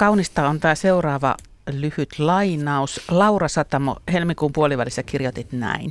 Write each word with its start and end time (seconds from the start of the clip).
kaunista 0.00 0.48
on 0.48 0.60
tämä 0.60 0.74
seuraava 0.74 1.36
lyhyt 1.70 2.18
lainaus. 2.18 3.00
Laura 3.08 3.48
Satamo, 3.48 3.96
helmikuun 4.12 4.52
puolivälissä 4.52 5.02
kirjoitit 5.02 5.52
näin. 5.52 5.90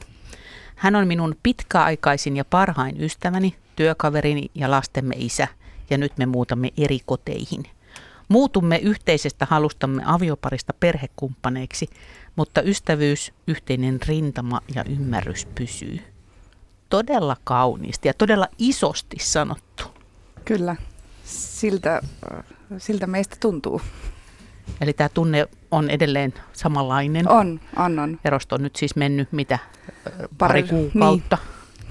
Hän 0.75 0.96
on 0.96 1.08
minun 1.08 1.35
pitkäaikaisin 1.43 2.37
ja 2.37 2.45
parhain 2.45 3.03
ystäväni, 3.03 3.56
työkaverini 3.75 4.51
ja 4.56 4.72
lastemme 4.72 5.16
isä, 5.17 5.48
ja 5.90 5.98
nyt 5.98 6.17
me 6.17 6.25
muutamme 6.25 6.69
eri 6.77 7.00
koteihin. 7.06 7.64
Muutumme 8.27 8.77
yhteisestä 8.77 9.48
halustamme 9.50 10.04
avioparista 10.05 10.73
perhekumppaneiksi, 10.80 11.89
mutta 12.36 12.62
ystävyys, 12.62 13.34
yhteinen 13.48 14.00
rintama 14.07 14.62
ja 14.76 14.84
ymmärrys 14.84 15.46
pysyy. 15.46 16.00
Todella 16.89 17.38
kauniisti 17.44 18.07
ja 18.07 18.14
todella 18.14 18.48
isosti 18.57 19.18
sanottu. 19.20 19.84
Kyllä, 20.46 20.76
siltä, 21.23 22.02
siltä 22.77 23.07
meistä 23.07 23.36
tuntuu. 23.39 23.81
Eli 24.81 24.93
tämä 24.93 25.09
tunne 25.09 25.47
on 25.71 25.89
edelleen 25.89 26.34
samanlainen. 26.53 27.30
On, 27.30 27.59
on, 27.75 27.99
on. 27.99 28.20
Erosto 28.25 28.55
on 28.55 28.63
nyt 28.63 28.75
siis 28.75 28.95
mennyt 28.95 29.31
mitä, 29.31 29.59
pari, 30.03 30.23
pari 30.38 30.63
kuukautta? 30.63 31.38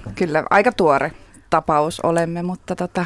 Niin. 0.05 0.15
Kyllä, 0.15 0.45
aika 0.51 0.73
tuore 0.73 1.13
tapaus 1.51 2.01
olemme, 2.01 2.43
mutta 2.43 2.77
tota, 2.77 3.05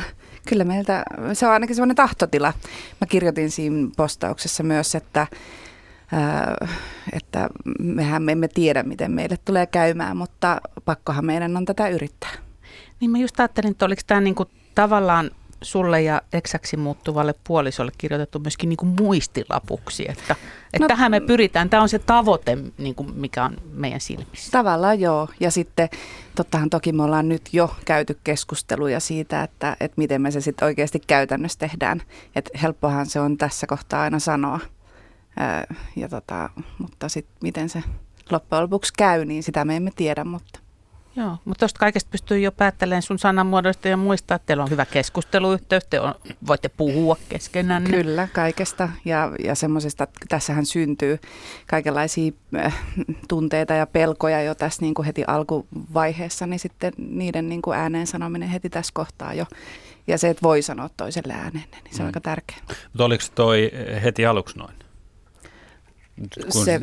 kyllä 0.48 0.64
meiltä, 0.64 1.04
se 1.32 1.46
on 1.46 1.52
ainakin 1.52 1.76
semmoinen 1.76 1.96
tahtotila. 1.96 2.52
Mä 3.00 3.06
kirjoitin 3.06 3.50
siinä 3.50 3.88
postauksessa 3.96 4.62
myös, 4.62 4.94
että 4.94 5.26
että 7.12 7.48
mehän 7.78 8.22
me 8.22 8.32
emme 8.32 8.48
tiedä, 8.48 8.82
miten 8.82 9.10
meille 9.10 9.36
tulee 9.44 9.66
käymään, 9.66 10.16
mutta 10.16 10.60
pakkohan 10.84 11.24
meidän 11.24 11.56
on 11.56 11.64
tätä 11.64 11.88
yrittää. 11.88 12.30
Niin 13.00 13.10
mä 13.10 13.18
just 13.18 13.40
ajattelin, 13.40 13.70
että 13.70 13.84
oliko 13.84 14.02
tämä 14.06 14.20
niinku 14.20 14.46
tavallaan 14.74 15.30
sulle 15.62 16.02
ja 16.02 16.22
eksäksi 16.32 16.76
muuttuvalle 16.76 17.34
puolisolle 17.44 17.92
kirjoitettu 17.98 18.38
myöskin 18.38 18.68
niin 18.68 18.76
kuin 18.76 18.94
muistilapuksi, 19.00 20.06
että, 20.08 20.36
että 20.64 20.78
no, 20.80 20.88
tähän 20.88 21.10
me 21.10 21.20
pyritään. 21.20 21.70
Tämä 21.70 21.82
on 21.82 21.88
se 21.88 21.98
tavoite, 21.98 22.58
niin 22.78 22.94
kuin 22.94 23.14
mikä 23.14 23.44
on 23.44 23.56
meidän 23.72 24.00
silmissä. 24.00 24.50
Tavallaan 24.50 25.00
joo. 25.00 25.28
Ja 25.40 25.50
sitten 25.50 25.88
tottahan 26.34 26.70
toki 26.70 26.92
me 26.92 27.02
ollaan 27.02 27.28
nyt 27.28 27.48
jo 27.52 27.74
käyty 27.84 28.18
keskusteluja 28.24 29.00
siitä, 29.00 29.42
että, 29.42 29.76
että 29.80 29.94
miten 29.96 30.22
me 30.22 30.30
se 30.30 30.40
sitten 30.40 30.66
oikeasti 30.66 31.00
käytännössä 31.06 31.58
tehdään. 31.58 32.02
Että 32.36 32.58
helppohan 32.62 33.06
se 33.06 33.20
on 33.20 33.38
tässä 33.38 33.66
kohtaa 33.66 34.02
aina 34.02 34.18
sanoa. 34.18 34.60
Ja 35.96 36.08
tota, 36.08 36.50
mutta 36.78 37.08
sitten 37.08 37.36
miten 37.42 37.68
se 37.68 37.82
loppujen 38.30 38.62
lopuksi 38.62 38.92
käy, 38.98 39.24
niin 39.24 39.42
sitä 39.42 39.64
me 39.64 39.76
emme 39.76 39.90
tiedä, 39.96 40.24
mutta 40.24 40.61
Joo, 41.16 41.36
mutta 41.44 41.58
tuosta 41.58 41.78
kaikesta 41.78 42.10
pystyy 42.10 42.38
jo 42.38 42.52
päättelemään 42.52 43.02
sun 43.02 43.18
sanamuodoista 43.18 43.88
ja 43.88 43.96
muistaa, 43.96 44.34
että 44.34 44.46
teillä 44.46 44.62
on 44.62 44.70
hyvä 44.70 44.86
keskusteluyhteys, 44.86 45.84
te 45.90 46.00
on, 46.00 46.14
voitte 46.46 46.68
puhua 46.68 47.16
keskenään. 47.28 47.84
Kyllä, 47.84 48.28
kaikesta 48.32 48.88
ja, 49.04 49.32
ja 49.44 49.54
semmoisesta, 49.54 50.06
tässähän 50.28 50.66
syntyy 50.66 51.18
kaikenlaisia 51.66 52.32
äh, 52.56 52.82
tunteita 53.28 53.74
ja 53.74 53.86
pelkoja 53.86 54.42
jo 54.42 54.54
tässä 54.54 54.82
niin 54.82 54.94
kuin 54.94 55.06
heti 55.06 55.24
alkuvaiheessa, 55.26 56.46
niin 56.46 56.60
sitten 56.60 56.92
niiden 56.98 57.48
niin 57.48 57.62
kuin 57.62 57.78
ääneen 57.78 58.06
sanominen 58.06 58.48
heti 58.48 58.70
tässä 58.70 58.92
kohtaa 58.94 59.34
jo. 59.34 59.46
Ja 60.06 60.18
se, 60.18 60.28
että 60.28 60.42
voi 60.42 60.62
sanoa 60.62 60.90
toiselle 60.96 61.32
ääneen, 61.32 61.66
niin 61.84 61.96
se 61.96 62.02
on 62.02 62.04
mm. 62.04 62.06
aika 62.06 62.20
tärkeää. 62.20 62.60
Mutta 62.68 63.04
oliko 63.04 63.24
toi 63.34 63.70
heti 64.02 64.26
aluksi 64.26 64.58
noin? 64.58 64.74
Kun... 66.52 66.64
Se 66.64 66.80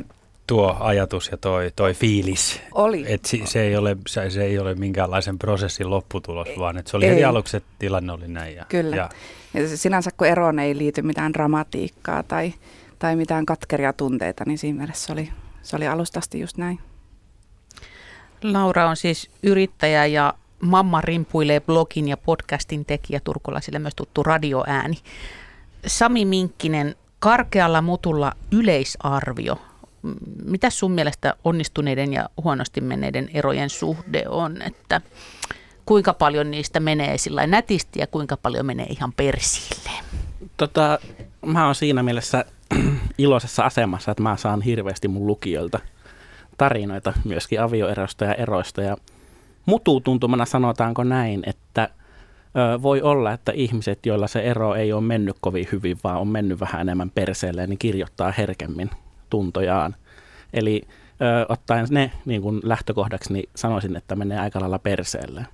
tuo 0.50 0.78
ajatus 0.80 1.30
ja 1.31 1.38
toi, 1.38 1.72
toi 1.75 1.94
fiilis. 1.94 2.61
Oli. 2.72 3.05
Et 3.08 3.25
se, 3.25 3.39
se, 3.45 3.61
ei 3.61 3.78
ole, 3.78 3.97
se, 4.08 4.30
se 4.30 4.44
ei 4.44 4.59
ole 4.59 4.75
minkäänlaisen 4.75 5.39
prosessin 5.39 5.89
lopputulos, 5.89 6.47
vaan 6.59 6.78
että 6.78 6.91
se 6.91 6.97
oli 6.97 7.06
ei. 7.06 7.11
heti 7.11 7.23
aluksi, 7.23 7.58
että 7.58 7.69
tilanne 7.80 8.14
oli 8.14 8.28
näin. 8.28 8.56
Ja, 8.56 8.66
Kyllä. 8.69 8.95
Ja, 8.95 9.09
ja 9.53 9.78
sinänsä 9.78 10.11
kun 10.17 10.28
eroon 10.28 10.59
ei 10.59 10.78
liity 10.78 11.02
mitään 11.02 11.33
dramatiikkaa 11.33 12.23
tai, 12.23 12.53
tai 13.00 13.16
mitään 13.16 13.45
katkeria 13.45 13.94
tunteita, 13.94 14.44
niin 14.47 14.58
siinä 14.58 14.78
mielessä 14.78 15.06
se 15.06 15.14
oli, 15.14 15.30
se 15.61 15.75
oli 15.75 15.88
alustasti 15.88 16.39
just 16.39 16.58
näin. 16.58 16.80
Laura 18.44 18.89
on 18.89 18.97
siis 18.97 19.30
yrittäjä 19.44 20.06
ja 20.06 20.34
Mamma 20.62 21.01
rimpuilee 21.01 21.59
blogin 21.59 22.07
ja 22.07 22.18
podcastin 22.18 22.85
tekijä, 22.85 23.19
turkulaisille 23.24 23.79
myös 23.79 23.95
tuttu 23.95 24.24
radioääni. 24.24 24.97
Sami 25.88 26.25
Minkkinen, 26.25 26.95
karkealla 27.19 27.81
mutulla 27.81 28.31
yleisarvio 28.51 29.57
mitä 30.46 30.70
sun 30.70 30.92
mielestä 30.92 31.36
onnistuneiden 31.44 32.14
ja 32.14 32.30
huonosti 32.44 32.82
menneiden 32.82 33.30
erojen 33.34 33.70
suhde 33.70 34.24
on, 34.30 34.62
että 34.62 35.02
kuinka 35.86 36.14
paljon 36.14 36.52
niistä 36.52 36.80
menee 36.80 37.18
sillä 37.18 37.48
nätisti 37.48 38.00
ja 38.00 38.08
kuinka 38.08 38.38
paljon 38.38 38.66
menee 38.66 38.86
ihan 38.86 39.14
persille? 39.14 39.92
Tota, 40.58 41.00
mä 41.46 41.66
oon 41.66 41.76
siinä 41.76 42.04
mielessä 42.04 42.46
iloisessa 43.18 43.64
asemassa, 43.64 44.12
että 44.12 44.24
mä 44.24 44.38
saan 44.38 44.62
hirveästi 44.62 45.08
mun 45.08 45.28
lukijoilta 45.28 45.80
tarinoita 46.58 47.14
myöskin 47.26 47.62
avioerosta 47.62 48.26
ja 48.26 48.34
eroista. 48.34 48.81
Ja 48.81 48.98
mututuntumana 49.66 50.46
sanotaanko 50.46 51.04
näin, 51.04 51.44
että 51.46 51.90
voi 52.81 53.02
olla, 53.02 53.31
että 53.31 53.52
ihmiset, 53.56 54.06
joilla 54.06 54.28
se 54.28 54.40
ero 54.40 54.76
ei 54.76 54.94
ole 54.94 55.02
mennyt 55.02 55.36
kovin 55.42 55.68
hyvin, 55.72 55.98
vaan 56.04 56.18
on 56.18 56.28
mennyt 56.28 56.60
vähän 56.60 56.81
enemmän 56.81 57.10
perseelle, 57.10 57.68
niin 57.68 57.80
kirjoittaa 57.80 58.34
herkemmin 58.38 58.90
tuntojaan. 59.29 59.95
Eli 60.53 60.81
ö, 61.22 61.45
ottaen 61.50 61.88
ne 61.90 62.12
niin 62.25 62.41
kuin 62.41 62.59
lähtökohdaksi, 62.63 63.34
niin 63.34 63.50
sanoisin, 63.56 63.95
että 63.95 64.16
menee 64.16 64.40
aika 64.40 64.59
lailla 64.59 64.79
perseelle. 64.79 65.45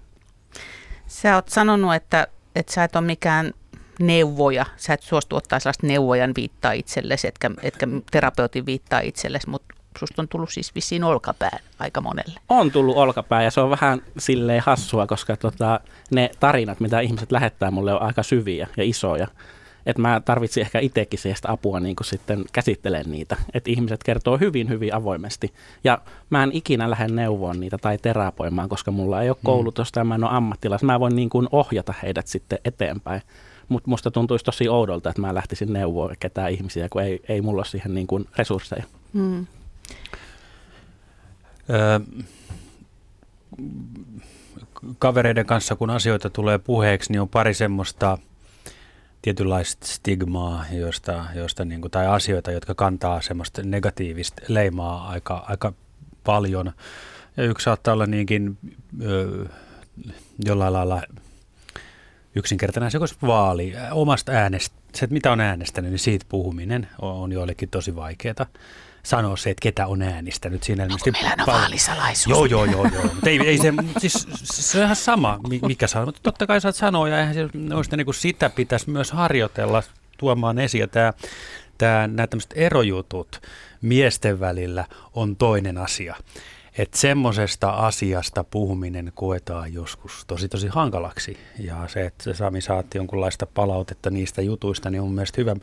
Sä 1.07 1.35
oot 1.35 1.49
sanonut, 1.49 1.95
että, 1.95 2.27
että 2.55 2.73
sä 2.73 2.83
et 2.83 2.95
ole 2.95 3.05
mikään 3.05 3.53
neuvoja. 3.99 4.65
Sä 4.77 4.93
et 4.93 5.01
suostu 5.01 5.35
ottaa 5.35 5.59
sellaista 5.59 5.87
neuvojan 5.87 6.31
viittaa 6.35 6.71
itsellesi, 6.71 7.27
etkä, 7.27 7.51
etkä 7.61 7.87
terapeutin 8.11 8.65
viittaa 8.65 8.99
itsellesi, 8.99 9.49
mutta 9.49 9.75
susta 9.99 10.21
on 10.21 10.27
tullut 10.27 10.49
siis 10.49 10.75
vissiin 10.75 11.03
olkapää 11.03 11.59
aika 11.79 12.01
monelle. 12.01 12.39
On 12.49 12.71
tullut 12.71 12.97
olkapää 12.97 13.43
ja 13.43 13.51
se 13.51 13.61
on 13.61 13.69
vähän 13.69 14.01
silleen 14.17 14.63
hassua, 14.65 15.07
koska 15.07 15.37
tota, 15.37 15.79
ne 16.11 16.29
tarinat, 16.39 16.79
mitä 16.79 16.99
ihmiset 16.99 17.31
lähettää 17.31 17.71
mulle 17.71 17.93
on 17.93 18.01
aika 18.01 18.23
syviä 18.23 18.67
ja 18.77 18.83
isoja 18.83 19.27
että 19.85 20.01
mä 20.01 20.21
tarvitsin 20.25 20.61
ehkä 20.61 20.79
itsekin 20.79 21.19
sitä 21.19 21.51
apua 21.51 21.79
niin 21.79 21.95
kuin 21.95 22.07
sitten 22.07 22.45
käsittelen 22.53 23.11
niitä. 23.11 23.37
Että 23.53 23.71
ihmiset 23.71 24.03
kertoo 24.03 24.37
hyvin, 24.37 24.69
hyvin 24.69 24.93
avoimesti. 24.93 25.53
Ja 25.83 26.01
mä 26.29 26.43
en 26.43 26.51
ikinä 26.53 26.89
lähde 26.89 27.07
neuvoon 27.07 27.59
niitä 27.59 27.77
tai 27.77 27.97
terapoimaan, 27.97 28.69
koska 28.69 28.91
mulla 28.91 29.21
ei 29.21 29.29
ole 29.29 29.37
mm. 29.41 29.45
koulutusta 29.45 29.99
ja 29.99 30.03
mä 30.03 30.15
en 30.15 30.23
ole 30.23 30.31
ammattilas. 30.33 30.83
Mä 30.83 30.99
voin 30.99 31.15
niin 31.15 31.29
kuin 31.29 31.47
ohjata 31.51 31.93
heidät 32.03 32.27
sitten 32.27 32.59
eteenpäin. 32.65 33.21
Mutta 33.67 33.89
musta 33.89 34.11
tuntuisi 34.11 34.45
tosi 34.45 34.69
oudolta, 34.69 35.09
että 35.09 35.21
mä 35.21 35.35
lähtisin 35.35 35.73
neuvoa 35.73 36.13
ketään 36.19 36.51
ihmisiä, 36.51 36.89
kun 36.89 37.01
ei, 37.01 37.21
ei 37.29 37.41
mulla 37.41 37.59
ole 37.59 37.65
siihen 37.65 37.93
niin 37.93 38.07
kuin 38.07 38.25
resursseja. 38.37 38.83
Mm. 39.13 39.47
Öö, 41.69 41.99
kavereiden 44.99 45.45
kanssa, 45.45 45.75
kun 45.75 45.89
asioita 45.89 46.29
tulee 46.29 46.57
puheeksi, 46.57 47.11
niin 47.11 47.21
on 47.21 47.29
pari 47.29 47.53
semmoista– 47.53 48.17
tietynlaista 49.25 49.87
stigmaa, 49.87 50.65
josta, 50.71 51.25
josta 51.35 51.65
niin 51.65 51.81
kuin, 51.81 51.91
tai 51.91 52.07
asioita, 52.07 52.51
jotka 52.51 52.75
kantaa 52.75 53.21
semmoista 53.21 53.61
negatiivista 53.63 54.41
leimaa 54.47 55.09
aika, 55.09 55.45
aika 55.47 55.73
paljon. 56.23 56.73
Ja 57.37 57.43
yksi 57.43 57.63
saattaa 57.63 57.93
olla 57.93 58.05
niinkin 58.05 58.57
ö, 59.01 59.45
jollain 60.45 60.73
lailla 60.73 61.01
yksinkertainen 62.35 62.99
koska 62.99 63.27
vaali, 63.27 63.73
omasta 63.91 64.31
äänestä, 64.31 64.75
se, 64.95 65.07
mitä 65.07 65.31
on 65.31 65.39
äänestänyt, 65.39 65.91
niin 65.91 65.99
siitä 65.99 66.25
puhuminen 66.29 66.87
on, 67.01 67.11
on 67.11 67.31
joillekin 67.31 67.69
tosi 67.69 67.95
vaikeaa 67.95 68.45
sanoa 69.05 69.37
se, 69.37 69.49
että 69.49 69.61
ketä 69.61 69.87
on 69.87 70.01
äänestänyt. 70.01 70.63
Siinä 70.63 70.83
ilmeisesti 70.83 71.11
no, 71.11 71.17
meillä 71.21 71.35
on 71.39 71.45
pal- 71.45 71.53
vaalisalaisuus. 71.53 72.37
Joo, 72.37 72.45
joo, 72.45 72.65
joo. 72.65 72.87
joo. 72.93 73.03
Mutta 73.03 73.29
ei, 73.29 73.39
ei 73.47 73.57
se, 73.57 73.73
siis, 73.97 74.27
se 74.43 74.77
on 74.77 74.83
ihan 74.83 74.95
sama, 74.95 75.39
mikä 75.67 75.87
saa. 75.87 76.05
Mutta 76.05 76.21
totta 76.23 76.47
kai 76.47 76.61
saat 76.61 76.75
sanoa, 76.75 77.09
ja 77.09 77.19
eihän 77.19 77.35
se, 77.35 77.47
niin 77.97 78.05
kuin 78.05 78.15
sitä 78.15 78.49
pitäisi 78.49 78.89
myös 78.89 79.11
harjoitella 79.11 79.83
tuomaan 80.17 80.59
esiin. 80.59 80.79
Ja 80.79 80.87
tämä, 80.87 81.13
tämä, 81.77 82.07
nämä 82.07 82.27
tämmöiset 82.27 82.53
erojutut 82.55 83.41
miesten 83.81 84.39
välillä 84.39 84.85
on 85.13 85.35
toinen 85.35 85.77
asia. 85.77 86.15
Että 86.77 86.97
semmoisesta 86.97 87.69
asiasta 87.69 88.43
puhuminen 88.43 89.11
koetaan 89.15 89.73
joskus 89.73 90.25
tosi 90.27 90.49
tosi 90.49 90.67
hankalaksi. 90.67 91.37
Ja 91.59 91.87
se, 91.87 92.05
että 92.05 92.33
Sami 92.33 92.61
saatti 92.61 92.97
jonkunlaista 92.97 93.45
palautetta 93.45 94.09
niistä 94.09 94.41
jutuista, 94.41 94.89
niin 94.89 95.01
on 95.01 95.07
mun 95.07 95.15
mielestä 95.15 95.41
hyvä 95.41 95.55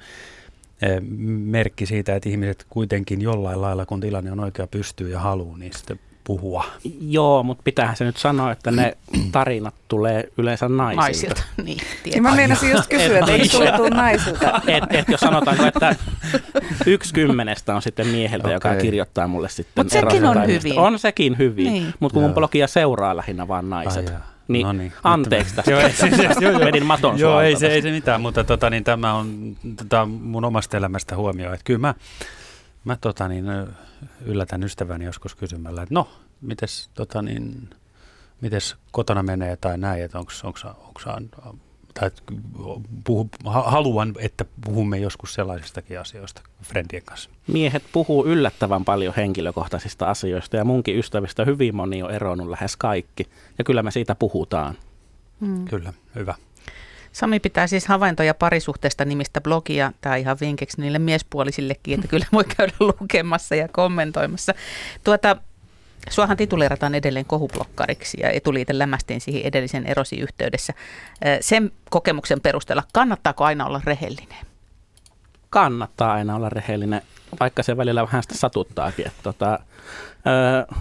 merkki 1.27 1.87
siitä, 1.87 2.17
että 2.17 2.29
ihmiset 2.29 2.67
kuitenkin 2.71 3.21
jollain 3.21 3.61
lailla, 3.61 3.87
kun 3.87 4.01
tilanne 4.01 4.33
on 4.33 4.41
oikea, 4.41 4.67
pystyy 4.67 5.09
ja 5.09 5.21
haluaa, 5.21 5.59
niin 5.59 5.73
sitten 5.77 6.01
puhua. 6.25 6.65
Joo, 7.01 7.43
mutta 7.43 7.63
pitäähän 7.63 7.97
se 7.97 8.05
nyt 8.05 8.17
sanoa, 8.17 8.53
että 8.53 8.71
ne 8.71 8.97
tarinat 9.33 9.75
tulee 9.89 10.29
yleensä 10.39 10.69
naisilta. 10.69 11.03
Naisilta, 11.03 11.43
niin. 11.65 11.79
Ja 12.15 12.23
mä 12.23 12.35
meinasin 12.35 12.71
just 12.71 12.87
kysyä, 12.89 13.19
että 13.19 13.33
eikö 13.33 13.77
tule 13.77 13.91
naisilta? 13.91 14.61
Et, 14.67 14.85
et 14.91 15.09
jos 15.09 15.21
sanotaanko, 15.21 15.67
että 15.67 15.97
yksi 16.87 17.15
kymmenestä 17.15 17.75
on 17.75 17.83
sitten 17.83 18.07
mieheltä, 18.07 18.45
okay. 18.45 18.55
joka 18.55 18.75
kirjoittaa 18.75 19.29
mulle 19.29 19.49
sitten 19.49 19.85
Mutta 19.85 19.93
sekin 19.93 20.25
on 20.25 20.47
hyvin. 20.47 20.79
On 20.79 20.99
sekin 20.99 21.39
hyvin, 21.39 21.73
niin. 21.73 21.95
mutta 22.01 22.15
kun 22.15 22.23
mun 22.23 22.35
blogia 22.35 22.67
seuraa 22.67 23.17
lähinnä 23.17 23.49
vaan 23.49 23.71
naiset. 23.71 24.09
Ai 24.09 24.32
Niin, 24.49 24.67
No 24.67 24.73
niin. 24.73 24.93
anteeksi 25.05 25.55
tästä. 25.55 25.71
Joo, 25.71 25.81
ei, 25.81 25.93
siis, 25.93 26.13
joo, 26.41 26.53
joo. 26.53 26.61
Vedin 26.61 26.87
maton 26.87 27.19
Joo, 27.19 27.41
ei 27.41 27.57
se, 27.57 27.67
ei 27.67 27.83
se 27.83 27.91
mitään, 27.91 28.21
mutta 28.21 28.45
tota, 28.45 28.71
niin, 28.71 28.85
tämä 28.85 29.15
on 29.15 29.57
tota, 29.77 30.07
mun 30.07 30.45
omasta 30.45 30.77
elämästä 30.77 31.17
huomio. 31.17 31.53
Että 31.53 31.65
kyllä 31.65 31.81
mä, 31.81 31.95
mä 32.85 32.97
tota, 33.01 33.29
niin, 33.29 33.45
yllätän 34.25 34.63
ystäväni 34.63 35.05
joskus 35.05 35.35
kysymällä, 35.35 35.83
että 35.83 35.95
no, 35.95 36.09
mites, 36.41 36.91
tota, 36.95 37.23
niin, 37.23 37.71
mites 38.41 38.77
kotona 38.93 39.23
menee 39.23 39.57
tai 39.57 39.79
näin, 39.79 40.05
että 40.05 40.19
onko 40.19 40.33
tai 41.95 42.11
puhu, 43.05 43.31
ha- 43.45 43.71
haluan, 43.71 44.15
että 44.19 44.45
puhumme 44.65 44.99
joskus 44.99 45.35
sellaisistakin 45.35 46.01
asioista 46.01 46.43
friendien 46.63 47.03
kanssa. 47.05 47.31
Miehet 47.47 47.83
puhuu 47.93 48.27
yllättävän 48.27 48.85
paljon 48.85 49.15
henkilökohtaisista 49.17 50.11
asioista 50.11 50.57
ja 50.57 50.65
munkin 50.65 50.99
ystävistä 50.99 51.45
hyvin 51.45 51.77
moni 51.77 52.03
on 52.03 52.11
eronnut 52.11 52.49
lähes 52.49 52.77
kaikki. 52.77 53.27
Ja 53.59 53.65
kyllä 53.65 53.83
me 53.83 53.91
siitä 53.91 54.15
puhutaan. 54.15 54.77
Mm. 55.41 55.65
Kyllä, 55.65 55.93
hyvä. 56.15 56.35
Sami 57.13 57.41
pitää 57.41 57.67
siis 57.67 57.87
havaintoja 57.87 58.35
parisuhteesta 58.35 59.05
nimistä 59.05 59.41
blogia, 59.41 59.93
tämä 60.01 60.17
ihan 60.17 60.37
vinkiksi 60.41 60.81
niille 60.81 60.99
miespuolisillekin, 60.99 61.95
että 61.95 62.09
kyllä 62.09 62.27
voi 62.33 62.45
käydä 62.57 62.73
lukemassa 62.81 63.55
ja 63.55 63.69
kommentoimassa. 63.69 64.55
Tuota, 65.05 65.37
Suohan 66.11 66.37
tituleerataan 66.37 66.95
edelleen 66.95 67.27
kohublokkariksi 67.27 68.21
ja 68.21 68.31
etuliite 68.31 68.79
lämästiin 68.79 69.21
siihen 69.21 69.43
edellisen 69.43 69.87
erosi 69.87 70.17
yhteydessä. 70.17 70.73
Ö, 71.27 71.39
Sen 71.41 71.73
kokemuksen 71.91 72.41
perusteella, 72.41 72.83
kannattaako 72.93 73.45
aina 73.45 73.67
olla 73.67 73.81
rehellinen? 73.85 74.47
Kannattaa 75.51 76.13
aina 76.13 76.37
olla 76.37 76.49
rehellinen, 76.49 77.03
vaikka 77.41 77.63
se 77.63 77.77
välillä 77.77 78.07
vähän 78.07 78.23
sitä 78.23 78.35
satuttaakin. 78.35 79.07
Että 79.07 79.23
tota, 79.23 79.59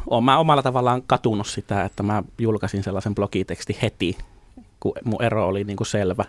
olen 0.07 0.23
mä 0.23 0.37
omalla 0.37 0.61
tavallaan 0.61 1.03
katunut 1.07 1.47
sitä, 1.47 1.83
että 1.83 2.03
mä 2.03 2.23
julkaisin 2.37 2.83
sellaisen 2.83 3.15
blogiteksti 3.15 3.77
heti, 3.81 4.17
kun 4.79 4.93
mun 5.03 5.23
ero 5.23 5.47
oli 5.47 5.63
niin 5.63 5.77
kuin 5.77 5.87
selvä. 5.87 6.25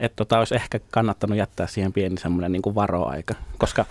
Että 0.00 0.16
tota, 0.16 0.38
olisi 0.38 0.54
ehkä 0.54 0.80
kannattanut 0.90 1.38
jättää 1.38 1.66
siihen 1.66 1.92
pieni 1.92 2.16
semmoinen 2.18 2.52
niin 2.52 2.74
varoaika, 2.74 3.34
koska 3.58 3.84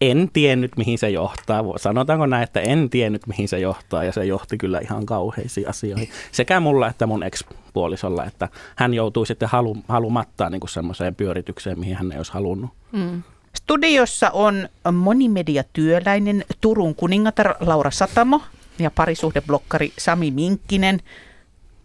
en 0.00 0.30
tiennyt, 0.32 0.76
mihin 0.76 0.98
se 0.98 1.10
johtaa. 1.10 1.64
Sanotaanko 1.76 2.26
näin, 2.26 2.42
että 2.42 2.60
en 2.60 2.90
tiennyt, 2.90 3.26
mihin 3.26 3.48
se 3.48 3.58
johtaa, 3.58 4.04
ja 4.04 4.12
se 4.12 4.24
johti 4.24 4.58
kyllä 4.58 4.78
ihan 4.78 5.06
kauheisiin 5.06 5.68
asioihin. 5.68 6.08
Sekä 6.32 6.60
mulla 6.60 6.88
että 6.88 7.06
mun 7.06 7.22
ex-puolisolla, 7.22 8.24
että 8.24 8.48
hän 8.76 8.94
joutui 8.94 9.26
sitten 9.26 9.48
halu, 9.48 9.76
halumattaan 9.88 10.52
niin 10.52 10.68
semmoiseen 10.68 11.14
pyöritykseen, 11.14 11.78
mihin 11.78 11.96
hän 11.96 12.12
ei 12.12 12.18
olisi 12.18 12.32
halunnut. 12.32 12.70
Mm. 12.92 13.22
Studiossa 13.56 14.30
on 14.30 14.68
monimediatyöläinen 14.92 16.44
Turun 16.60 16.94
kuningatar 16.94 17.54
Laura 17.60 17.90
Satamo 17.90 18.42
ja 18.78 18.90
parisuhdeblokkari 18.90 19.92
Sami 19.98 20.30
Minkkinen. 20.30 21.00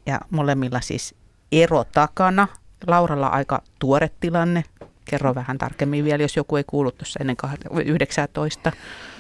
Ja 0.06 0.20
molemmilla 0.30 0.82
siis 0.82 1.16
ero 1.52 1.84
takana. 1.84 2.48
Lauralla 2.88 3.28
aika 3.28 3.62
tuore 3.80 4.12
tilanne. 4.20 4.64
Kerro 5.12 5.36
vähän 5.36 5.58
tarkemmin 5.58 6.06
vielä, 6.06 6.24
jos 6.24 6.36
joku 6.36 6.56
ei 6.56 6.64
kuullut 6.68 6.98
tuossa 6.98 7.20
ennen 7.22 7.38
19. 7.86 8.72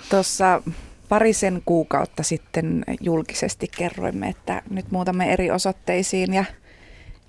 Tuossa 0.10 0.64
parisen 1.10 1.62
kuukautta 1.66 2.24
sitten 2.24 2.86
julkisesti 3.02 3.68
kerroimme, 3.78 4.30
että 4.30 4.62
nyt 4.70 4.92
muutamme 4.92 5.34
eri 5.34 5.52
osoitteisiin 5.52 6.34
ja, 6.34 6.46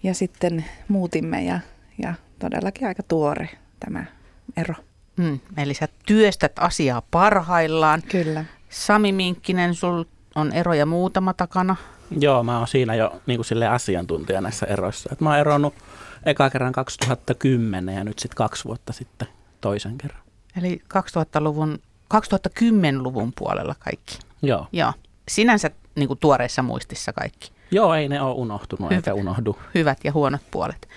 ja 0.03 0.15
sitten 0.15 0.65
muutimme 0.89 1.45
ja, 1.45 1.61
ja 2.03 2.15
todellakin 2.39 2.89
aika 2.89 3.03
tuore 3.03 3.49
tämä 3.81 4.05
ero. 4.57 4.75
Mm, 5.17 5.41
eli 5.57 5.75
sä 5.75 5.89
työstät 6.07 6.53
asiaa 6.59 7.03
parhaillaan. 7.11 8.03
Kyllä. 8.03 8.45
Sami 8.69 9.13
Minkkinen, 9.13 9.75
sul 9.75 10.05
on 10.35 10.53
eroja 10.53 10.87
muutama 10.87 11.33
takana. 11.35 11.77
Joo, 12.11 12.43
mä 12.43 12.59
oon 12.59 12.69
siinä 12.69 12.95
jo 12.95 13.23
niin 13.27 13.39
kuin 13.39 13.45
sille 13.45 13.69
asiantuntija 13.69 14.41
näissä 14.41 14.67
eroissa. 14.67 15.11
Et 15.13 15.21
mä 15.21 15.31
oon 15.31 15.39
eronnut 15.39 15.75
eka 16.27 16.51
kerran 16.51 16.73
2010 16.73 17.95
ja 17.95 18.05
nyt 18.05 18.19
sitten 18.19 18.37
kaksi 18.37 18.65
vuotta 18.65 18.93
sitten 18.93 19.29
toisen 19.61 19.99
kerran. 19.99 20.23
Eli 20.59 20.83
2000-luvun, 20.95 21.79
2010-luvun 22.15 23.33
puolella 23.39 23.75
kaikki. 23.79 24.19
Joo. 24.43 24.67
Joo. 24.73 24.93
Sinänsä 25.29 25.71
niin 25.95 26.09
kuin 26.09 26.19
tuoreissa 26.19 26.63
muistissa 26.63 27.13
kaikki. 27.13 27.53
Joo, 27.71 27.95
ei 27.95 28.09
ne 28.09 28.21
ole 28.21 28.35
unohtunut 28.35 28.91
Hyvä. 28.91 28.97
eikä 28.97 29.15
unohdu. 29.15 29.59
Hyvät 29.75 29.99
ja 30.05 30.13
huonot 30.13 30.41
puolet. 30.51 30.89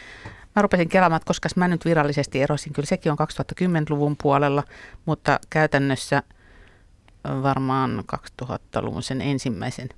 Mä 0.55 0.61
rupesin 0.61 0.89
kelaamaan, 0.89 1.17
että 1.17 1.27
koska 1.27 1.49
mä 1.55 1.67
nyt 1.67 1.85
virallisesti 1.85 2.41
erosin, 2.41 2.73
kyllä 2.73 2.85
sekin 2.85 3.11
on 3.11 3.17
2010-luvun 3.19 4.15
puolella, 4.21 4.63
mutta 5.05 5.39
käytännössä 5.49 6.23
varmaan 7.43 8.03
2000-luvun 8.41 9.03
sen 9.03 9.21
ensimmäisen 9.21 9.89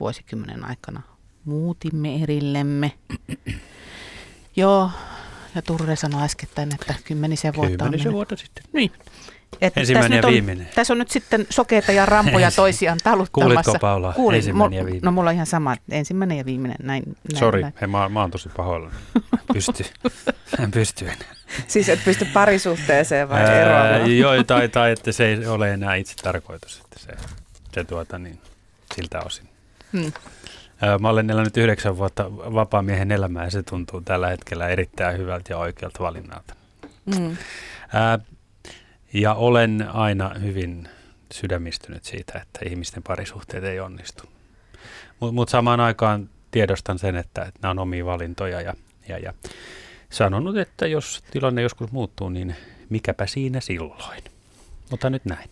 vuosikymmenen 0.00 0.64
aikana 0.64 1.02
muutimme 1.44 2.22
erillemme. 2.22 2.92
Joo, 4.56 4.90
ja 5.54 5.62
Turre 5.62 5.96
sanoi 5.96 6.22
äskettäin, 6.22 6.74
että 6.74 6.94
kymmenisen 7.04 7.54
vuotta 7.54 7.72
on 7.72 7.78
Kymmenisen 7.78 8.06
mennyt. 8.06 8.14
vuotta 8.14 8.36
sitten. 8.36 8.64
Niin. 8.72 8.92
Että 9.60 9.80
Ensimmäinen 9.80 10.10
tässä 10.10 10.14
ja 10.14 10.18
nyt 10.18 10.24
on, 10.24 10.32
viimeinen. 10.32 10.68
Tässä 10.74 10.92
on 10.94 10.98
nyt 10.98 11.10
sitten 11.10 11.46
sokeita 11.50 11.92
ja 11.92 12.06
rampoja 12.06 12.50
toisiaan 12.50 12.98
taluttamassa. 13.04 13.62
Kuulitko 13.62 13.78
Paula? 13.80 14.12
Kuulin. 14.12 14.36
Ensimmäinen 14.36 14.76
ja 14.76 14.84
viimeinen. 14.84 15.04
No 15.04 15.12
mulla 15.12 15.30
on 15.30 15.34
ihan 15.34 15.46
sama, 15.46 15.76
ensimmäinen 15.90 16.38
ja 16.38 16.44
viimeinen. 16.44 16.76
Näin, 16.82 17.02
näin, 17.06 17.38
Sori, 17.38 17.62
näin. 17.62 17.74
hei, 17.80 17.86
mä, 17.88 18.08
mä 18.08 18.20
oon 18.20 18.30
tosi 18.30 18.48
pahoillani. 18.56 18.94
Pysty. 19.52 19.84
En 20.62 20.70
pysty 20.70 21.04
enää. 21.04 21.34
Siis 21.66 21.88
et 21.88 22.04
pysty 22.04 22.24
parisuhteeseen 22.24 23.28
vai 23.28 23.60
eroamaan? 23.60 24.18
Joo, 24.18 24.44
tai, 24.44 24.68
tai 24.68 24.92
että 24.92 25.12
se 25.12 25.26
ei 25.26 25.46
ole 25.46 25.72
enää 25.72 25.94
itse 25.94 26.14
tarkoitus, 26.22 26.80
että 26.84 26.98
se, 26.98 27.12
se 27.74 27.84
tuota 27.84 28.18
niin, 28.18 28.38
siltä 28.94 29.20
osin. 29.20 29.48
Hmm. 29.92 30.12
Mä 31.00 31.08
olen 31.08 31.30
elänyt 31.30 31.56
yhdeksän 31.56 31.96
vuotta 31.96 32.36
vapaamiehen 32.36 33.12
elämää 33.12 33.44
ja 33.44 33.50
se 33.50 33.62
tuntuu 33.62 34.00
tällä 34.00 34.28
hetkellä 34.28 34.68
erittäin 34.68 35.18
hyvältä 35.18 35.52
ja 35.52 35.58
oikealta 35.58 35.98
valinnalta. 36.02 36.54
Mm. 37.04 37.36
Ää, 37.92 38.18
ja 39.12 39.34
olen 39.34 39.88
aina 39.92 40.28
hyvin 40.28 40.88
sydämistynyt 41.32 42.04
siitä, 42.04 42.38
että 42.38 42.60
ihmisten 42.68 43.02
parisuhteet 43.02 43.64
ei 43.64 43.80
onnistu. 43.80 44.24
Mutta 45.20 45.32
mut 45.32 45.48
samaan 45.48 45.80
aikaan 45.80 46.30
tiedostan 46.50 46.98
sen, 46.98 47.16
että, 47.16 47.42
että 47.42 47.60
nämä 47.62 47.70
on 47.70 47.78
omia 47.78 48.04
valintoja 48.04 48.60
ja, 48.60 48.74
ja, 49.08 49.18
ja 49.18 49.34
sanonut, 50.10 50.56
että 50.56 50.86
jos 50.86 51.22
tilanne 51.30 51.62
joskus 51.62 51.92
muuttuu, 51.92 52.28
niin 52.28 52.56
mikäpä 52.90 53.26
siinä 53.26 53.60
silloin. 53.60 54.22
Mutta 54.90 55.10
nyt 55.10 55.24
näin. 55.24 55.50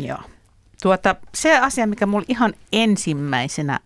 Joo. 0.00 0.18
Tuota, 0.82 1.16
se 1.34 1.58
asia, 1.58 1.86
mikä 1.86 2.06
mulla 2.06 2.24
ihan 2.28 2.54
ensimmäisenä 2.72 3.80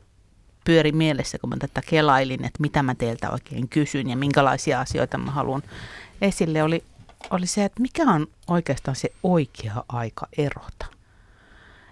pyöri 0.65 0.93
mielessä, 0.93 1.39
kun 1.39 1.51
mä 1.51 1.57
tätä 1.59 1.81
kelailin, 1.87 2.45
että 2.45 2.61
mitä 2.61 2.83
mä 2.83 2.95
teiltä 2.95 3.31
oikein 3.31 3.69
kysyn 3.69 4.11
ja 4.11 4.17
minkälaisia 4.17 4.81
asioita 4.81 5.19
mä 5.19 5.31
haluan 5.31 5.63
esille, 6.21 6.63
oli, 6.63 6.85
oli 7.31 7.47
se, 7.47 7.65
että 7.65 7.83
mikä 7.83 8.03
on 8.03 8.27
oikeastaan 8.49 8.97
se 8.97 9.13
oikea 9.23 9.85
aika 9.89 10.27
erota. 10.39 10.87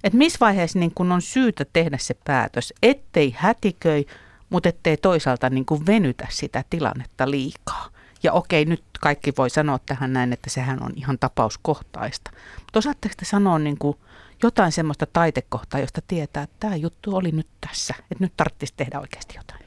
Että 0.04 0.18
missä 0.18 0.38
vaiheessa 0.40 0.78
niin 0.78 0.92
kun 0.94 1.12
on 1.12 1.22
syytä 1.22 1.66
tehdä 1.72 1.98
se 1.98 2.14
päätös, 2.24 2.74
ettei 2.82 3.34
hätiköi, 3.38 4.06
mutta 4.50 4.68
ettei 4.68 4.96
toisaalta 4.96 5.50
niin 5.50 5.64
kuin 5.64 5.86
venytä 5.86 6.26
sitä 6.30 6.64
tilannetta 6.70 7.30
liikaa. 7.30 7.88
Ja 8.22 8.32
okei, 8.32 8.64
nyt 8.64 8.84
kaikki 9.00 9.32
voi 9.38 9.50
sanoa 9.50 9.78
tähän 9.86 10.12
näin, 10.12 10.32
että 10.32 10.50
sehän 10.50 10.82
on 10.82 10.92
ihan 10.96 11.18
tapauskohtaista. 11.18 12.30
Mutta 12.56 12.78
osaatteko 12.78 13.14
te 13.16 13.24
sanoa 13.24 13.58
niin 13.58 13.78
kuin 13.78 13.96
jotain 14.42 14.72
semmoista 14.72 15.06
taitekohtaa, 15.12 15.80
josta 15.80 16.00
tietää, 16.08 16.42
että 16.42 16.56
tämä 16.60 16.76
juttu 16.76 17.16
oli 17.16 17.32
nyt 17.32 17.48
tässä, 17.68 17.94
että 17.98 18.24
nyt 18.24 18.32
tarvitsisi 18.36 18.74
tehdä 18.76 19.00
oikeasti 19.00 19.34
jotain? 19.36 19.60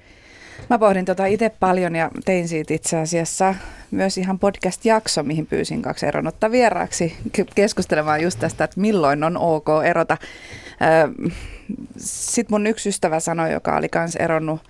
Mä 0.70 0.80
pohdin 0.80 1.06
tota 1.06 1.26
itse 1.26 1.50
paljon 1.50 1.96
ja 1.96 2.12
tein 2.26 2.48
siitä 2.48 2.74
itse 2.74 2.98
asiassa 2.98 3.56
myös 3.92 4.18
ihan 4.18 4.40
podcast-jakso, 4.40 5.24
mihin 5.24 5.46
pyysin 5.48 5.82
kaksi 5.82 6.06
eronnutta 6.06 6.52
vieraaksi 6.52 7.18
ke- 7.38 7.52
keskustelemaan 7.56 8.22
just 8.22 8.40
tästä, 8.40 8.64
että 8.64 8.80
milloin 8.80 9.24
on 9.24 9.38
ok 9.38 9.68
erota. 9.86 10.18
Sitten 11.98 12.54
mun 12.54 12.68
yksi 12.68 12.90
ystävä 12.90 13.20
sanoi, 13.20 13.52
joka 13.52 13.78
oli 13.78 13.90
kans 13.90 14.16
eronnut 14.16 14.62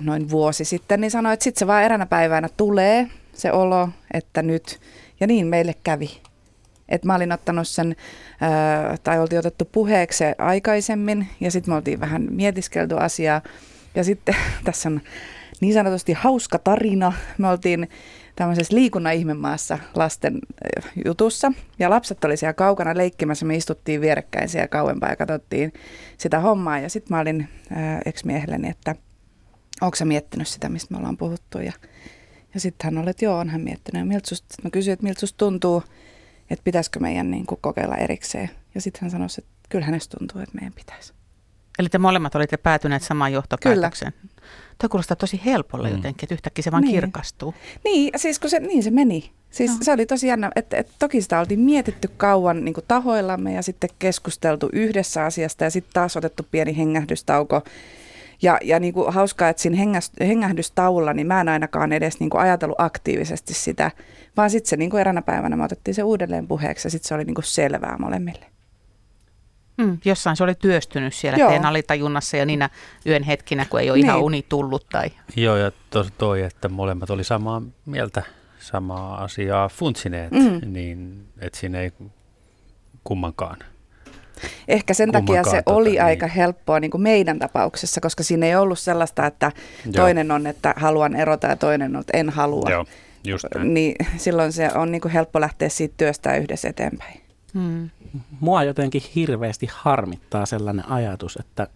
noin 0.00 0.30
vuosi 0.30 0.64
sitten, 0.64 1.00
niin 1.00 1.10
sanoi, 1.10 1.32
että 1.32 1.44
sitten 1.44 1.58
se 1.58 1.66
vaan 1.66 1.82
eränä 1.82 2.06
päivänä 2.06 2.48
tulee 2.56 3.06
se 3.32 3.52
olo, 3.52 3.88
että 4.14 4.42
nyt, 4.42 4.80
ja 5.20 5.26
niin 5.26 5.46
meille 5.46 5.74
kävi. 5.84 6.20
Et 6.90 7.04
mä 7.04 7.14
olin 7.14 7.32
ottanut 7.32 7.68
sen, 7.68 7.96
tai 9.02 9.18
oltiin 9.18 9.38
otettu 9.38 9.64
puheeksi 9.72 10.18
se 10.18 10.34
aikaisemmin, 10.38 11.28
ja 11.40 11.50
sitten 11.50 11.72
me 11.72 11.76
oltiin 11.76 12.00
vähän 12.00 12.28
mietiskelty 12.30 12.96
asiaa, 12.98 13.42
ja 13.94 14.04
sitten 14.04 14.36
tässä 14.64 14.88
on 14.88 15.00
niin 15.60 15.74
sanotusti 15.74 16.12
hauska 16.12 16.58
tarina. 16.58 17.12
Me 17.38 17.48
oltiin 17.48 17.88
tämmöisessä 18.36 18.76
liikunnan 18.76 19.14
ihmemaassa 19.14 19.78
lasten 19.94 20.38
jutussa. 21.04 21.52
Ja 21.78 21.90
lapset 21.90 22.24
oli 22.24 22.36
siellä 22.36 22.52
kaukana 22.52 22.96
leikkimässä. 22.96 23.46
Me 23.46 23.56
istuttiin 23.56 24.00
vierekkäin 24.00 24.48
siellä 24.48 24.68
kauempaa 24.68 25.10
ja 25.10 25.16
katsottiin 25.16 25.72
sitä 26.18 26.40
hommaa. 26.40 26.78
Ja 26.78 26.90
sitten 26.90 27.16
mä 27.16 27.20
olin 27.20 27.48
ex-miehelleni, 28.04 28.68
että 28.68 28.94
onko 29.80 29.96
sä 29.96 30.04
miettinyt 30.04 30.48
sitä, 30.48 30.68
mistä 30.68 30.94
me 30.94 30.98
ollaan 30.98 31.16
puhuttu. 31.16 31.58
Ja, 31.58 31.72
ja 32.54 32.60
sitten 32.60 32.84
hän 32.84 33.02
oli, 33.02 33.10
että 33.10 33.24
joo, 33.24 33.38
on 33.38 33.48
hän 33.48 33.60
miettinyt. 33.60 34.00
Ja 34.00 34.06
miltä 34.06 34.28
susta, 34.28 34.54
mä 34.64 34.70
kysyin, 34.70 34.92
että 34.92 35.04
miltä 35.04 35.20
susta 35.20 35.38
tuntuu, 35.38 35.82
että 36.50 36.64
pitäisikö 36.64 37.00
meidän 37.00 37.30
niin 37.30 37.46
kuin, 37.46 37.58
kokeilla 37.62 37.96
erikseen. 37.96 38.50
Ja 38.74 38.80
sitten 38.80 39.00
hän 39.02 39.10
sanoi, 39.10 39.26
että 39.38 39.50
kyllä 39.68 39.84
hänestä 39.84 40.16
tuntuu, 40.18 40.40
että 40.40 40.54
meidän 40.54 40.72
pitäisi. 40.72 41.12
Eli 41.78 41.88
te 41.88 41.98
molemmat 41.98 42.34
olitte 42.34 42.56
päätyneet 42.56 43.02
samaan 43.02 43.32
johtopäätökseen. 43.32 44.12
Kyllä. 44.12 44.34
Tuo 44.78 44.88
kuulostaa 44.88 45.16
tosi 45.16 45.40
helpolle 45.44 45.90
mm. 45.90 45.96
jotenkin, 45.96 46.24
että 46.24 46.34
yhtäkkiä 46.34 46.62
se 46.62 46.70
vaan 46.70 46.82
niin. 46.82 46.94
kirkastuu. 46.94 47.54
Niin, 47.84 48.12
siis 48.16 48.38
kun 48.38 48.50
se, 48.50 48.60
niin 48.60 48.82
se 48.82 48.90
meni. 48.90 49.32
Siis 49.50 49.70
no. 49.70 49.78
se 49.82 49.92
oli 49.92 50.06
tosi 50.06 50.26
jännä, 50.26 50.50
että, 50.56 50.76
että 50.76 50.92
toki 50.98 51.22
sitä 51.22 51.40
oltiin 51.40 51.60
mietitty 51.60 52.08
kauan 52.16 52.64
niin 52.64 52.74
kuin 52.74 52.84
tahoillamme 52.88 53.52
ja 53.52 53.62
sitten 53.62 53.90
keskusteltu 53.98 54.68
yhdessä 54.72 55.24
asiasta 55.24 55.64
ja 55.64 55.70
sitten 55.70 55.92
taas 55.92 56.16
otettu 56.16 56.46
pieni 56.50 56.76
hengähdystauko. 56.76 57.62
Ja, 58.42 58.58
ja 58.62 58.80
niin 58.80 58.94
kuin 58.94 59.12
hauskaa, 59.12 59.48
että 59.48 59.62
siinä 59.62 59.76
hengähdystaulla 60.20 61.12
niin 61.12 61.26
mä 61.26 61.40
en 61.40 61.48
ainakaan 61.48 61.92
edes 61.92 62.20
niin 62.20 62.30
kuin 62.30 62.40
ajatellut 62.40 62.80
aktiivisesti 62.80 63.54
sitä, 63.54 63.90
vaan 64.36 64.50
sitten 64.50 64.68
se 64.68 64.76
niin 64.76 64.90
kuin 64.90 65.00
eräänä 65.00 65.22
päivänä 65.22 65.56
me 65.56 65.64
otettiin 65.64 65.94
se 65.94 66.02
uudelleen 66.02 66.48
puheeksi 66.48 66.86
ja 66.86 66.90
sitten 66.90 67.08
se 67.08 67.14
oli 67.14 67.24
niin 67.24 67.34
kuin 67.34 67.44
selvää 67.44 67.96
molemmille. 67.98 68.46
Mm, 69.78 69.98
jossain 70.04 70.36
se 70.36 70.44
oli 70.44 70.54
työstynyt 70.54 71.14
siellä 71.14 71.38
Joo. 71.38 71.48
teidän 71.48 71.66
alitajunnassa 71.66 72.36
ja 72.36 72.46
niinä 72.46 72.70
yön 73.06 73.22
hetkinä, 73.22 73.64
kun 73.64 73.80
ei 73.80 73.90
ole 73.90 73.96
niin. 73.98 74.06
ihan 74.06 74.20
uni 74.20 74.46
tullut. 74.48 74.86
Tai... 74.92 75.10
Joo, 75.36 75.56
ja 75.56 75.72
tos, 75.90 76.08
toi, 76.18 76.42
että 76.42 76.68
molemmat 76.68 77.10
oli 77.10 77.24
samaa 77.24 77.62
mieltä, 77.86 78.22
samaa 78.58 79.24
asiaa 79.24 79.68
funtsineet, 79.68 80.30
mm. 80.30 80.60
niin 80.72 81.26
että 81.38 81.58
siinä 81.58 81.80
ei 81.80 81.92
kummankaan. 83.04 83.56
Ehkä 84.68 84.94
sen 84.94 85.12
takia 85.12 85.44
se 85.44 85.62
oli 85.66 85.90
niin. 85.90 86.02
aika 86.02 86.26
helppoa 86.26 86.80
niin 86.80 86.90
kuin 86.90 87.02
meidän 87.02 87.38
tapauksessa, 87.38 88.00
koska 88.00 88.22
siinä 88.22 88.46
ei 88.46 88.56
ollut 88.56 88.78
sellaista, 88.78 89.26
että 89.26 89.52
Joo. 89.84 89.92
toinen 89.92 90.30
on, 90.30 90.46
että 90.46 90.74
haluan 90.76 91.16
erota 91.16 91.46
ja 91.46 91.56
toinen 91.56 91.96
on, 91.96 92.00
että 92.00 92.18
en 92.18 92.30
halua. 92.30 92.70
Joo, 92.70 92.86
just 93.24 93.44
näin. 93.54 93.74
Niin 93.74 93.94
silloin 94.16 94.52
se 94.52 94.70
on 94.74 94.92
niin 94.92 95.00
kuin 95.00 95.12
helppo 95.12 95.40
lähteä 95.40 95.68
siitä 95.68 95.94
työstä 95.96 96.36
yhdessä 96.36 96.68
eteenpäin. 96.68 97.20
Hmm. 97.54 97.90
Mua 98.40 98.64
jotenkin 98.64 99.02
hirveästi 99.14 99.68
harmittaa 99.72 100.46
sellainen 100.46 100.88
ajatus, 100.88 101.36
että 101.40 101.66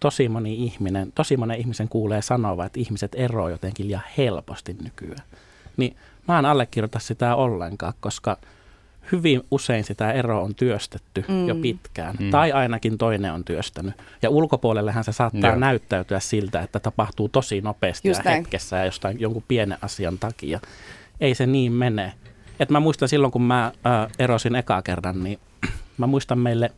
tosi 0.00 0.28
moni 0.28 0.54
ihminen, 0.54 1.12
tosi 1.12 1.36
monen 1.36 1.58
ihmisen 1.58 1.88
kuulee 1.88 2.22
sanoa, 2.22 2.66
että 2.66 2.80
ihmiset 2.80 3.14
eroavat 3.14 3.50
jotenkin 3.50 3.86
liian 3.86 4.02
helposti 4.18 4.76
nykyään. 4.84 5.22
Niin 5.76 5.96
mä 6.28 6.38
en 6.38 6.44
allekirjoita 6.44 6.98
sitä 6.98 7.34
ollenkaan, 7.34 7.94
koska 8.00 8.36
hyvin 9.12 9.42
usein 9.50 9.84
sitä 9.84 10.12
eroa 10.12 10.40
on 10.40 10.54
työstetty 10.54 11.24
mm. 11.28 11.48
jo 11.48 11.54
pitkään, 11.54 12.16
mm. 12.20 12.30
tai 12.30 12.52
ainakin 12.52 12.98
toinen 12.98 13.32
on 13.32 13.44
työstänyt. 13.44 13.94
Ja 14.22 14.30
ulkopuolellehan 14.30 15.04
se 15.04 15.12
saattaa 15.12 15.50
Joo. 15.50 15.58
näyttäytyä 15.58 16.20
siltä, 16.20 16.60
että 16.60 16.80
tapahtuu 16.80 17.28
tosi 17.28 17.60
nopeasti 17.60 18.08
Just 18.08 18.24
ja 18.24 18.24
näin. 18.24 18.36
hetkessä 18.36 18.76
ja 18.76 18.84
jostain 18.84 19.20
jonkun 19.20 19.44
pienen 19.48 19.78
asian 19.82 20.18
takia. 20.18 20.60
Ei 21.20 21.34
se 21.34 21.46
niin 21.46 21.72
mene. 21.72 22.12
Et 22.60 22.70
mä 22.70 22.80
muistan 22.80 23.08
silloin, 23.08 23.32
kun 23.32 23.42
mä 23.42 23.72
ää, 23.84 24.10
erosin 24.18 24.56
ekaa 24.56 24.82
kerran, 24.82 25.24
niin 25.24 25.38
mä 25.98 26.06
muistan 26.06 26.38
meille 26.38 26.72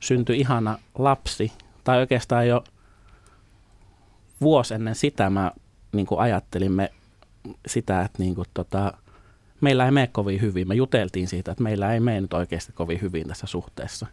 syntyi 0.00 0.40
ihana 0.40 0.78
lapsi, 0.98 1.52
tai 1.84 1.98
oikeastaan 1.98 2.48
jo 2.48 2.64
vuosi 4.40 4.74
ennen 4.74 4.94
sitä 4.94 5.30
mä 5.30 5.52
niin 5.92 6.06
ajattelimme 6.18 6.90
sitä, 7.66 8.02
että 8.02 8.22
niin 8.22 8.34
kuin, 8.34 8.48
tota, 8.54 8.92
meillä 9.62 9.84
ei 9.84 9.90
mene 9.90 10.06
kovin 10.06 10.40
hyvin. 10.40 10.68
Me 10.68 10.74
juteltiin 10.74 11.28
siitä, 11.28 11.52
että 11.52 11.64
meillä 11.64 11.94
ei 11.94 12.00
mene 12.00 12.20
nyt 12.20 12.32
oikeasti 12.32 12.72
kovin 12.72 13.00
hyvin 13.00 13.28
tässä 13.28 13.46
suhteessa. 13.46 14.06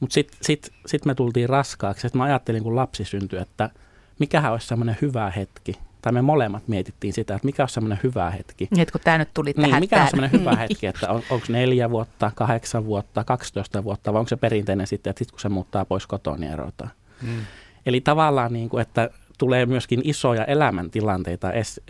Mutta 0.00 0.14
sitten 0.14 0.38
sit, 0.42 0.72
sit 0.86 1.04
me 1.04 1.14
tultiin 1.14 1.48
raskaaksi, 1.48 2.06
että 2.06 2.18
mä 2.18 2.24
ajattelin, 2.24 2.62
kun 2.62 2.76
lapsi 2.76 3.04
syntyi, 3.04 3.38
että 3.38 3.70
mikähän 4.18 4.52
olisi 4.52 4.66
semmoinen 4.66 4.96
hyvä 5.02 5.30
hetki, 5.30 5.78
tai 6.02 6.12
me 6.12 6.22
molemmat 6.22 6.68
mietittiin 6.68 7.12
sitä, 7.12 7.34
että 7.34 7.46
mikä 7.46 7.62
on 7.62 7.68
semmoinen 7.68 7.98
hyvä 8.02 8.30
hetki. 8.30 8.68
Niin, 8.70 8.86
kun 8.92 9.00
tämä 9.04 9.18
nyt 9.18 9.34
tuli 9.34 9.52
niin, 9.56 9.66
tähän. 9.66 9.80
mikä 9.80 10.02
on 10.02 10.08
semmoinen 10.10 10.40
hyvä 10.40 10.56
hetki, 10.68 10.86
että 10.86 11.10
on, 11.10 11.22
onko 11.30 11.46
neljä 11.48 11.90
vuotta, 11.90 12.32
kahdeksan 12.34 12.84
vuotta, 12.84 13.24
12 13.24 13.84
vuotta, 13.84 14.12
vai 14.12 14.18
onko 14.18 14.28
se 14.28 14.36
perinteinen 14.36 14.86
sitten, 14.86 15.10
että 15.10 15.18
sitten 15.18 15.32
kun 15.32 15.40
se 15.40 15.48
muuttaa 15.48 15.84
pois 15.84 16.06
kotoa, 16.06 16.36
niin 16.36 16.52
erotaan. 16.52 16.90
Mm. 17.22 17.40
Eli 17.86 18.00
tavallaan, 18.00 18.52
niin 18.52 18.68
kuin, 18.68 18.82
että 18.82 19.10
tulee 19.38 19.66
myöskin 19.66 20.00
isoja 20.04 20.44
elämäntilanteita 20.44 21.52
es, 21.52 21.80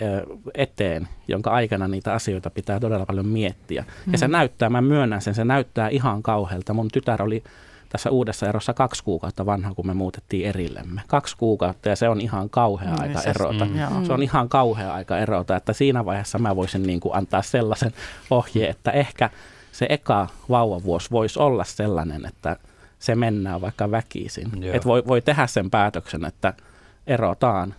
eteen, 0.55 1.09
jonka 1.29 1.51
aikana 1.51 1.89
niitä 1.89 2.13
asioita 2.13 2.51
pitää 2.51 2.81
todella 2.81 3.07
paljon 3.07 3.29
miettiä. 3.29 3.85
Mm. 4.07 4.13
Ja 4.13 4.19
se 4.19 4.29
mm. 4.29 4.33
näyttää, 4.33 4.71
mä 4.71 4.81
myönnän 4.81 5.23
sen, 5.23 5.35
se 5.35 5.45
näyttää 5.45 5.89
ihan 5.89 6.23
kauhealta. 6.23 6.75
Mun 6.75 6.89
tytär 6.93 7.23
oli 7.23 7.43
tässä 7.89 8.11
uudessa 8.11 8.49
erossa 8.49 8.75
kaksi 8.75 9.05
kuukautta 9.05 9.47
vanha, 9.47 9.75
kun 9.75 9.87
me 9.87 9.95
muutettiin 9.95 10.47
erillemme. 10.47 11.01
Kaksi 11.07 11.37
kuukautta 11.37 11.89
ja 11.89 11.97
se 11.97 12.09
on 12.09 12.21
ihan 12.21 12.51
kauhea 12.51 12.93
mm, 12.93 13.01
aika 13.01 13.23
erota. 13.23 13.65
Mm. 13.65 14.05
Se 14.05 14.13
on 14.13 14.23
ihan 14.23 14.49
kauhea 14.49 14.95
aika 14.95 15.19
erota, 15.19 15.57
että 15.57 15.73
siinä 15.73 16.05
vaiheessa 16.05 16.39
mä 16.39 16.57
voisin 16.57 16.83
niin 16.83 17.01
kuin 17.01 17.17
antaa 17.17 17.43
sellaisen 17.43 17.93
ohjeen, 18.31 18.71
että 18.71 18.91
ehkä 18.91 19.31
se 19.73 19.87
eka 19.89 20.29
vauvavuosi 20.49 21.11
voisi 21.11 21.39
olla 21.39 21.65
sellainen, 21.65 22.27
että 22.27 22.57
se 22.99 23.15
mennään 23.15 23.61
vaikka 23.61 23.91
väkisin. 23.91 24.65
Että 24.65 24.89
voi, 24.89 25.03
voi 25.07 25.21
tehdä 25.21 25.47
sen 25.47 25.71
päätöksen, 25.71 26.25
että 26.25 26.53
erotaan 27.09 27.75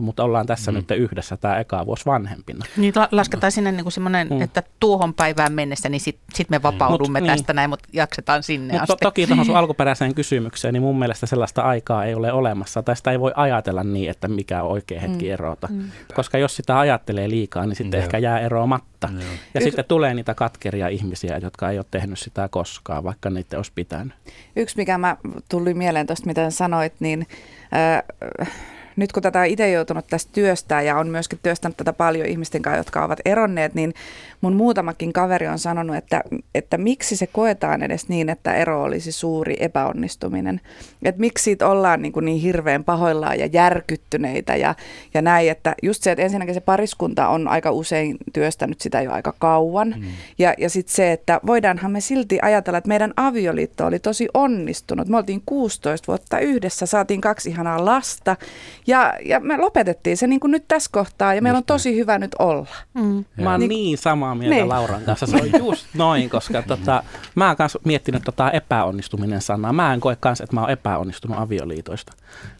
mutta 0.00 0.24
ollaan 0.24 0.46
tässä 0.46 0.72
mm. 0.72 0.76
nyt 0.76 0.90
yhdessä 0.90 1.36
tämä 1.36 1.58
eka 1.58 1.86
vuosi 1.86 2.06
vanhempina. 2.06 2.64
Niin 2.76 2.92
la- 2.96 3.08
lasketaan 3.12 3.52
sinne 3.52 3.72
niin 3.72 3.84
kuin 3.84 3.92
semmoinen, 3.92 4.28
mm. 4.28 4.42
että 4.42 4.62
tuohon 4.80 5.14
päivään 5.14 5.52
mennessä, 5.52 5.88
niin 5.88 6.00
sitten 6.00 6.24
sit 6.34 6.50
me 6.50 6.62
vapaudumme 6.62 7.20
Mut, 7.20 7.26
tästä 7.26 7.52
niin. 7.52 7.56
näin, 7.56 7.70
mutta 7.70 7.88
jaksetaan 7.92 8.42
sinne 8.42 8.72
Mut 8.72 8.82
asti. 8.82 8.92
To- 8.92 8.96
toki 9.00 9.26
tuohon 9.26 9.46
sun 9.46 9.56
alkuperäiseen 9.62 10.14
kysymykseen, 10.14 10.74
niin 10.74 10.82
mun 10.82 10.98
mielestä 10.98 11.26
sellaista 11.26 11.62
aikaa 11.62 12.04
ei 12.04 12.14
ole 12.14 12.32
olemassa, 12.32 12.82
tai 12.82 12.96
sitä 12.96 13.10
ei 13.10 13.20
voi 13.20 13.32
ajatella 13.34 13.84
niin, 13.84 14.10
että 14.10 14.28
mikä 14.28 14.62
on 14.62 14.70
oikea 14.70 15.00
hetki 15.00 15.24
mm. 15.24 15.32
erota. 15.32 15.68
Mm. 15.70 15.90
Koska 16.14 16.38
jos 16.38 16.56
sitä 16.56 16.78
ajattelee 16.78 17.28
liikaa, 17.28 17.66
niin 17.66 17.76
sitten 17.76 17.98
Joo. 17.98 18.04
ehkä 18.04 18.18
jää 18.18 18.40
eroamatta. 18.40 19.08
Joo. 19.12 19.22
Ja 19.54 19.60
Yks... 19.60 19.64
sitten 19.64 19.84
tulee 19.84 20.14
niitä 20.14 20.34
katkeria 20.34 20.88
ihmisiä, 20.88 21.38
jotka 21.42 21.70
ei 21.70 21.78
ole 21.78 21.86
tehnyt 21.90 22.18
sitä 22.18 22.48
koskaan, 22.48 23.04
vaikka 23.04 23.30
niitä 23.30 23.56
olisi 23.56 23.72
pitänyt. 23.74 24.14
Yksi, 24.56 24.76
mikä 24.76 24.98
mä 24.98 25.16
tuli 25.48 25.74
mieleen 25.74 26.06
tuosta, 26.06 26.26
mitä 26.26 26.50
sanoit, 26.50 26.94
niin... 27.00 27.26
Äh, 27.74 28.52
nyt 28.96 29.12
kun 29.12 29.22
tätä 29.22 29.44
itse 29.44 29.70
joutunut 29.70 30.06
tästä 30.06 30.30
työstä 30.32 30.82
ja 30.82 30.98
on 30.98 31.08
myöskin 31.08 31.38
työstänyt 31.42 31.76
tätä 31.76 31.92
paljon 31.92 32.26
ihmisten 32.26 32.62
kanssa, 32.62 32.78
jotka 32.78 33.04
ovat 33.04 33.20
eronneet, 33.24 33.74
niin 33.74 33.94
mun 34.40 34.56
muutamakin 34.56 35.12
kaveri 35.12 35.48
on 35.48 35.58
sanonut, 35.58 35.96
että, 35.96 36.22
että 36.54 36.78
miksi 36.78 37.16
se 37.16 37.26
koetaan 37.26 37.82
edes 37.82 38.08
niin, 38.08 38.28
että 38.28 38.54
ero 38.54 38.82
olisi 38.82 39.12
suuri 39.12 39.56
epäonnistuminen. 39.60 40.60
Että 41.02 41.20
miksi 41.20 41.44
siitä 41.44 41.68
ollaan 41.68 42.02
niin, 42.02 42.12
kuin 42.12 42.24
niin 42.24 42.40
hirveän 42.40 42.84
pahoillaan 42.84 43.38
ja 43.38 43.46
järkyttyneitä 43.46 44.56
ja, 44.56 44.74
ja 45.14 45.22
näin, 45.22 45.50
että 45.50 45.74
just 45.82 46.02
se, 46.02 46.12
että 46.12 46.22
ensinnäkin 46.22 46.54
se 46.54 46.60
pariskunta 46.60 47.28
on 47.28 47.48
aika 47.48 47.70
usein 47.70 48.16
työstänyt 48.32 48.80
sitä 48.80 49.02
jo 49.02 49.12
aika 49.12 49.34
kauan. 49.38 49.94
Mm. 49.98 50.04
Ja, 50.38 50.54
ja 50.58 50.70
sitten 50.70 50.94
se, 50.94 51.12
että 51.12 51.40
voidaanhan 51.46 51.92
me 51.92 52.00
silti 52.00 52.38
ajatella, 52.42 52.78
että 52.78 52.88
meidän 52.88 53.12
avioliitto 53.16 53.86
oli 53.86 53.98
tosi 53.98 54.28
onnistunut. 54.34 55.08
Me 55.08 55.16
oltiin 55.16 55.42
16 55.46 56.06
vuotta 56.06 56.38
yhdessä, 56.38 56.86
saatiin 56.86 57.20
kaksi 57.20 57.50
ihanaa 57.50 57.84
lasta 57.84 58.36
ja, 58.86 59.14
ja 59.24 59.40
me 59.40 59.56
lopetettiin 59.56 60.16
se 60.16 60.26
niin 60.26 60.40
kuin 60.40 60.50
nyt 60.50 60.64
tässä 60.68 60.90
kohtaa 60.92 61.34
ja 61.34 61.42
meillä 61.42 61.56
on 61.56 61.64
tosi 61.64 61.96
hyvä 61.96 62.18
nyt 62.18 62.34
olla. 62.38 62.66
Mm. 62.94 63.24
Mä 63.40 63.50
oon 63.50 63.60
niin, 63.60 63.68
niin 63.68 63.98
samaa 63.98 64.34
mieltä 64.34 64.56
niin. 64.56 64.68
Lauran 64.68 65.02
kanssa. 65.02 65.26
Se 65.26 65.36
on 65.36 65.66
just 65.66 65.86
noin, 65.94 66.30
koska 66.30 66.62
tota, 66.62 67.02
mä 67.34 67.46
oon 67.46 67.56
myös 67.58 67.78
miettinyt 67.84 68.22
tota 68.24 68.50
epäonnistuminen 68.50 69.40
sanaa. 69.40 69.72
Mä 69.72 69.94
en 69.94 70.00
koe 70.00 70.16
kanssa, 70.16 70.44
että 70.44 70.56
mä 70.56 70.60
oon 70.60 70.70
epäonnistunut 70.70 71.38
avioliitoista. 71.38 72.12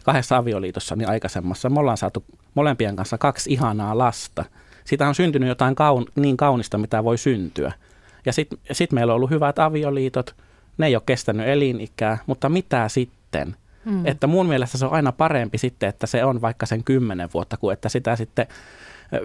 Kahdessa 0.05 0.37
avioliitossa 0.37 0.97
niin 0.97 1.09
aikaisemmassa 1.09 1.71
me 1.71 1.81
ollaan 1.81 1.97
saatu 1.97 2.25
molempien 2.55 2.97
kanssa 2.97 3.19
kaksi 3.19 3.53
ihanaa 3.53 3.99
lasta. 3.99 4.45
Siitä 4.85 5.09
on 5.09 5.15
syntynyt 5.15 5.49
jotain 5.49 5.75
kaun, 5.75 6.07
niin 6.17 6.37
kaunista, 6.37 6.79
mitä 6.79 7.05
voi 7.05 7.19
syntyä. 7.19 7.73
Ja 8.27 8.33
sitten 8.33 8.59
sit 8.73 8.93
meillä 8.93 9.13
on 9.13 9.17
ollut 9.17 9.31
hyvät 9.31 9.59
avioliitot. 9.59 10.35
Ne 10.79 10.87
ei 10.87 10.97
ole 10.97 11.03
kestänyt 11.07 11.49
elinikää, 11.49 12.19
mutta 12.27 12.49
mitä 12.49 12.89
sitten? 12.89 13.57
Mm. 13.85 14.07
Että 14.07 14.27
mun 14.27 14.47
mielestä 14.47 14.79
se 14.79 14.87
on 14.87 14.93
aina 14.93 15.13
parempi 15.13 15.59
sitten, 15.59 15.89
että 15.89 16.07
se 16.07 16.25
on 16.25 16.41
vaikka 16.41 16.67
sen 16.67 16.85
kymmenen 16.85 17.29
vuotta, 17.35 17.57
kuin 17.57 17.73
että 17.73 17.89
sitä 17.89 18.17
sitten 18.17 18.47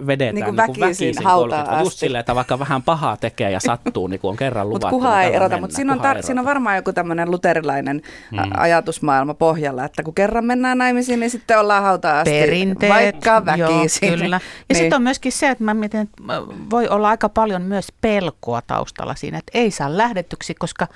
vedetään 0.06 0.34
niin 0.34 0.44
kuin 0.44 0.56
väkisin, 0.56 0.80
niin 0.80 0.88
väkisin 0.88 1.24
hautaan 1.24 1.84
Just 1.84 1.98
silleen, 1.98 2.20
että 2.20 2.34
vaikka 2.34 2.58
vähän 2.58 2.82
pahaa 2.82 3.16
tekee 3.16 3.50
ja 3.50 3.60
sattuu, 3.60 4.06
niin 4.06 4.20
kuin 4.20 4.28
on 4.28 4.36
kerran 4.36 4.68
luvattu. 4.68 4.86
Mutta 4.86 5.06
kuha 5.06 5.22
ei 5.22 5.34
erota, 5.34 5.60
mutta 5.60 5.76
siinä 5.76 5.92
on, 5.92 6.00
tar- 6.00 6.22
siinä 6.22 6.40
on 6.40 6.44
varmaan 6.44 6.76
joku 6.76 6.92
tämmöinen 6.92 7.30
luterilainen 7.30 8.02
mm. 8.32 8.38
ajatusmaailma 8.56 9.34
pohjalla, 9.34 9.84
että 9.84 10.02
kun 10.02 10.14
kerran 10.14 10.44
mennään 10.44 10.78
naimisiin, 10.78 11.20
niin 11.20 11.30
sitten 11.30 11.58
ollaan 11.58 11.82
hautaan 11.82 12.16
asti, 12.16 12.30
Perinteet, 12.30 12.92
vaikka 12.92 13.44
väkisin. 13.46 14.08
Joo, 14.08 14.16
kyllä. 14.16 14.36
Ja 14.36 14.40
niin. 14.68 14.76
sitten 14.78 14.96
on 14.96 15.02
myöskin 15.02 15.32
se, 15.32 15.48
että 15.48 15.64
mä 15.64 15.74
mietin, 15.74 16.00
että 16.00 16.22
voi 16.70 16.88
olla 16.88 17.08
aika 17.08 17.28
paljon 17.28 17.62
myös 17.62 17.88
pelkoa 18.00 18.62
taustalla 18.62 19.14
siinä, 19.14 19.38
että 19.38 19.58
ei 19.58 19.70
saa 19.70 19.96
lähdetyksi, 19.96 20.54
koska, 20.54 20.86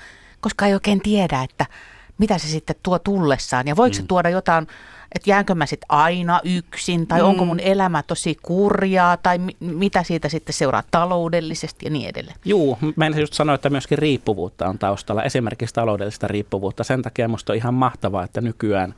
koska 0.41 0.65
ei 0.65 0.73
oikein 0.73 1.01
tiedä, 1.01 1.43
että 1.43 1.65
mitä 2.17 2.37
se 2.37 2.47
sitten 2.47 2.75
tuo 2.83 2.99
tullessaan 2.99 3.67
ja 3.67 3.75
voiko 3.75 3.93
mm. 3.93 3.97
se 3.97 4.03
tuoda 4.07 4.29
jotain, 4.29 4.67
että 5.15 5.29
jäänkö 5.29 5.55
mä 5.55 5.65
sitten 5.65 5.85
aina 5.89 6.41
yksin 6.43 7.07
tai 7.07 7.21
mm. 7.21 7.27
onko 7.27 7.45
mun 7.45 7.59
elämä 7.59 8.03
tosi 8.03 8.37
kurjaa 8.41 9.17
tai 9.17 9.37
mi- 9.37 9.57
mitä 9.59 10.03
siitä 10.03 10.29
sitten 10.29 10.53
seuraa 10.53 10.83
taloudellisesti 10.91 11.85
ja 11.85 11.91
niin 11.91 12.09
edelleen. 12.09 12.37
Juu, 12.45 12.77
mä 12.95 13.05
en 13.05 13.19
just 13.19 13.33
sanoa, 13.33 13.55
että 13.55 13.69
myöskin 13.69 13.97
riippuvuutta 13.97 14.67
on 14.67 14.79
taustalla, 14.79 15.23
esimerkiksi 15.23 15.75
taloudellista 15.75 16.27
riippuvuutta. 16.27 16.83
Sen 16.83 17.01
takia 17.01 17.27
musta 17.27 17.53
on 17.53 17.57
ihan 17.57 17.73
mahtavaa, 17.73 18.23
että 18.23 18.41
nykyään 18.41 18.95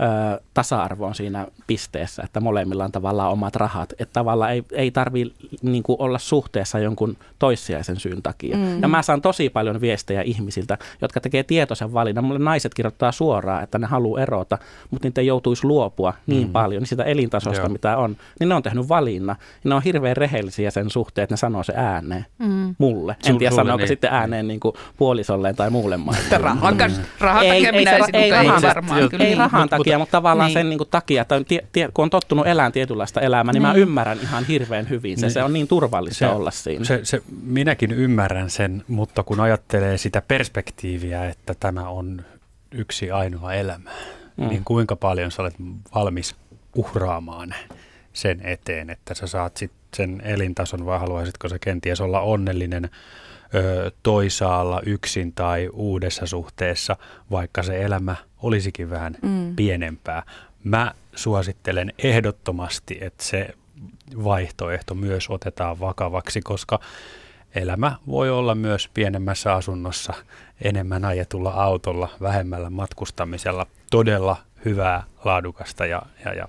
ö, 0.00 0.40
tasa-arvo 0.54 1.06
on 1.06 1.14
siinä 1.14 1.46
pisteessä, 1.66 2.22
että 2.22 2.40
molemmilla 2.40 2.84
on 2.84 2.92
tavallaan 2.92 3.32
omat 3.32 3.56
rahat. 3.56 3.92
Että 3.92 4.12
tavallaan 4.12 4.52
ei, 4.52 4.64
ei 4.72 4.90
tarvitse 4.90 5.34
niin 5.62 5.82
olla 5.88 6.18
suhteessa 6.18 6.78
jonkun 6.78 7.16
toissijaisen 7.38 8.00
syyn 8.00 8.22
takia. 8.22 8.56
Mm. 8.56 8.82
Ja 8.82 8.88
mä 8.88 9.02
saan 9.02 9.22
tosi 9.22 9.50
paljon 9.50 9.80
viestejä 9.80 10.22
ihmisiltä, 10.22 10.78
jotka 11.02 11.20
tekee 11.20 11.42
tietoisen 11.42 11.92
valinnan. 11.92 12.24
Mulle 12.24 12.38
naiset 12.38 12.74
kirjoittaa 12.74 13.12
suoraan, 13.12 13.62
että 13.62 13.78
ne 13.78 13.86
haluaa 13.86 14.22
erota, 14.22 14.58
mutta 14.90 15.08
niitä 15.08 15.22
joutuisi 15.22 15.66
luopua 15.66 16.14
niin 16.26 16.46
mm. 16.46 16.52
paljon 16.52 16.80
niin 16.80 16.88
sitä 16.88 17.02
elintasosta, 17.02 17.62
Joo. 17.62 17.68
mitä 17.68 17.96
on. 17.96 18.16
Niin 18.40 18.48
ne 18.48 18.54
on 18.54 18.62
tehnyt 18.62 18.88
valinnan. 18.88 19.36
Ja 19.64 19.68
ne 19.68 19.74
on 19.74 19.82
hirveän 19.82 20.16
rehellisiä 20.16 20.70
sen 20.70 20.90
suhteen, 20.90 21.22
että 21.22 21.32
ne 21.32 21.36
sanoo 21.36 21.62
se 21.62 21.72
ääneen 21.76 22.26
mm. 22.38 22.74
mulle. 22.78 23.16
En 23.26 23.38
tiedä, 23.38 23.54
sanooko 23.54 23.78
niin. 23.78 23.88
sitten 23.88 24.12
ääneen 24.12 24.48
niin 24.48 24.60
kuin 24.60 24.74
puolisolleen 24.96 25.56
tai 25.56 25.70
muulle 25.70 25.96
maailmalle. 25.96 26.38
Rahan, 26.38 26.78
rahan 27.20 27.44
takia 27.46 27.54
ei, 27.54 27.72
minä 27.72 27.90
ei, 27.90 28.02
ei, 28.12 28.30
rahan, 28.30 28.62
varmaan, 28.62 29.00
ei, 29.00 29.26
ei 29.26 29.34
rahan 29.34 29.68
takia, 29.68 29.89
mutta 29.98 30.12
tavallaan 30.12 30.48
niin. 30.48 30.54
sen 30.54 30.70
niin 30.70 30.78
kuin 30.78 30.90
takia, 30.90 31.22
että 31.22 31.44
tie, 31.48 31.66
tie, 31.72 31.88
kun 31.94 32.02
on 32.02 32.10
tottunut 32.10 32.46
elämään 32.46 32.72
tietynlaista 32.72 33.20
elämää, 33.20 33.52
niin, 33.52 33.62
niin 33.62 33.68
mä 33.68 33.74
ymmärrän 33.74 34.18
ihan 34.22 34.44
hirveän 34.44 34.88
hyvin 34.88 35.18
se. 35.18 35.26
Niin. 35.26 35.32
Se 35.32 35.42
on 35.42 35.52
niin 35.52 35.68
turvallista 35.68 36.18
se, 36.18 36.28
olla 36.28 36.50
siinä. 36.50 36.84
Se, 36.84 37.00
se, 37.02 37.22
minäkin 37.42 37.92
ymmärrän 37.92 38.50
sen, 38.50 38.84
mutta 38.88 39.22
kun 39.22 39.40
ajattelee 39.40 39.98
sitä 39.98 40.22
perspektiiviä, 40.22 41.28
että 41.28 41.54
tämä 41.60 41.88
on 41.88 42.24
yksi 42.72 43.10
ainoa 43.10 43.54
elämä, 43.54 43.90
mm. 44.36 44.48
niin 44.48 44.64
kuinka 44.64 44.96
paljon 44.96 45.30
sä 45.30 45.42
olet 45.42 45.54
valmis 45.94 46.36
uhraamaan 46.76 47.54
sen 48.12 48.40
eteen, 48.44 48.90
että 48.90 49.14
sä 49.14 49.26
saat 49.26 49.56
sit 49.56 49.72
sen 49.96 50.22
elintason 50.24 50.86
vai 50.86 50.98
haluaisitko 50.98 51.48
sä 51.48 51.58
kenties 51.58 52.00
olla 52.00 52.20
onnellinen 52.20 52.90
ö, 53.54 53.90
toisaalla 54.02 54.80
yksin 54.86 55.32
tai 55.32 55.68
uudessa 55.72 56.26
suhteessa, 56.26 56.96
vaikka 57.30 57.62
se 57.62 57.82
elämä 57.82 58.16
olisikin 58.42 58.90
vähän 58.90 59.16
mm. 59.22 59.56
pienempää. 59.56 60.22
Mä 60.64 60.94
suosittelen 61.14 61.92
ehdottomasti, 61.98 62.98
että 63.00 63.24
se 63.24 63.54
vaihtoehto 64.24 64.94
myös 64.94 65.30
otetaan 65.30 65.80
vakavaksi, 65.80 66.40
koska 66.40 66.80
elämä 67.54 67.96
voi 68.06 68.30
olla 68.30 68.54
myös 68.54 68.90
pienemmässä 68.94 69.54
asunnossa, 69.54 70.12
enemmän 70.62 71.04
ajetulla 71.04 71.50
autolla, 71.50 72.08
vähemmällä 72.20 72.70
matkustamisella 72.70 73.66
todella 73.90 74.36
hyvää, 74.64 75.02
laadukasta 75.24 75.86
ja, 75.86 76.02
ja, 76.24 76.34
ja 76.34 76.48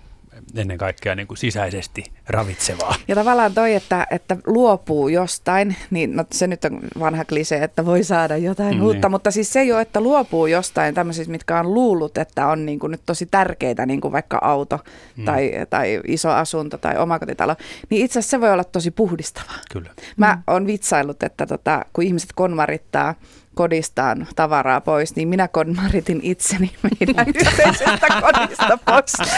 ennen 0.55 0.77
kaikkea 0.77 1.15
niin 1.15 1.27
kuin 1.27 1.37
sisäisesti 1.37 2.03
ravitsevaa. 2.27 2.95
Ja 3.07 3.15
tavallaan 3.15 3.53
toi, 3.53 3.75
että, 3.75 4.07
että 4.11 4.37
luopuu 4.47 5.07
jostain, 5.07 5.75
niin 5.89 6.15
no, 6.15 6.25
se 6.31 6.47
nyt 6.47 6.65
on 6.65 6.79
vanha 6.99 7.25
klise, 7.25 7.63
että 7.63 7.85
voi 7.85 8.03
saada 8.03 8.37
jotain 8.37 8.75
mm, 8.75 8.83
uutta, 8.83 9.07
niin. 9.07 9.11
mutta 9.11 9.31
siis 9.31 9.53
se 9.53 9.63
jo, 9.63 9.79
että 9.79 10.01
luopuu 10.01 10.47
jostain 10.47 10.95
tämmöisistä, 10.95 11.31
mitkä 11.31 11.59
on 11.59 11.73
luullut, 11.73 12.17
että 12.17 12.47
on 12.47 12.65
niin 12.65 12.79
kuin 12.79 12.91
nyt 12.91 13.01
tosi 13.05 13.25
tärkeitä, 13.25 13.85
niin 13.85 14.01
kuin 14.01 14.11
vaikka 14.11 14.39
auto 14.41 14.79
mm. 15.15 15.25
tai, 15.25 15.51
tai 15.69 16.01
iso 16.07 16.29
asunto 16.29 16.77
tai 16.77 16.97
omakotitalo, 16.97 17.55
niin 17.89 18.05
itse 18.05 18.19
asiassa 18.19 18.37
se 18.37 18.41
voi 18.41 18.51
olla 18.51 18.63
tosi 18.63 18.91
puhdistavaa. 18.91 19.59
Kyllä. 19.71 19.89
Mä 20.17 20.33
mm. 20.35 20.43
oon 20.47 20.67
vitsaillut, 20.67 21.23
että 21.23 21.45
tota, 21.45 21.85
kun 21.93 22.03
ihmiset 22.03 22.29
konmarittaa 22.35 23.15
kodistaan 23.55 24.27
tavaraa 24.35 24.81
pois, 24.81 25.15
niin 25.15 25.27
minä 25.27 25.47
konmaritin 25.47 26.19
itseni 26.23 26.71
meidän 26.83 27.25
yhteisestä 27.27 28.07
kodista 28.21 28.77
pois. 28.85 29.31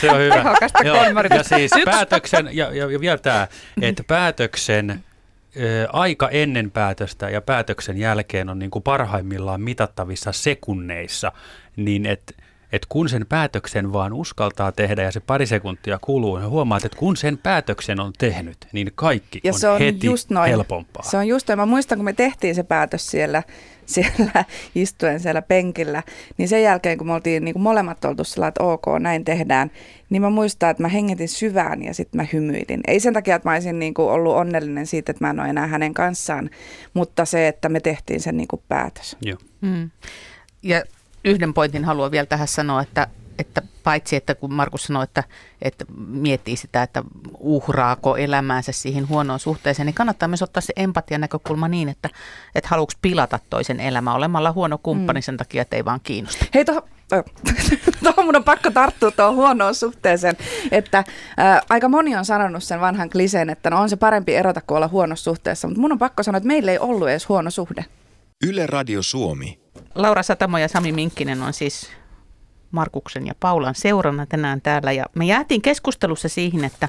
Se 0.00 0.10
on 0.10 0.18
hyvä. 0.18 0.34
Tehokasta 0.34 0.84
Joo, 0.84 0.96
ja 1.30 1.42
siis 1.42 1.70
päätöksen, 1.84 2.48
ja, 2.52 2.74
ja, 2.74 2.90
ja 2.90 3.00
vielä 3.00 3.18
tämä, 3.18 3.48
että 3.82 4.04
päätöksen 4.04 5.04
aika 5.92 6.28
ennen 6.28 6.70
päätöstä 6.70 7.30
ja 7.30 7.40
päätöksen 7.40 7.98
jälkeen 7.98 8.48
on 8.48 8.58
niin 8.58 8.70
kuin 8.70 8.82
parhaimmillaan 8.82 9.60
mitattavissa 9.60 10.32
sekunneissa, 10.32 11.32
niin 11.76 12.06
että 12.06 12.34
että 12.72 12.86
kun 12.88 13.08
sen 13.08 13.26
päätöksen 13.28 13.92
vaan 13.92 14.12
uskaltaa 14.12 14.72
tehdä 14.72 15.02
ja 15.02 15.12
se 15.12 15.20
pari 15.20 15.46
sekuntia 15.46 15.98
kuluu, 16.02 16.36
niin 16.36 16.50
huomaat, 16.50 16.84
että 16.84 16.98
kun 16.98 17.16
sen 17.16 17.38
päätöksen 17.38 18.00
on 18.00 18.12
tehnyt, 18.18 18.56
niin 18.72 18.92
kaikki 18.94 19.40
ja 19.44 19.52
on, 19.52 19.58
se 19.58 19.68
on 19.68 19.78
heti 19.78 20.06
just 20.06 20.30
noin. 20.30 20.50
helpompaa. 20.50 21.02
Se 21.02 21.16
on 21.16 21.28
just 21.28 21.48
noin. 21.48 21.58
Mä 21.58 21.66
muistan, 21.66 21.98
kun 21.98 22.04
me 22.04 22.12
tehtiin 22.12 22.54
se 22.54 22.62
päätös 22.62 23.06
siellä, 23.06 23.42
siellä 23.86 24.44
istuen 24.74 25.20
siellä 25.20 25.42
penkillä, 25.42 26.02
niin 26.38 26.48
sen 26.48 26.62
jälkeen, 26.62 26.98
kun 26.98 27.06
me 27.06 27.12
oltiin 27.12 27.44
niin 27.44 27.52
kuin 27.54 27.62
molemmat 27.62 28.04
oltu 28.04 28.24
sillä, 28.24 28.48
että 28.48 28.64
ok, 28.64 28.84
näin 29.00 29.24
tehdään, 29.24 29.70
niin 30.10 30.22
mä 30.22 30.30
muistan, 30.30 30.70
että 30.70 30.82
mä 30.82 30.88
hengitin 30.88 31.28
syvään 31.28 31.82
ja 31.82 31.94
sitten 31.94 32.20
mä 32.20 32.26
hymyilin. 32.32 32.80
Ei 32.86 33.00
sen 33.00 33.14
takia, 33.14 33.36
että 33.36 33.48
mä 33.48 33.52
olisin 33.52 33.78
niin 33.78 33.94
kuin 33.94 34.10
ollut 34.10 34.34
onnellinen 34.34 34.86
siitä, 34.86 35.12
että 35.12 35.24
mä 35.24 35.30
en 35.30 35.40
ole 35.40 35.48
enää 35.48 35.66
hänen 35.66 35.94
kanssaan, 35.94 36.50
mutta 36.94 37.24
se, 37.24 37.48
että 37.48 37.68
me 37.68 37.80
tehtiin 37.80 38.20
sen 38.20 38.36
niin 38.36 38.48
kuin 38.48 38.62
päätös. 38.68 39.16
Joo. 39.22 39.38
Mm. 39.60 39.90
Ja 40.62 40.82
yhden 41.24 41.54
pointin 41.54 41.84
haluan 41.84 42.10
vielä 42.10 42.26
tähän 42.26 42.48
sanoa, 42.48 42.82
että, 42.82 43.06
että 43.38 43.62
paitsi 43.82 44.16
että 44.16 44.34
kun 44.34 44.52
Markus 44.52 44.84
sanoi, 44.84 45.04
että, 45.04 45.24
että 45.62 45.84
miettii 46.08 46.56
sitä, 46.56 46.82
että 46.82 47.04
uhraako 47.38 48.16
elämäänsä 48.16 48.72
siihen 48.72 49.08
huonoon 49.08 49.38
suhteeseen, 49.38 49.86
niin 49.86 49.94
kannattaa 49.94 50.28
myös 50.28 50.42
ottaa 50.42 50.60
se 50.60 50.72
empatian 50.76 51.20
näkökulma 51.20 51.68
niin, 51.68 51.88
että, 51.88 52.08
että 52.54 52.68
haluatko 52.68 52.98
pilata 53.02 53.38
toisen 53.50 53.80
elämää 53.80 54.14
olemalla 54.14 54.52
huono 54.52 54.78
kumppani 54.78 55.20
mm. 55.20 55.22
sen 55.22 55.36
takia, 55.36 55.62
että 55.62 55.76
ei 55.76 55.84
vaan 55.84 56.00
kiinnosta. 56.02 56.46
Hei, 56.54 56.64
tuohon 56.64 56.82
tuohon 58.02 58.24
mun 58.24 58.36
on 58.36 58.44
pakko 58.44 58.70
tarttua 58.70 59.10
tuohon 59.10 59.34
huonoon 59.36 59.74
suhteeseen, 59.74 60.36
että 60.72 61.04
ää, 61.36 61.62
aika 61.68 61.88
moni 61.88 62.16
on 62.16 62.24
sanonut 62.24 62.64
sen 62.64 62.80
vanhan 62.80 63.10
kliseen, 63.10 63.50
että 63.50 63.70
no 63.70 63.80
on 63.80 63.88
se 63.88 63.96
parempi 63.96 64.34
erota 64.34 64.60
kuin 64.60 64.76
olla 64.76 64.88
huonossa 64.88 65.24
suhteessa, 65.24 65.68
mutta 65.68 65.80
mun 65.80 65.92
on 65.92 65.98
pakko 65.98 66.22
sanoa, 66.22 66.36
että 66.36 66.46
meillä 66.46 66.72
ei 66.72 66.78
ollut 66.78 67.08
edes 67.08 67.28
huono 67.28 67.50
suhde. 67.50 67.84
Yle 68.46 68.66
Radio 68.66 69.02
Suomi. 69.02 69.60
Laura 69.94 70.22
Satamo 70.22 70.58
ja 70.58 70.68
Sami 70.68 70.92
Minkkinen 70.92 71.42
on 71.42 71.52
siis 71.52 71.90
Markuksen 72.70 73.26
ja 73.26 73.34
Paulan 73.40 73.74
seurana 73.74 74.26
tänään 74.26 74.60
täällä. 74.60 74.92
Ja 74.92 75.04
me 75.14 75.24
jäätiin 75.24 75.62
keskustelussa 75.62 76.28
siihen, 76.28 76.64
että, 76.64 76.88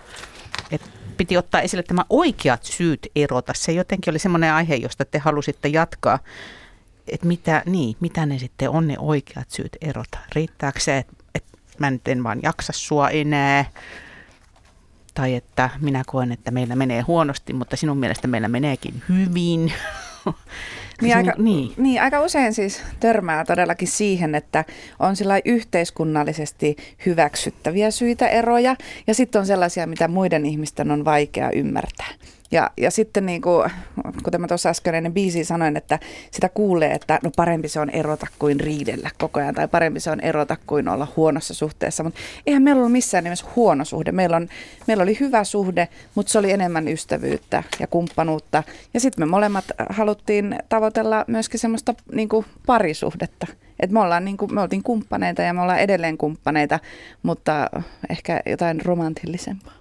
että 0.72 0.88
piti 1.18 1.38
ottaa 1.38 1.62
esille 1.62 1.84
tämä 1.84 2.06
oikeat 2.10 2.64
syyt 2.64 3.08
erota. 3.16 3.54
Se 3.56 3.72
jotenkin 3.72 4.12
oli 4.12 4.20
semmoinen 4.20 4.54
aihe, 4.54 4.76
josta 4.76 5.06
te 5.06 5.20
halusitte 5.20 5.68
jatkaa. 5.68 6.20
Että 7.08 7.28
mitä, 7.28 7.64
niin, 7.66 7.96
mitä 8.00 8.26
ne 8.26 8.40
sitten 8.40 8.70
on 8.70 8.88
ne 8.88 8.96
oikeat 9.00 9.52
syyt 9.52 9.78
erota? 9.82 10.18
Riittääkö 10.36 10.80
se, 10.80 10.98
että, 10.98 11.14
että 11.36 11.58
mä 11.78 11.92
nyt 11.92 12.08
en 12.08 12.24
vaan 12.24 12.40
jaksa 12.44 12.74
sua 12.74 13.10
enää? 13.10 13.66
Tai 15.14 15.36
että 15.36 15.70
minä 15.82 16.04
koen, 16.08 16.32
että 16.32 16.52
meillä 16.52 16.76
menee 16.76 17.02
huonosti, 17.02 17.54
mutta 17.54 17.76
sinun 17.76 17.98
mielestä 17.98 18.28
meillä 18.28 18.48
meneekin 18.48 19.04
hyvin. 19.10 19.74
Niin 21.02 21.18
aika, 21.18 21.34
niin. 21.38 21.74
niin, 21.78 22.02
aika 22.02 22.22
usein 22.22 22.54
siis 22.54 22.82
törmää 23.00 23.46
todellakin 23.46 23.88
siihen, 23.88 24.36
että 24.36 24.66
on 25.00 25.16
sillä 25.16 25.40
yhteiskunnallisesti 25.46 26.78
hyväksyttäviä 27.06 27.92
syitä 27.92 28.28
eroja 28.28 28.76
ja 29.08 29.14
sitten 29.14 29.40
on 29.40 29.46
sellaisia, 29.46 29.88
mitä 29.88 30.08
muiden 30.08 30.46
ihmisten 30.46 30.92
on 30.92 31.06
vaikea 31.06 31.52
ymmärtää. 31.52 32.08
Ja, 32.52 32.70
ja 32.78 32.92
sitten 32.92 33.26
niin 33.26 33.42
kuin, 33.42 33.72
kuten 34.24 34.42
mä 34.42 34.48
tuossa 34.48 34.70
äsken 34.70 34.96
ennen 34.96 35.14
biisiä 35.14 35.44
sanoin, 35.44 35.78
että 35.78 36.00
sitä 36.32 36.50
kuulee, 36.50 36.92
että 36.92 37.20
no 37.24 37.32
parempi 37.36 37.68
se 37.68 37.80
on 37.80 37.90
erota 37.90 38.28
kuin 38.40 38.60
riidellä 38.60 39.10
koko 39.18 39.40
ajan 39.40 39.56
tai 39.56 39.68
parempi 39.68 40.00
se 40.00 40.12
on 40.12 40.20
erota 40.20 40.58
kuin 40.68 40.88
olla 40.88 41.08
huonossa 41.16 41.54
suhteessa. 41.54 42.04
Mutta 42.04 42.20
eihän 42.48 42.64
meillä 42.64 42.80
ollut 42.80 42.92
missään 42.92 43.24
nimessä 43.24 43.46
huono 43.56 43.86
suhde. 43.86 44.12
Meillä, 44.12 44.38
on, 44.38 44.50
meillä 44.88 45.04
oli 45.04 45.20
hyvä 45.20 45.44
suhde, 45.44 45.88
mutta 46.16 46.32
se 46.32 46.40
oli 46.40 46.52
enemmän 46.52 46.88
ystävyyttä 46.88 47.64
ja 47.80 47.88
kumppanuutta. 47.88 48.64
Ja 48.94 49.00
sitten 49.00 49.22
me 49.22 49.30
molemmat 49.30 49.66
haluttiin 49.90 50.56
tavoitella 50.70 51.26
myöskin 51.28 51.60
semmoista 51.60 51.94
niin 52.12 52.30
kuin 52.30 52.46
parisuhdetta. 52.66 53.48
Et 53.80 53.92
me, 53.92 54.00
ollaan, 54.00 54.26
niin 54.26 54.38
kuin, 54.38 54.54
me 54.54 54.62
oltiin 54.62 54.84
kumppaneita 54.84 55.42
ja 55.42 55.54
me 55.54 55.62
ollaan 55.62 55.80
edelleen 55.80 56.18
kumppaneita, 56.18 56.80
mutta 57.24 57.70
ehkä 58.10 58.42
jotain 58.46 58.82
romantillisempaa 58.86 59.74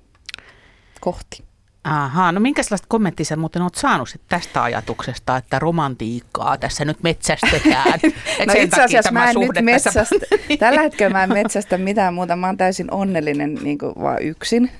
kohti. 1.00 1.47
Aha, 1.88 2.33
no 2.33 2.40
minkälaista 2.40 2.87
kommenttia 2.88 3.24
sä 3.24 3.37
muuten 3.37 3.62
oot 3.62 3.74
saanut 3.74 4.16
tästä 4.29 4.62
ajatuksesta, 4.62 5.37
että 5.37 5.59
romantiikkaa 5.59 6.59
tässä 6.59 6.85
nyt 6.85 7.03
metsästetään? 7.03 8.01
no 8.46 8.53
itse 8.57 8.83
asiassa 8.83 9.12
mä 9.12 9.31
en 9.31 9.37
nyt 9.40 9.64
metsästä, 9.64 10.07
tällä 10.59 10.81
hetkellä 10.81 11.12
mä 11.12 11.24
en 11.24 11.33
metsästä 11.33 11.79
mitään 11.79 12.14
muuta, 12.14 12.37
mä 12.37 12.46
oon 12.46 12.57
täysin 12.57 12.90
onnellinen 12.90 13.55
niin 13.55 13.79
kuin 13.79 13.94
vaan 14.03 14.22
yksin. 14.22 14.70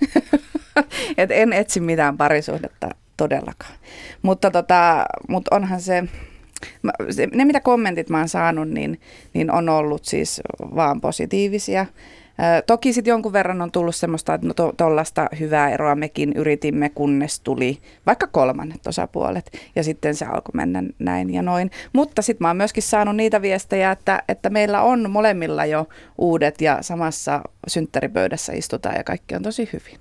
Et 1.19 1.31
en 1.31 1.53
etsi 1.53 1.81
mitään 1.81 2.17
parisuhdetta 2.17 2.89
todellakaan. 3.17 3.75
Mutta, 4.23 4.51
tota, 4.51 5.07
mutta 5.29 5.57
onhan 5.57 5.81
se, 5.81 6.05
ne 7.35 7.45
mitä 7.45 7.61
kommentit 7.61 8.11
mä 8.11 8.19
oon 8.19 8.29
saanut, 8.29 8.69
niin, 8.69 9.01
niin 9.35 9.51
on 9.51 9.69
ollut 9.69 10.05
siis 10.05 10.41
vaan 10.75 11.01
positiivisia. 11.01 11.87
Toki 12.67 12.93
sitten 12.93 13.11
jonkun 13.11 13.33
verran 13.33 13.63
on 13.63 13.73
tullut 13.73 13.97
semmoista, 13.97 14.35
että 14.35 14.47
no 14.47 14.55
tuollaista 14.77 15.29
to, 15.31 15.37
hyvää 15.41 15.71
eroa 15.71 15.95
mekin 15.95 16.33
yritimme, 16.33 16.89
kunnes 16.89 17.41
tuli 17.41 17.79
vaikka 18.07 18.27
kolmannet 18.27 18.87
osapuolet. 18.87 19.51
Ja 19.77 19.85
sitten 19.85 20.15
se 20.15 20.25
alkoi 20.25 20.53
mennä 20.55 20.83
näin 20.99 21.35
ja 21.35 21.43
noin. 21.43 21.71
Mutta 21.93 22.23
sitten 22.23 22.45
mä 22.45 22.49
oon 22.49 22.57
myöskin 22.57 22.83
saanut 22.83 23.17
niitä 23.17 23.43
viestejä, 23.43 23.91
että, 23.91 24.23
että 24.29 24.51
meillä 24.51 24.83
on 24.83 25.11
molemmilla 25.11 25.65
jo 25.67 25.89
uudet 26.19 26.61
ja 26.61 26.79
samassa 26.81 27.43
synttäripöydässä 27.67 28.53
istutaan 28.53 28.97
ja 28.97 29.05
kaikki 29.05 29.35
on 29.35 29.43
tosi 29.43 29.69
hyvin. 29.73 29.99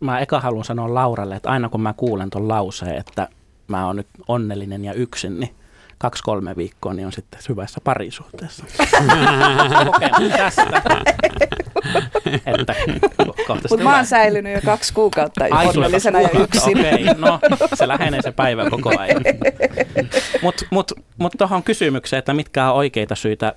Mä 0.00 0.20
eka 0.20 0.40
haluan 0.40 0.64
sanoa 0.64 0.94
Lauralle, 0.94 1.36
että 1.36 1.50
aina 1.50 1.68
kun 1.68 1.80
mä 1.80 1.94
kuulen 1.96 2.30
tuon 2.30 2.48
lauseen, 2.48 2.96
että 2.96 3.28
mä 3.68 3.86
oon 3.86 3.96
nyt 3.96 4.08
onnellinen 4.28 4.84
ja 4.84 4.92
yksin, 4.92 5.40
niin 5.40 5.54
kaksi-kolme 5.98 6.56
viikkoa, 6.56 6.94
niin 6.94 7.06
on 7.06 7.12
sitten 7.12 7.40
hyvässä 7.48 7.80
parisuhteessa. 7.84 8.64
Kokemus 9.92 10.32
tästä. 10.36 10.62
että 12.46 12.74
Mutta 13.70 13.84
mä 13.84 13.96
oon 13.96 14.06
säilynyt 14.06 14.54
jo 14.54 14.60
kaksi 14.64 14.94
kuukautta 14.94 15.44
onnellisena 15.44 16.20
ja 16.20 16.28
yksin. 16.40 16.78
Okei, 16.78 17.04
okay, 17.04 17.14
no 17.20 17.38
se 17.74 17.88
lähenee 17.88 18.22
se 18.22 18.32
päivä 18.32 18.70
koko 18.70 18.98
ajan. 18.98 19.22
Mutta 20.42 20.64
mut, 20.70 20.92
mut 21.18 21.32
tuohon 21.38 21.62
kysymykseen, 21.62 22.18
että 22.18 22.34
mitkä 22.34 22.70
on 22.70 22.76
oikeita 22.76 23.14
syitä 23.14 23.54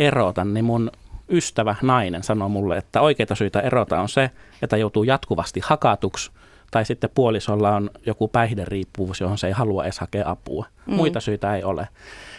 erota, 0.00 0.44
niin 0.44 0.64
mun 0.64 0.90
ystävä 1.30 1.74
nainen 1.82 2.22
sanoi 2.22 2.48
mulle, 2.48 2.76
että 2.76 3.00
oikeita 3.00 3.34
syitä 3.34 3.60
erota 3.60 4.00
on 4.00 4.08
se, 4.08 4.30
että 4.62 4.76
joutuu 4.76 5.04
jatkuvasti 5.04 5.60
hakatuksi 5.64 6.30
tai 6.72 6.84
sitten 6.84 7.10
puolisolla 7.14 7.76
on 7.76 7.90
joku 8.06 8.28
päihderiippuvuus, 8.28 9.20
johon 9.20 9.38
se 9.38 9.46
ei 9.46 9.52
halua 9.52 9.84
edes 9.84 9.98
hakea 9.98 10.30
apua. 10.30 10.66
Mm. 10.86 10.94
Muita 10.94 11.20
syitä 11.20 11.56
ei 11.56 11.64
ole. 11.64 11.88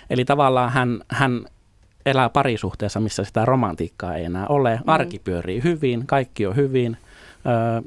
Eli 0.09 0.25
tavallaan 0.25 0.71
hän, 0.71 1.01
hän 1.07 1.45
elää 2.05 2.29
parisuhteessa, 2.29 2.99
missä 2.99 3.23
sitä 3.23 3.45
romantiikkaa 3.45 4.15
ei 4.15 4.25
enää 4.25 4.47
ole. 4.47 4.75
Mm. 4.75 4.83
Arki 4.89 5.19
pyörii 5.19 5.63
hyvin, 5.63 6.07
kaikki 6.07 6.45
on 6.45 6.55
hyvin. 6.55 6.97
Öö, 7.45 7.81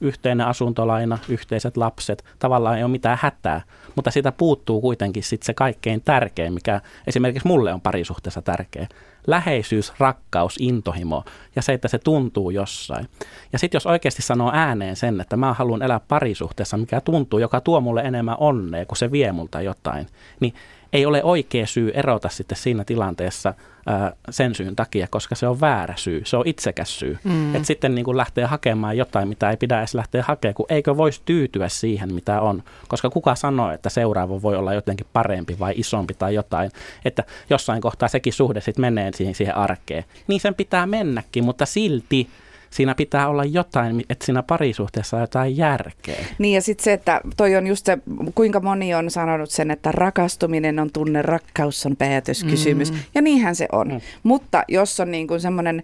yhteinen 0.00 0.46
asuntolaina, 0.46 1.18
yhteiset 1.28 1.76
lapset, 1.76 2.24
tavallaan 2.38 2.76
ei 2.76 2.82
ole 2.82 2.90
mitään 2.90 3.18
hätää, 3.20 3.60
mutta 3.94 4.10
siitä 4.10 4.32
puuttuu 4.32 4.80
kuitenkin 4.80 5.22
sit 5.22 5.42
se 5.42 5.54
kaikkein 5.54 6.00
tärkein, 6.00 6.52
mikä 6.52 6.80
esimerkiksi 7.06 7.48
mulle 7.48 7.74
on 7.74 7.80
parisuhteessa 7.80 8.42
tärkeä. 8.42 8.86
Läheisyys, 9.28 9.92
rakkaus, 9.98 10.56
intohimo 10.60 11.24
ja 11.56 11.62
se, 11.62 11.72
että 11.72 11.88
se 11.88 11.98
tuntuu 11.98 12.50
jossain. 12.50 13.08
Ja 13.52 13.58
sitten 13.58 13.76
jos 13.76 13.86
oikeasti 13.86 14.22
sanoo 14.22 14.50
ääneen 14.54 14.96
sen, 14.96 15.20
että 15.20 15.36
mä 15.36 15.52
haluan 15.52 15.82
elää 15.82 16.00
parisuhteessa, 16.00 16.76
mikä 16.76 17.00
tuntuu, 17.00 17.38
joka 17.38 17.60
tuo 17.60 17.80
mulle 17.80 18.00
enemmän 18.00 18.36
onnea, 18.38 18.86
kun 18.86 18.96
se 18.96 19.12
vie 19.12 19.32
multa 19.32 19.60
jotain, 19.60 20.06
niin 20.40 20.54
ei 20.92 21.06
ole 21.06 21.24
oikea 21.24 21.66
syy 21.66 21.90
erota 21.94 22.28
sitten 22.28 22.58
siinä 22.58 22.84
tilanteessa 22.84 23.54
ää, 23.86 24.12
sen 24.30 24.54
syyn 24.54 24.76
takia, 24.76 25.06
koska 25.10 25.34
se 25.34 25.48
on 25.48 25.60
väärä 25.60 25.94
syy, 25.96 26.22
se 26.24 26.36
on 26.36 26.46
itsekäs 26.46 26.98
syy. 26.98 27.18
Mm. 27.24 27.54
Että 27.54 27.66
sitten 27.66 27.94
niin 27.94 28.04
kuin 28.04 28.16
lähtee 28.16 28.44
hakemaan 28.44 28.96
jotain, 28.96 29.28
mitä 29.28 29.50
ei 29.50 29.56
pidä 29.56 29.78
edes 29.78 29.94
lähteä 29.94 30.24
hakemaan, 30.28 30.54
kun 30.54 30.66
eikö 30.68 30.96
voisi 30.96 31.22
tyytyä 31.24 31.68
siihen, 31.68 32.14
mitä 32.14 32.40
on. 32.40 32.62
Koska 32.88 33.10
kuka 33.10 33.34
sanoo, 33.34 33.70
että 33.70 33.88
seuraava 33.88 34.42
voi 34.42 34.56
olla 34.56 34.74
jotenkin 34.74 35.06
parempi 35.12 35.56
vai 35.58 35.74
isompi 35.76 36.14
tai 36.14 36.34
jotain, 36.34 36.70
että 37.04 37.24
jossain 37.50 37.80
kohtaa 37.80 38.08
sekin 38.08 38.32
suhde 38.32 38.60
sitten 38.60 38.82
menee 38.82 39.10
siihen, 39.14 39.34
siihen 39.34 39.56
arkeen. 39.56 40.04
Niin 40.26 40.40
sen 40.40 40.54
pitää 40.54 40.86
mennäkin, 40.86 41.44
mutta 41.44 41.66
silti 41.66 42.28
siinä 42.70 42.94
pitää 42.94 43.28
olla 43.28 43.44
jotain, 43.44 44.04
että 44.10 44.26
siinä 44.26 44.42
parisuhteessa 44.42 45.16
on 45.16 45.20
jotain 45.20 45.56
järkeä. 45.56 46.24
Niin 46.38 46.54
ja 46.54 46.62
sitten 46.62 46.84
se, 46.84 46.92
että 46.92 47.20
toi 47.36 47.56
on 47.56 47.66
just 47.66 47.86
se, 47.86 47.98
kuinka 48.34 48.60
moni 48.60 48.94
on 48.94 49.10
sanonut 49.10 49.50
sen, 49.50 49.70
että 49.70 49.92
rakastuminen 49.92 50.78
on 50.78 50.90
tunne, 50.92 51.22
rakkaus 51.22 51.86
on 51.86 51.96
päätöskysymys. 51.96 52.92
Mm. 52.92 52.98
Ja 53.14 53.22
niinhän 53.22 53.56
se 53.56 53.68
on. 53.72 53.88
Mm. 53.88 54.00
Mutta 54.22 54.64
jos 54.68 55.00
on 55.00 55.10
niin 55.10 55.28
kuin 55.28 55.40
semmoinen, 55.40 55.82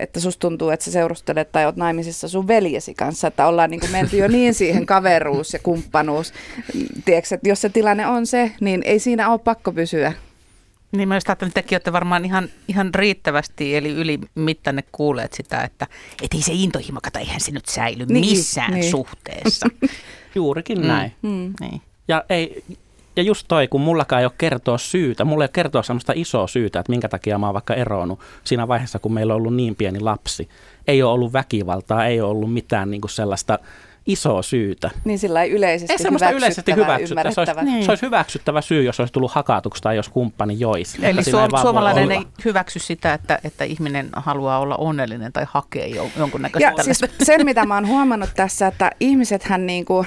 että 0.00 0.20
susta 0.20 0.40
tuntuu, 0.40 0.70
että 0.70 0.84
sä 0.84 0.90
seurustelet 0.90 1.52
tai 1.52 1.64
oot 1.64 1.76
naimisissa 1.76 2.28
sun 2.28 2.48
veljesi 2.48 2.94
kanssa, 2.94 3.28
että 3.28 3.46
ollaan 3.46 3.70
niin 3.70 3.80
kuin 3.80 3.92
menty 3.92 4.16
jo 4.16 4.28
niin 4.28 4.54
siihen 4.54 4.86
kaveruus 4.86 5.52
ja 5.52 5.58
kumppanuus. 5.58 6.32
Tiedätkö, 7.04 7.34
että 7.34 7.48
jos 7.48 7.60
se 7.60 7.68
tilanne 7.68 8.06
on 8.06 8.26
se, 8.26 8.52
niin 8.60 8.82
ei 8.84 8.98
siinä 8.98 9.30
ole 9.30 9.38
pakko 9.38 9.72
pysyä 9.72 10.12
niin 10.92 11.08
mä 11.08 11.14
ajattelin, 11.14 11.48
että 11.48 11.62
tekin 11.62 11.76
olette 11.76 11.92
varmaan 11.92 12.24
ihan, 12.24 12.48
ihan 12.68 12.94
riittävästi, 12.94 13.76
eli 13.76 13.88
ylimittanne 13.88 14.82
kuuleet 14.92 15.32
sitä, 15.32 15.62
että 15.62 15.86
et 16.22 16.34
ei 16.34 16.42
se 16.42 16.52
intohimo, 16.54 17.00
kato, 17.02 17.18
eihän 17.18 17.40
se 17.40 17.52
nyt 17.52 17.66
säily 17.66 18.06
niin, 18.06 18.26
missään 18.26 18.74
niin. 18.74 18.90
suhteessa. 18.90 19.68
Juurikin 20.34 20.78
mm, 20.78 20.86
näin. 20.86 21.12
Mm. 21.22 21.52
Niin. 21.60 21.82
Ja, 22.08 22.24
ei, 22.28 22.64
ja 23.16 23.22
just 23.22 23.44
toi, 23.48 23.68
kun 23.68 23.80
mullakaan 23.80 24.20
ei 24.20 24.26
ole 24.26 24.32
kertoa 24.38 24.78
syytä, 24.78 25.24
mulla 25.24 25.44
ei 25.44 25.46
ole 25.46 25.50
kertoa 25.52 25.82
sellaista 25.82 26.12
isoa 26.16 26.46
syytä, 26.46 26.80
että 26.80 26.92
minkä 26.92 27.08
takia 27.08 27.38
mä 27.38 27.46
oon 27.46 27.54
vaikka 27.54 27.74
eroonut 27.74 28.20
siinä 28.44 28.68
vaiheessa, 28.68 28.98
kun 28.98 29.12
meillä 29.12 29.34
on 29.34 29.40
ollut 29.40 29.54
niin 29.54 29.76
pieni 29.76 30.00
lapsi. 30.00 30.48
Ei 30.90 31.02
ole 31.02 31.12
ollut 31.12 31.32
väkivaltaa, 31.32 32.06
ei 32.06 32.20
ole 32.20 32.30
ollut 32.30 32.52
mitään 32.52 32.90
niin 32.90 33.00
kuin 33.00 33.10
sellaista 33.10 33.58
isoa 34.06 34.42
syytä. 34.42 34.90
Niin 35.04 35.18
sillä 35.18 35.42
ei 35.42 35.50
yleisesti, 35.50 35.92
ei 35.92 35.98
hyväksyttävä, 35.98 36.36
yleisesti 36.36 36.74
hyväksyttävä. 36.74 37.30
Se 37.30 37.40
olisi, 37.40 37.64
niin. 37.64 37.84
se 37.84 37.90
olisi 37.90 38.06
hyväksyttävä 38.06 38.60
syy, 38.60 38.82
jos 38.82 39.00
olisi 39.00 39.12
tullut 39.12 39.32
hakatuksi 39.32 39.82
tai 39.82 39.96
jos 39.96 40.08
kumppani 40.08 40.56
joisi. 40.60 40.98
Eli 41.02 41.24
suom- 41.24 41.60
suomalainen 41.62 42.12
ei 42.12 42.22
hyväksy 42.44 42.78
sitä, 42.78 43.14
että, 43.14 43.38
että 43.44 43.64
ihminen 43.64 44.08
haluaa 44.12 44.58
olla 44.58 44.76
onnellinen 44.76 45.32
tai 45.32 45.46
hakee 45.48 45.86
jo, 45.86 46.08
jonkunnäköistä 46.18 46.72
ja 46.76 46.84
siis 46.84 47.00
sen, 47.22 47.44
mitä 47.44 47.66
mä 47.66 47.74
oon 47.74 47.88
huomannut 47.88 48.30
tässä, 48.36 48.66
että 48.66 48.90
ihmisethän 49.00 49.66
niinku, 49.66 50.06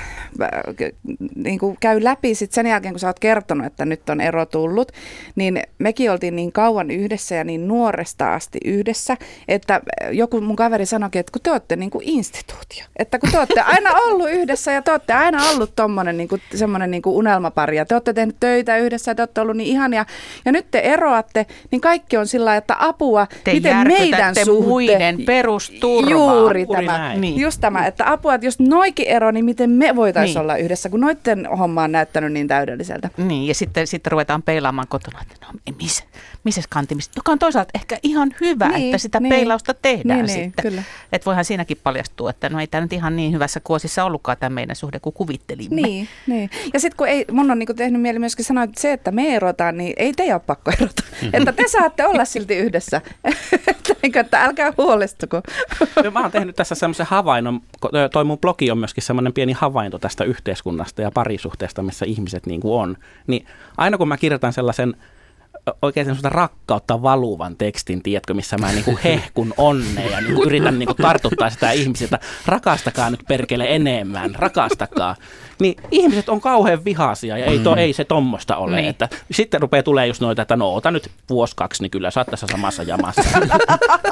niinku 1.36 1.78
käy 1.80 2.04
läpi 2.04 2.36
sit 2.36 2.52
sen 2.52 2.67
jälkeen, 2.67 2.93
kun 2.93 3.00
sä 3.00 3.08
oot 3.08 3.19
kertonut, 3.19 3.65
että 3.65 3.86
nyt 3.86 4.10
on 4.10 4.22
ero 4.22 4.46
tullut, 4.46 4.91
niin 5.36 5.62
mekin 5.78 6.12
oltiin 6.12 6.36
niin 6.36 6.52
kauan 6.52 6.91
yhdessä 6.91 7.36
ja 7.36 7.43
niin 7.43 7.67
nuoresta 7.67 8.34
asti 8.34 8.60
yhdessä, 8.65 9.17
että 9.48 9.82
joku 10.12 10.41
mun 10.41 10.56
kaveri 10.56 10.73
sanoikin, 10.86 11.20
että 11.20 11.32
kun 11.32 11.42
te 11.42 11.52
olette 11.52 11.76
niinku 11.76 12.02
instituutio, 12.04 12.86
että 12.96 13.20
kun 13.20 13.32
te 13.32 13.38
olette 13.38 13.62
aina 13.62 13.90
ollut 13.92 14.30
yhdessä 14.30 14.72
ja 14.72 14.82
te 14.82 14.92
olette 14.92 15.14
aina 15.14 15.50
ollut 15.50 15.76
tommonen 15.76 16.18
niinku, 16.18 16.38
semmoinen 16.56 16.92
niinku 16.92 17.18
unelmapari 17.18 17.78
ja 17.78 17.86
te 17.86 17.96
olette 17.96 18.14
tehnyt 18.14 18.36
töitä 18.40 18.78
yhdessä 18.78 19.12
ja 19.12 19.16
te 19.16 19.22
olette 19.22 19.42
ollut 19.42 19.58
niin 19.58 19.70
ihania. 19.70 20.06
Ja 20.46 20.52
nyt 20.52 20.66
te 20.72 20.80
eroatte, 20.80 21.46
niin 21.72 21.82
kaikki 21.82 22.18
on 22.18 22.28
sillä 22.28 22.56
että 22.56 22.76
apua, 22.80 23.28
te 23.44 23.54
miten 23.54 23.88
meidän 23.88 24.36
suhte... 24.46 24.68
muiden 24.68 25.26
perusturvaa. 25.26 26.10
Juuri 26.10 26.66
tämä. 26.66 27.16
Niin. 27.16 27.42
Just 27.42 27.62
tämä, 27.62 27.86
että 27.88 28.12
apua, 28.12 28.36
että 28.36 28.48
jos 28.48 28.60
noikin 28.60 29.08
ero, 29.08 29.32
niin 29.32 29.46
miten 29.46 29.70
me 29.70 29.96
voitaisiin 29.96 30.34
niin. 30.34 30.42
olla 30.42 30.58
yhdessä, 30.58 30.90
kun 30.90 31.00
noitten 31.00 31.48
homma 31.58 31.84
on 31.84 31.92
näyttänyt 31.92 32.34
niin 32.34 32.48
täydelliseltä. 32.48 33.10
Niin, 33.18 33.48
ja 33.48 33.56
sitten, 33.56 33.88
sitten 33.88 34.12
ruvetaan 34.12 34.44
peilaamaan 34.44 34.88
kotona, 34.88 35.20
että 35.22 35.46
no 35.46 35.60
missä, 35.78 36.04
missä 36.44 36.62
kantimissa, 36.70 37.12
joka 37.16 37.32
on 37.32 37.40
toisaalta 37.40 37.72
ehkä 37.76 37.98
ihan 38.04 38.36
hyvä, 38.42 38.70
niin, 38.70 38.86
että 38.86 38.98
sitä 38.98 39.20
niin. 39.20 39.30
peilausta 39.30 39.74
tehdään 39.74 40.26
niin, 40.26 40.26
niin 40.26 40.46
sitten. 40.46 40.62
Niin, 40.62 40.62
että 41.12 41.26
voihan 41.26 41.45
siinäkin 41.45 41.78
paljastua, 41.84 42.30
että 42.30 42.49
no 42.49 42.60
ei 42.60 42.67
tämä 42.67 42.82
nyt 42.82 42.93
ihan 42.93 43.15
niin 43.15 43.34
hyvässä 43.34 43.60
kuosissa 43.60 44.04
ollutkaan 44.04 44.38
tämä 44.38 44.54
meidän 44.54 44.76
suhde, 44.76 44.99
kuin 44.99 45.13
kuvittelimme. 45.13 45.82
Niin, 45.82 46.08
niin. 46.28 46.49
ja 46.73 46.80
sitten 46.80 46.97
kun 46.97 47.08
ei, 47.08 47.26
mun 47.32 47.52
on 47.52 47.60
niinku 47.60 47.73
tehnyt 47.73 48.02
mieli 48.02 48.19
myöskin 48.19 48.45
sanoa, 48.45 48.63
että 48.63 48.82
se, 48.82 48.93
että 48.93 49.12
me 49.12 49.36
erotaan, 49.36 49.78
niin 49.78 49.93
ei 49.97 50.13
te 50.13 50.34
ole 50.34 50.41
pakko 50.47 50.71
erota. 50.71 51.04
Mm-hmm. 51.12 51.30
Että 51.34 51.52
te 51.52 51.63
saatte 51.67 52.06
olla 52.06 52.26
silti 52.26 52.56
yhdessä. 52.56 53.02
että, 53.67 54.19
että 54.19 54.43
älkää 54.43 54.73
huolestuko. 54.78 55.41
Mä 56.13 56.21
oon 56.21 56.32
tehnyt 56.32 56.56
tässä 56.56 56.76
semmoisen 56.76 57.06
havainnon, 57.06 57.62
toi 58.12 58.23
mun 58.23 58.39
blogi 58.39 58.71
on 58.71 58.78
myöskin 58.78 59.04
semmoinen 59.04 59.34
pieni 59.34 59.54
havainto 59.54 59.99
tästä 59.99 60.23
yhteiskunnasta 60.23 61.02
ja 61.02 61.12
parisuhteesta, 61.12 61.84
missä 61.84 62.06
ihmiset 62.06 62.45
niin 62.45 62.62
kuin 62.62 62.73
on. 62.73 62.97
Niin 63.28 63.45
aina 63.78 63.97
kun 63.97 64.08
mä 64.08 64.17
kirjoitan 64.17 64.54
sellaisen 64.54 64.95
oikein 65.82 66.06
semmoista 66.06 66.30
rakkautta 66.30 67.02
valuvan 67.02 67.56
tekstin, 67.56 68.04
tiedätkö, 68.04 68.34
missä 68.34 68.58
mä 68.58 68.71
niinku 68.71 68.99
hehkun 69.04 69.54
onnea 69.58 70.10
ja 70.10 70.21
niinku 70.21 70.43
yritän 70.43 70.80
niinku 70.80 70.93
tartuttaa 70.93 71.49
sitä 71.49 71.71
ihmisiltä, 71.71 72.19
rakastakaa 72.45 73.10
nyt 73.10 73.23
perkele 73.28 73.76
enemmän, 73.76 74.36
rakastakaa 74.36 75.15
niin 75.60 75.76
ihmiset 75.91 76.30
on 76.30 76.41
kauhean 76.41 76.86
vihaisia 76.86 77.38
ja 77.38 77.45
ei, 77.45 77.60
to, 77.60 77.71
mm. 77.71 77.78
ei 77.78 77.93
se 77.93 78.06
tommosta 78.06 78.58
ole. 78.58 78.76
Niin. 78.76 78.89
Että 78.89 79.10
sitten 79.32 79.62
rupeaa 79.62 79.84
tulee 79.84 80.08
just 80.08 80.21
noita, 80.21 80.41
että 80.41 80.56
no 80.56 80.73
ota 80.73 80.91
nyt 80.91 81.12
vuosi 81.30 81.54
kaksi, 81.56 81.84
niin 81.84 81.91
kyllä 81.91 82.12
sä 82.12 82.19
oot 82.19 82.28
tässä 82.28 82.47
samassa 82.52 82.84
jamassa. 82.84 83.21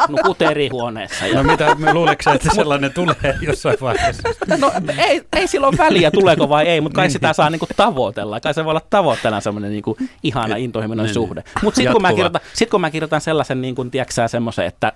Nukut 0.10 0.42
eri 0.42 0.70
huoneessa. 0.70 1.28
Ja... 1.28 1.36
No 1.36 1.44
mitä, 1.44 1.76
luuleeko 1.94 2.32
että 2.32 2.50
sellainen 2.56 2.94
tulee 2.94 3.38
jossain 3.42 3.78
vaiheessa? 3.82 4.30
No 4.58 4.72
ei, 4.98 5.22
ei 5.34 5.48
silloin 5.48 5.78
väliä, 5.78 6.12
tuleeko 6.12 6.50
vai 6.50 6.68
ei, 6.68 6.82
mutta 6.82 6.96
kai 6.96 7.10
sitä 7.10 7.34
saa 7.34 7.50
niinku 7.50 7.68
tavoitella. 7.76 8.40
Kai 8.40 8.54
se 8.54 8.66
voi 8.66 8.72
olla 8.72 8.82
tavoitteena 8.90 9.42
semmoinen 9.42 9.72
niinku 9.72 9.98
ihana 10.24 10.56
intohimoinen 10.56 11.06
niin. 11.06 11.14
Suhde. 11.46 11.60
Mutta 11.66 11.76
sitten 11.76 11.94
kun, 11.94 12.02
mä 12.02 12.10
kirjoitan, 12.10 12.42
sit, 12.54 12.70
kun 12.70 12.82
mä 12.82 12.92
kirjoitan 12.92 13.22
sellaisen, 13.22 13.62
niin 13.62 13.76
kuin, 13.76 13.92
tiedätkö 13.92 14.28
semmoisen, 14.28 14.66
että 14.66 14.94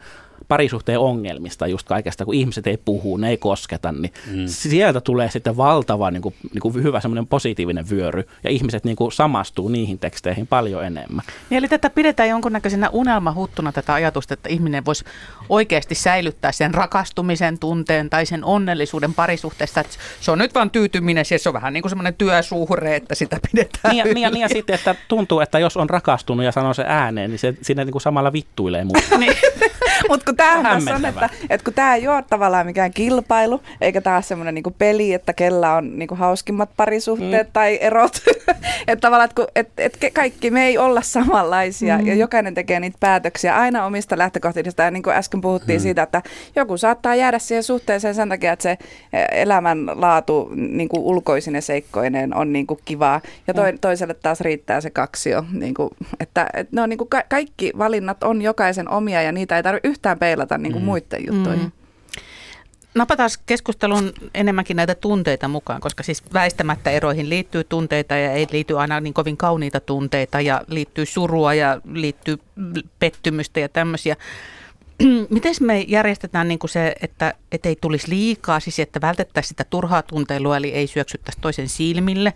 parisuhteen 0.47 0.99
ongelmista, 0.99 1.67
just 1.67 1.87
kaikesta, 1.87 2.25
kun 2.25 2.33
ihmiset 2.33 2.67
ei 2.67 2.77
puhu, 2.77 3.17
ne 3.17 3.29
ei 3.29 3.37
kosketa, 3.37 3.91
niin 3.91 4.13
mm. 4.31 4.43
sieltä 4.45 5.01
tulee 5.01 5.29
sitten 5.31 5.57
valtava 5.57 6.11
niin 6.11 6.21
kuin, 6.21 6.35
niin 6.53 6.61
kuin 6.61 6.83
hyvä 6.83 6.99
semmoinen 6.99 7.27
positiivinen 7.27 7.89
vyöry, 7.89 8.23
ja 8.43 8.49
ihmiset 8.49 8.83
niin 8.83 8.95
kuin 8.95 9.11
samastuu 9.11 9.69
niihin 9.69 9.99
teksteihin 9.99 10.47
paljon 10.47 10.85
enemmän. 10.85 11.25
Niin, 11.49 11.57
eli 11.57 11.67
tätä 11.67 11.89
pidetään 11.89 12.29
jonkunnäköisenä 12.29 12.89
unelmahuttuna 12.89 13.71
tätä 13.71 13.93
ajatusta, 13.93 14.33
että 14.33 14.49
ihminen 14.49 14.85
voisi 14.85 15.05
oikeasti 15.49 15.95
säilyttää 15.95 16.51
sen 16.51 16.73
rakastumisen 16.73 17.59
tunteen 17.59 18.09
tai 18.09 18.25
sen 18.25 18.43
onnellisuuden 18.43 19.13
parisuhteesta, 19.13 19.79
että 19.81 19.93
se 20.21 20.31
on 20.31 20.37
nyt 20.37 20.55
vain 20.55 20.69
tyytyminen, 20.69 21.25
se 21.25 21.49
on 21.49 21.53
vähän 21.53 21.73
niin 21.73 21.81
kuin 21.81 21.89
semmoinen 21.89 22.13
työsuhre, 22.13 22.95
että 22.95 23.15
sitä 23.15 23.39
pidetään 23.51 23.95
niin, 23.95 24.03
niin, 24.03 24.17
ja, 24.17 24.29
niin 24.29 24.41
ja 24.41 24.49
sitten, 24.49 24.73
että 24.73 24.95
tuntuu, 25.07 25.39
että 25.39 25.59
jos 25.59 25.77
on 25.77 25.89
rakastunut 25.89 26.45
ja 26.45 26.51
sanoo 26.51 26.73
se 26.73 26.83
ääneen, 26.87 27.29
niin 27.29 27.39
se 27.39 27.53
siinä 27.61 27.85
niin 27.85 27.91
kuin 27.91 28.01
samalla 28.01 28.33
vittuilee 28.33 28.83
muuta. 28.93 29.17
niin. 29.17 29.37
Mutta 30.09 30.24
Mutta 30.27 30.43
kun 30.43 30.49
tämähän 30.53 30.77
tässä 30.77 30.95
on, 30.95 31.05
että, 31.05 31.29
että 31.49 31.63
kun 31.63 31.73
tämä 31.73 31.95
ei 31.95 32.07
ole 32.07 32.23
tavallaan 32.29 32.65
mikään 32.65 32.93
kilpailu, 32.93 33.61
eikä 33.81 34.01
taas 34.01 34.27
semmoinen 34.27 34.55
niinku 34.55 34.71
peli, 34.77 35.13
että 35.13 35.33
kellä 35.33 35.73
on 35.73 35.99
niinku 35.99 36.15
hauskimmat 36.15 36.69
parisuhteet 36.77 37.47
mm. 37.47 37.53
tai 37.53 37.77
erot. 37.81 38.21
että 38.87 39.01
tavallaan, 39.01 39.29
että, 39.55 39.83
että 39.83 40.07
ke- 40.07 40.11
kaikki 40.13 40.51
me 40.51 40.65
ei 40.65 40.77
olla 40.77 41.01
samanlaisia 41.01 41.97
mm. 41.97 42.07
ja 42.07 42.15
jokainen 42.15 42.53
tekee 42.53 42.79
niitä 42.79 42.97
päätöksiä 42.99 43.55
aina 43.55 43.85
omista 43.85 44.17
lähtökohdista. 44.17 44.83
Ja 44.83 44.91
niin 44.91 45.03
kuin 45.03 45.15
äsken 45.15 45.41
puhuttiin 45.41 45.79
mm. 45.79 45.83
siitä, 45.83 46.03
että 46.03 46.21
joku 46.55 46.77
saattaa 46.77 47.15
jäädä 47.15 47.39
siihen 47.39 47.63
suhteeseen 47.63 48.15
sen 48.15 48.29
takia, 48.29 48.53
että 48.53 48.63
se 48.63 48.71
eh, 48.71 49.27
elämänlaatu 49.31 50.51
niin 50.55 50.89
kuin 50.89 51.03
ulkoisine 51.03 51.61
seikkoineen 51.61 52.35
on 52.35 52.53
niin 52.53 52.67
kuin 52.67 52.79
kivaa. 52.85 53.21
Ja 53.47 53.53
toi, 53.53 53.73
toiselle 53.81 54.13
taas 54.13 54.41
riittää 54.41 54.81
se 54.81 54.89
kaksio. 54.89 55.45
Niin 55.51 55.73
kuin, 55.73 55.89
että, 56.19 56.47
että 56.53 56.75
ne 56.75 56.81
on 56.81 56.89
niin 56.89 56.97
kuin 56.97 57.09
ka- 57.09 57.23
kaikki 57.29 57.71
valinnat 57.77 58.23
on 58.23 58.41
jokaisen 58.41 58.89
omia 58.89 59.21
ja 59.21 59.31
niitä 59.31 59.57
ei 59.57 59.63
tarvitse 59.63 59.87
yhtään 59.87 60.14
peilata 60.15 60.57
niin 60.57 60.71
kuin 60.71 60.83
mm. 60.83 60.85
muiden 60.85 61.25
juttuihin. 61.27 61.63
Mm. 61.63 61.71
Napataan 62.95 63.29
keskustelun 63.45 64.13
enemmänkin 64.33 64.77
näitä 64.77 64.95
tunteita 64.95 65.47
mukaan, 65.47 65.81
koska 65.81 66.03
siis 66.03 66.23
väistämättä 66.33 66.91
eroihin 66.91 67.29
liittyy 67.29 67.63
tunteita 67.63 68.15
ja 68.15 68.31
ei 68.31 68.47
liity 68.51 68.79
aina 68.79 68.99
niin 68.99 69.13
kovin 69.13 69.37
kauniita 69.37 69.79
tunteita 69.79 70.41
ja 70.41 70.61
liittyy 70.67 71.05
surua 71.05 71.53
ja 71.53 71.81
liittyy 71.93 72.37
pettymystä 72.99 73.59
ja 73.59 73.69
tämmöisiä. 73.69 74.15
Miten 75.29 75.55
me 75.61 75.79
järjestetään 75.87 76.47
niin 76.47 76.59
kuin 76.59 76.69
se, 76.69 76.95
että, 77.01 77.33
että 77.51 77.69
ei 77.69 77.77
tulisi 77.81 78.09
liikaa, 78.09 78.59
siis 78.59 78.79
että 78.79 79.01
vältettäisiin 79.01 79.49
sitä 79.49 79.63
turhaa 79.63 80.01
tunteilua, 80.01 80.57
eli 80.57 80.71
ei 80.71 80.87
syöksyttäisi 80.87 81.41
toisen 81.41 81.69
silmille, 81.69 82.33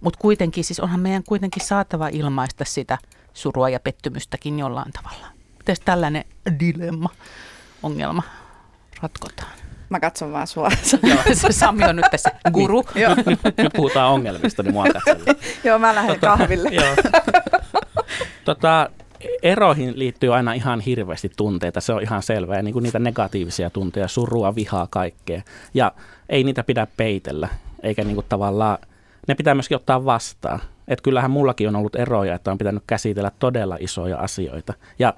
mutta 0.00 0.18
kuitenkin, 0.18 0.64
siis 0.64 0.80
onhan 0.80 1.00
meidän 1.00 1.24
kuitenkin 1.24 1.64
saatava 1.64 2.08
ilmaista 2.08 2.64
sitä 2.64 2.98
surua 3.32 3.68
ja 3.68 3.80
pettymystäkin 3.80 4.58
jollain 4.58 4.92
tavalla. 4.92 5.37
Miten 5.68 5.84
tällainen 5.84 6.24
dilemma, 6.60 7.08
ongelma 7.82 8.22
ratkotaan? 9.02 9.52
Mä 9.88 10.00
katson 10.00 10.32
vaan 10.32 10.46
sua. 10.46 10.70
Sami 11.50 11.84
on 11.84 11.96
nyt 11.96 12.04
tässä 12.10 12.30
guru. 12.52 12.84
Joo. 12.94 13.14
Nyt, 13.14 13.56
nyt 13.56 13.72
puhutaan 13.76 14.12
ongelmista, 14.12 14.62
niin 14.62 14.72
mua 14.72 14.84
katsellaan. 14.92 15.36
Joo, 15.64 15.78
mä 15.78 15.94
lähden 15.94 16.20
kahville. 16.20 16.68
Joo. 16.68 16.94
tota, 18.44 18.90
eroihin 19.42 19.98
liittyy 19.98 20.34
aina 20.34 20.52
ihan 20.52 20.80
hirveästi 20.80 21.30
tunteita, 21.36 21.80
se 21.80 21.92
on 21.92 22.02
ihan 22.02 22.22
selvää. 22.22 22.62
Niin 22.62 22.72
kuin 22.72 22.82
niitä 22.82 22.98
negatiivisia 22.98 23.70
tunteja, 23.70 24.08
surua, 24.08 24.54
vihaa, 24.54 24.86
kaikkea. 24.90 25.42
Ja 25.74 25.92
ei 26.28 26.44
niitä 26.44 26.64
pidä 26.64 26.86
peitellä, 26.96 27.48
eikä 27.82 28.04
niin 28.04 28.14
kuin 28.14 28.26
tavallaan, 28.28 28.78
ne 29.28 29.34
pitää 29.34 29.54
myöskin 29.54 29.76
ottaa 29.76 30.04
vastaan. 30.04 30.60
Että 30.88 31.02
kyllähän 31.02 31.30
mullakin 31.30 31.68
on 31.68 31.76
ollut 31.76 31.96
eroja, 31.96 32.34
että 32.34 32.50
on 32.50 32.58
pitänyt 32.58 32.82
käsitellä 32.86 33.32
todella 33.38 33.76
isoja 33.80 34.18
asioita. 34.18 34.74
Ja 34.98 35.14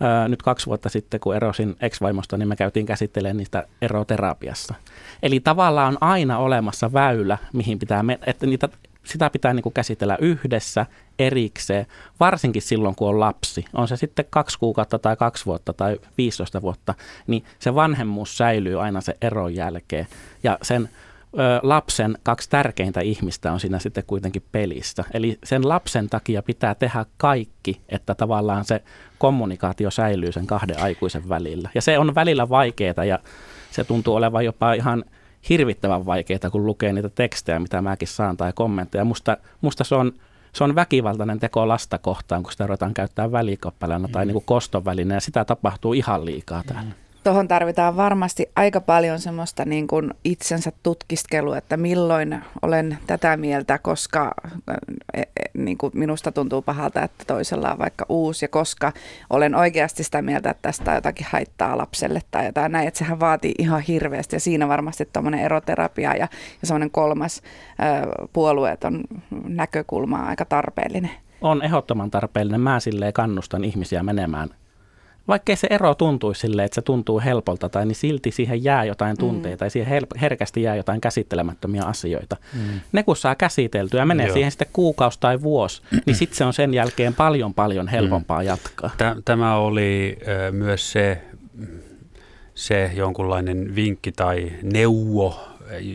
ää, 0.00 0.28
nyt 0.28 0.42
kaksi 0.42 0.66
vuotta 0.66 0.88
sitten, 0.88 1.20
kun 1.20 1.36
erosin 1.36 1.76
ex-vaimosta, 1.80 2.36
niin 2.36 2.48
me 2.48 2.56
käytiin 2.56 2.86
käsittelemään 2.86 3.36
niistä 3.36 3.66
eroterapiassa. 3.82 4.74
Eli 5.22 5.40
tavallaan 5.40 5.88
on 5.88 5.98
aina 6.00 6.38
olemassa 6.38 6.92
väylä, 6.92 7.38
mihin 7.52 7.78
pitää 7.78 8.02
mennä, 8.02 8.24
että 8.26 8.46
niitä, 8.46 8.68
sitä 9.04 9.30
pitää 9.30 9.54
niin 9.54 9.62
kuin 9.62 9.72
käsitellä 9.72 10.16
yhdessä, 10.20 10.86
erikseen, 11.18 11.86
varsinkin 12.20 12.62
silloin, 12.62 12.94
kun 12.94 13.08
on 13.08 13.20
lapsi. 13.20 13.64
On 13.74 13.88
se 13.88 13.96
sitten 13.96 14.24
kaksi 14.30 14.58
kuukautta 14.58 14.98
tai 14.98 15.16
kaksi 15.16 15.46
vuotta 15.46 15.72
tai 15.72 15.98
15 16.18 16.62
vuotta, 16.62 16.94
niin 17.26 17.44
se 17.58 17.74
vanhemmuus 17.74 18.38
säilyy 18.38 18.82
aina 18.82 19.00
se 19.00 19.16
eron 19.22 19.54
jälkeen. 19.54 20.06
Ja 20.42 20.58
sen 20.62 20.88
lapsen 21.62 22.18
kaksi 22.22 22.50
tärkeintä 22.50 23.00
ihmistä 23.00 23.52
on 23.52 23.60
siinä 23.60 23.78
sitten 23.78 24.04
kuitenkin 24.06 24.42
pelissä. 24.52 25.04
Eli 25.14 25.38
sen 25.44 25.68
lapsen 25.68 26.08
takia 26.08 26.42
pitää 26.42 26.74
tehdä 26.74 27.04
kaikki, 27.16 27.80
että 27.88 28.14
tavallaan 28.14 28.64
se 28.64 28.82
kommunikaatio 29.18 29.90
säilyy 29.90 30.32
sen 30.32 30.46
kahden 30.46 30.82
aikuisen 30.82 31.28
välillä. 31.28 31.70
Ja 31.74 31.82
se 31.82 31.98
on 31.98 32.14
välillä 32.14 32.48
vaikeaa 32.48 33.04
ja 33.04 33.18
se 33.70 33.84
tuntuu 33.84 34.14
olevan 34.14 34.44
jopa 34.44 34.72
ihan 34.72 35.04
hirvittävän 35.48 36.06
vaikeaa, 36.06 36.50
kun 36.52 36.66
lukee 36.66 36.92
niitä 36.92 37.08
tekstejä, 37.08 37.58
mitä 37.58 37.82
mäkin 37.82 38.08
saan 38.08 38.36
tai 38.36 38.52
kommentteja. 38.54 39.04
Musta, 39.04 39.36
musta 39.60 39.84
se 39.84 39.94
on 39.94 40.12
se 40.52 40.64
on 40.64 40.74
väkivaltainen 40.74 41.40
teko 41.40 41.68
lasta 41.68 41.98
kohtaan, 41.98 42.42
kun 42.42 42.52
sitä 42.52 42.66
ruvetaan 42.66 42.94
käyttää 42.94 43.32
välikappaleena 43.32 44.08
tai 44.12 44.26
niin 44.26 44.32
kuin 44.32 44.44
koston 44.44 44.82
ja 45.14 45.20
sitä 45.20 45.44
tapahtuu 45.44 45.92
ihan 45.92 46.24
liikaa 46.24 46.62
täällä. 46.66 46.90
Tuohon 47.28 47.48
tarvitaan 47.48 47.96
varmasti 47.96 48.50
aika 48.56 48.80
paljon 48.80 49.18
semmoista 49.18 49.64
niin 49.64 49.86
kuin 49.86 50.14
itsensä 50.24 50.72
tutkiskelua, 50.82 51.58
että 51.58 51.76
milloin 51.76 52.40
olen 52.62 52.98
tätä 53.06 53.36
mieltä, 53.36 53.78
koska 53.78 54.34
e, 55.14 55.20
e, 55.20 55.24
niin 55.54 55.78
kuin 55.78 55.92
minusta 55.94 56.32
tuntuu 56.32 56.62
pahalta, 56.62 57.02
että 57.02 57.24
toisella 57.26 57.72
on 57.72 57.78
vaikka 57.78 58.06
uusi 58.08 58.44
ja 58.44 58.48
koska 58.48 58.92
olen 59.30 59.54
oikeasti 59.54 60.04
sitä 60.04 60.22
mieltä, 60.22 60.50
että 60.50 60.62
tästä 60.62 60.94
jotakin 60.94 61.26
haittaa 61.30 61.78
lapselle 61.78 62.20
tai 62.30 62.46
jotain 62.46 62.72
näin, 62.72 62.88
että 62.88 62.98
sehän 62.98 63.20
vaatii 63.20 63.54
ihan 63.58 63.80
hirveästi 63.80 64.36
ja 64.36 64.40
siinä 64.40 64.68
varmasti 64.68 65.08
tuommoinen 65.12 65.40
eroterapia 65.40 66.14
ja, 66.14 66.28
ja 66.60 66.66
semmoinen 66.66 66.90
kolmas 66.90 67.42
ö, 67.42 68.28
puolueeton 68.32 69.04
näkökulma 69.44 70.18
on 70.18 70.28
aika 70.28 70.44
tarpeellinen. 70.44 71.10
On 71.40 71.62
ehdottoman 71.62 72.10
tarpeellinen. 72.10 72.60
Mä 72.60 72.80
silleen 72.80 73.12
kannustan 73.12 73.64
ihmisiä 73.64 74.02
menemään 74.02 74.48
vaikkei 75.28 75.56
se 75.56 75.66
ero 75.70 75.94
tuntuisi 75.94 76.40
silleen, 76.40 76.66
että 76.66 76.74
se 76.74 76.82
tuntuu 76.82 77.20
helpolta, 77.20 77.68
tai 77.68 77.86
niin 77.86 77.94
silti 77.94 78.30
siihen 78.30 78.64
jää 78.64 78.84
jotain 78.84 79.16
tunteita, 79.18 79.64
mm. 79.64 79.66
ja 79.66 79.70
siihen 79.70 80.02
help- 80.02 80.20
herkästi 80.20 80.62
jää 80.62 80.76
jotain 80.76 81.00
käsittelemättömiä 81.00 81.82
asioita. 81.82 82.36
Mm. 82.54 82.80
Ne 82.92 83.02
kun 83.02 83.16
saa 83.16 83.34
käsiteltyä, 83.34 84.04
menee 84.04 84.26
Joo. 84.26 84.34
siihen 84.34 84.50
sitten 84.50 84.68
kuukausi 84.72 85.20
tai 85.20 85.42
vuosi, 85.42 85.82
niin 86.06 86.16
sitten 86.16 86.36
se 86.36 86.44
on 86.44 86.52
sen 86.52 86.74
jälkeen 86.74 87.14
paljon 87.14 87.54
paljon 87.54 87.88
helpompaa 87.88 88.40
mm. 88.40 88.46
jatkaa. 88.46 88.90
Tämä 89.24 89.56
oli 89.56 90.18
ö, 90.28 90.52
myös 90.52 90.92
se, 90.92 91.22
se 92.54 92.90
jonkunlainen 92.94 93.74
vinkki 93.74 94.12
tai 94.12 94.52
neuvo, 94.62 95.40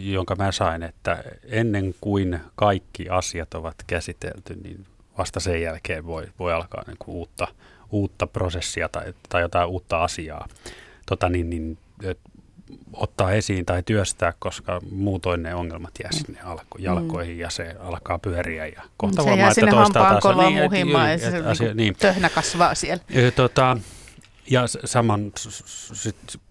jonka 0.04 0.36
mä 0.36 0.52
sain, 0.52 0.84
että 0.84 1.24
ennen 1.44 1.96
kuin 2.02 2.40
kaikki 2.56 3.10
asiat 3.10 3.54
ovat 3.54 3.76
käsitelty, 3.88 4.56
niin 4.64 4.86
vasta 5.18 5.40
sen 5.40 5.62
jälkeen 5.62 6.06
voi, 6.06 6.26
voi 6.40 6.54
alkaa 6.54 6.84
niin 6.88 6.98
kuin 7.00 7.16
uutta– 7.16 7.48
uutta 7.94 8.28
prosessia 8.28 8.90
tai, 8.90 9.14
tai 9.30 9.42
jotain 9.42 9.70
uutta 9.70 10.04
asiaa 10.04 10.48
tota 11.06 11.30
niin, 11.30 11.50
niin, 11.50 11.78
ottaa 12.94 13.32
esiin 13.32 13.66
tai 13.66 13.84
työstää, 13.84 14.34
koska 14.40 14.82
muutoin 14.92 15.44
ne 15.44 15.56
ongelmat 15.56 15.92
jää 16.04 16.12
sinne 16.12 16.42
alko, 16.42 16.78
jalkoihin 16.80 17.36
mm. 17.36 17.40
ja 17.40 17.50
se 17.50 17.76
alkaa 17.80 18.20
pyöriä 18.20 18.68
ja 18.68 18.82
kohta 18.98 19.24
se 19.24 19.30
huomaa, 19.30 19.50
että 19.50 19.68
toista 19.68 20.00
taas 20.00 20.24
niin, 20.38 20.64
muhimaan 20.64 21.08
ja 21.08 21.14
et, 21.14 21.22
se 21.22 21.38
asia, 21.38 21.74
niin. 21.74 21.96
töhnä 21.96 22.30
kasvaa 22.30 22.76
siellä. 22.76 23.04
Ja, 23.10 23.32
tota, 23.32 23.78
ja 24.50 24.64
saman, 24.86 25.32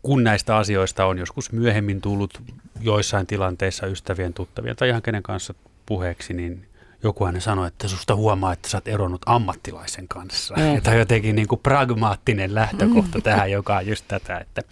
kun 0.02 0.24
näistä 0.24 0.56
asioista 0.56 1.06
on 1.06 1.18
joskus 1.18 1.52
myöhemmin 1.52 2.00
tullut 2.00 2.42
joissain 2.80 3.26
tilanteissa 3.26 3.86
ystävien, 3.86 4.34
tuttavien 4.34 4.76
tai 4.76 4.88
ihan 4.88 5.02
kenen 5.02 5.22
kanssa 5.22 5.54
puheeksi, 5.86 6.34
niin 6.34 6.66
joku 7.02 7.24
aina 7.24 7.40
sanoi, 7.40 7.68
että 7.68 7.88
susta 7.88 8.16
huomaa, 8.16 8.52
että 8.52 8.68
sä 8.68 8.76
oot 8.76 8.88
eronnut 8.88 9.22
ammattilaisen 9.26 10.08
kanssa. 10.08 10.54
Mm. 10.54 10.82
Tai 10.82 10.98
jotenkin 10.98 11.36
niin 11.36 11.48
kuin 11.48 11.60
pragmaattinen 11.62 12.54
lähtökohta 12.54 13.18
mm. 13.18 13.22
tähän, 13.30 13.50
joka 13.50 13.76
on 13.76 13.86
just 13.86 14.04
tätä, 14.08 14.38
että 14.38 14.62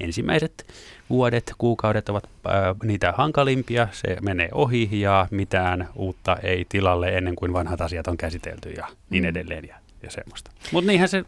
ensimmäiset 0.00 0.66
vuodet, 1.10 1.52
kuukaudet 1.58 2.08
ovat 2.08 2.24
äh, 2.46 2.52
niitä 2.82 3.12
hankalimpia, 3.16 3.88
se 3.92 4.16
menee 4.20 4.48
ohi 4.52 5.00
ja 5.00 5.28
mitään 5.30 5.88
uutta 5.94 6.36
ei 6.42 6.66
tilalle 6.68 7.08
ennen 7.08 7.36
kuin 7.36 7.52
vanhat 7.52 7.80
asiat 7.80 8.06
on 8.06 8.16
käsitelty 8.16 8.70
ja 8.70 8.86
niin 9.10 9.24
mm. 9.24 9.28
edelleen 9.28 9.64
ja, 9.68 9.76
ja 10.02 10.10
semmoista. 10.10 10.50
Mutta 10.72 10.90
niinhän 10.90 11.08
se, 11.08 11.24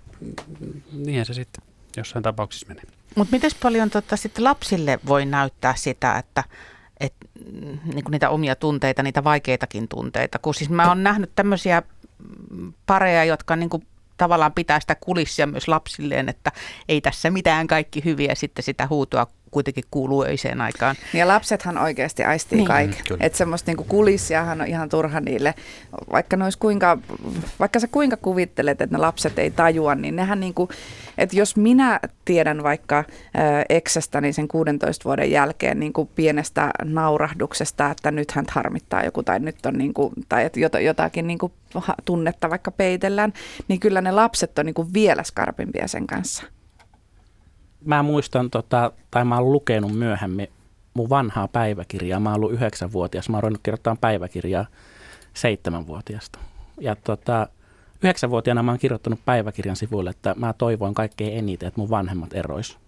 niinhän 0.93 1.27
se 1.27 1.35
sitten 1.35 1.65
jossain 1.97 2.23
tapauksessa 2.23 2.67
menee. 2.69 2.85
Mutta 3.17 3.37
miten 3.37 3.51
paljon 3.63 3.91
tota, 3.91 4.17
sit 4.17 4.39
lapsille 4.39 4.99
voi 5.07 5.27
näyttää 5.27 5.75
sitä, 5.77 6.19
että 6.19 6.45
et, 7.01 7.15
niin 7.85 8.05
kuin 8.05 8.11
niitä 8.11 8.31
omia 8.31 8.57
tunteita, 8.57 9.03
niitä 9.03 9.25
vaikeitakin 9.25 9.89
tunteita. 9.89 10.39
Kun 10.39 10.55
siis 10.55 10.71
mä 10.71 10.89
oon 10.89 11.03
nähnyt 11.03 11.31
tämmöisiä 11.35 11.83
pareja, 12.87 13.25
jotka 13.25 13.57
niin 13.57 13.71
kuin 13.71 13.87
tavallaan 14.17 14.53
pitää 14.53 14.81
sitä 14.81 14.95
kulissia 14.95 15.47
myös 15.47 15.69
lapsilleen, 15.69 16.29
että 16.29 16.53
ei 16.89 17.01
tässä 17.01 17.31
mitään 17.31 17.67
kaikki 17.67 18.05
hyviä, 18.05 18.35
sitten 18.35 18.63
sitä 18.63 18.87
huutoa 18.87 19.27
kuitenkin 19.51 19.85
kuuluu 19.91 20.25
öiseen 20.25 20.61
aikaan. 20.61 20.97
Ja 21.15 21.29
lapsethan 21.29 21.79
oikeasti 21.79 22.25
aistii 22.25 22.57
niin. 22.57 22.67
kaiken. 22.67 23.05
Mm, 23.11 23.17
että 23.21 23.39
semmoista 23.39 23.71
niinku 23.71 23.85
kulissiahan 23.85 24.61
on 24.61 24.67
ihan 24.67 24.89
turha 24.89 25.21
niille, 25.21 25.55
vaikka, 26.13 26.37
kuinka, 26.59 26.99
vaikka 27.59 27.81
sä 27.81 27.89
kuinka 27.89 28.17
kuvittelet, 28.17 28.81
että 28.81 28.97
ne 28.97 29.01
lapset 29.01 29.39
ei 29.39 29.51
tajua, 29.51 29.95
niin 29.95 30.17
nehän 30.17 30.41
niinku, 30.41 30.69
että 31.19 31.37
jos 31.37 31.57
minä 31.57 32.01
tiedän 32.25 32.63
vaikka 32.63 32.99
äh, 32.99 33.05
eksästäni 33.69 34.33
sen 34.33 34.49
16 34.49 35.05
vuoden 35.05 35.31
jälkeen 35.31 35.81
niin 35.81 35.93
kuin 35.93 36.09
pienestä 36.15 36.71
naurahduksesta, 36.85 37.91
että 37.91 38.11
nyt 38.11 38.31
hän 38.31 38.45
harmittaa 38.51 39.05
joku 39.05 39.23
tai 39.23 39.41
nyt 39.41 39.67
on 39.67 39.79
niin 39.79 39.95
kuin, 39.95 40.13
tai 40.29 40.45
että 40.45 40.81
jotakin 40.81 41.27
niin 41.27 41.39
kuin 41.39 41.53
tunnetta 42.05 42.51
vaikka 42.51 42.71
peitellään, 42.71 43.33
niin 43.69 43.81
kyllä 43.81 44.01
ne 44.01 44.11
lapset 44.11 44.59
on 44.59 44.67
niin 44.67 44.75
kuin 44.75 44.93
vielä 44.95 45.23
skarpimpia 45.23 45.89
sen 45.89 46.07
kanssa 46.07 46.56
mä 47.87 48.03
muistan, 48.03 48.51
tota, 48.51 48.93
tai 49.11 49.25
mä 49.25 49.39
oon 49.39 49.53
lukenut 49.53 49.99
myöhemmin 49.99 50.49
mun 50.95 51.11
vanhaa 51.11 51.49
päiväkirjaa. 51.49 52.21
Mä 52.21 52.29
oon 52.29 52.37
ollut 52.37 52.53
yhdeksänvuotias, 52.53 53.29
mä 53.29 53.37
oon 53.37 53.43
ruvennut 53.43 53.63
kirjoittamaan 53.63 53.99
päiväkirjaa 53.99 54.67
seitsemänvuotiaasta. 55.35 56.39
Ja 56.81 56.97
tota, 56.97 57.49
Yhdeksänvuotiaana 58.03 58.63
mä 58.63 58.71
oon 58.71 58.79
kirjoittanut 58.79 59.21
päiväkirjan 59.25 59.77
sivuille, 59.77 60.11
että 60.11 60.35
mä 60.39 60.53
toivoin 60.53 60.95
kaikkein 60.95 61.39
eniten, 61.39 61.67
että 61.67 61.81
mun 61.81 61.91
vanhemmat 61.91 62.35
erois. 62.35 62.79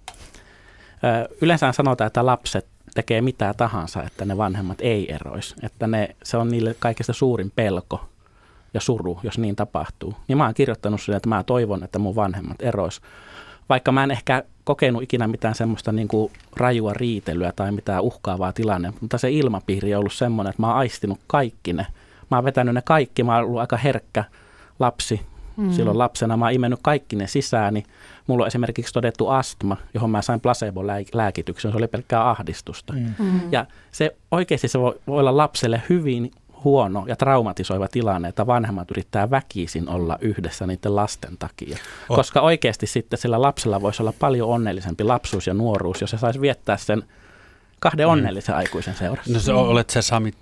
Yleensä 1.41 1.73
sanotaan, 1.73 2.07
että 2.07 2.27
lapset 2.27 2.67
tekee 2.95 3.21
mitä 3.21 3.55
tahansa, 3.57 4.03
että 4.03 4.25
ne 4.25 4.37
vanhemmat 4.37 4.79
ei 4.81 5.13
erois. 5.13 5.55
Että 5.63 5.87
ne, 5.87 6.17
se 6.23 6.37
on 6.37 6.49
niille 6.49 6.77
kaikista 6.79 7.13
suurin 7.13 7.53
pelko 7.57 8.09
ja 8.75 8.81
suru, 8.81 9.21
jos 9.23 9.39
niin 9.39 9.57
tapahtuu. 9.57 10.15
Ja 10.29 10.37
mä 10.37 10.45
oon 10.45 10.55
kirjoittanut 10.55 11.01
sille, 11.01 11.17
että 11.17 11.29
mä 11.29 11.43
toivon, 11.43 11.85
että 11.85 11.99
mun 11.99 12.17
vanhemmat 12.17 12.63
erois. 12.63 13.01
Vaikka 13.69 13.93
mä 13.93 14.05
en 14.05 14.11
ehkä 14.11 14.43
kokenut 14.65 15.03
ikinä 15.03 15.29
mitään 15.29 15.55
semmoista 15.55 15.93
niin 15.93 16.09
kuin 16.09 16.33
rajua 16.57 16.93
riitelyä 16.95 17.53
tai 17.57 17.73
mitään 17.73 18.03
uhkaavaa 18.03 18.53
tilanne, 18.53 18.93
mutta 19.01 19.19
se 19.19 19.31
ilmapiiri 19.31 19.95
on 19.95 20.01
ollut 20.01 20.13
semmoinen, 20.13 20.51
että 20.51 20.63
mä 20.63 20.67
oon 20.67 20.77
aistinut 20.77 21.21
kaikki 21.27 21.73
ne. 21.73 21.87
Mä 22.31 22.37
oon 22.37 22.45
vetänyt 22.45 22.75
ne 22.75 22.83
kaikki, 22.85 23.23
mä 23.23 23.37
oon 23.37 23.45
ollut 23.45 23.61
aika 23.61 23.77
herkkä 23.77 24.25
lapsi 24.79 25.21
mm. 25.57 25.73
silloin 25.73 25.99
lapsena. 25.99 26.37
Mä 26.37 26.45
oon 26.45 26.55
imennyt 26.55 26.81
kaikki 26.83 27.17
ne 27.17 27.27
sisään, 27.27 27.75
niin 27.75 27.87
mulla 28.27 28.45
on 28.45 28.47
esimerkiksi 28.47 28.93
todettu 28.93 29.29
astma, 29.29 29.77
johon 29.95 30.11
mä 30.11 30.23
sain 30.23 30.41
placebo-lääkityksen. 30.41 31.73
Se 31.73 31.79
oli 31.79 31.89
pelkkää 31.89 32.31
ahdistusta. 32.31 32.93
Mm. 32.93 33.15
mm. 33.19 33.41
Ja 33.53 33.67
se 33.91 34.17
oikeasti 34.31 34.69
se 34.69 34.81
voi, 34.81 35.01
voi 35.07 35.21
olla 35.21 35.37
lapselle 35.37 35.83
hyvin 35.89 36.31
huono 36.65 37.05
ja 37.07 37.17
traumatisoiva 37.17 37.89
tilanne, 37.89 38.29
että 38.29 38.47
vanhemmat 38.47 38.91
yrittää 38.91 39.31
väkisin 39.31 39.89
olla 39.89 40.19
yhdessä 40.21 40.67
niiden 40.67 40.97
lasten 40.97 41.39
takia. 41.39 41.79
Oh. 42.09 42.17
Koska 42.17 42.41
oikeasti 42.41 42.87
sitten 42.87 43.19
sillä 43.19 43.43
lapsella 43.43 43.81
voisi 43.81 44.03
olla 44.03 44.13
paljon 44.19 44.49
onnellisempi 44.49 45.05
lapsuus 45.05 45.47
ja 45.47 45.55
nuoruus, 45.55 46.01
jos 46.01 46.11
se 46.11 46.19
saisi 46.19 46.41
viettää 46.41 46.77
sen 46.77 47.03
kahden 47.81 48.07
mm. 48.07 48.13
onnellisen 48.13 48.55
aikuisen 48.55 48.95
seurassa. 48.95 49.33
No 49.33 49.41
sä, 49.41 49.55
olet 49.55 49.91
sä, 49.91 50.03
Sami, 50.03 50.33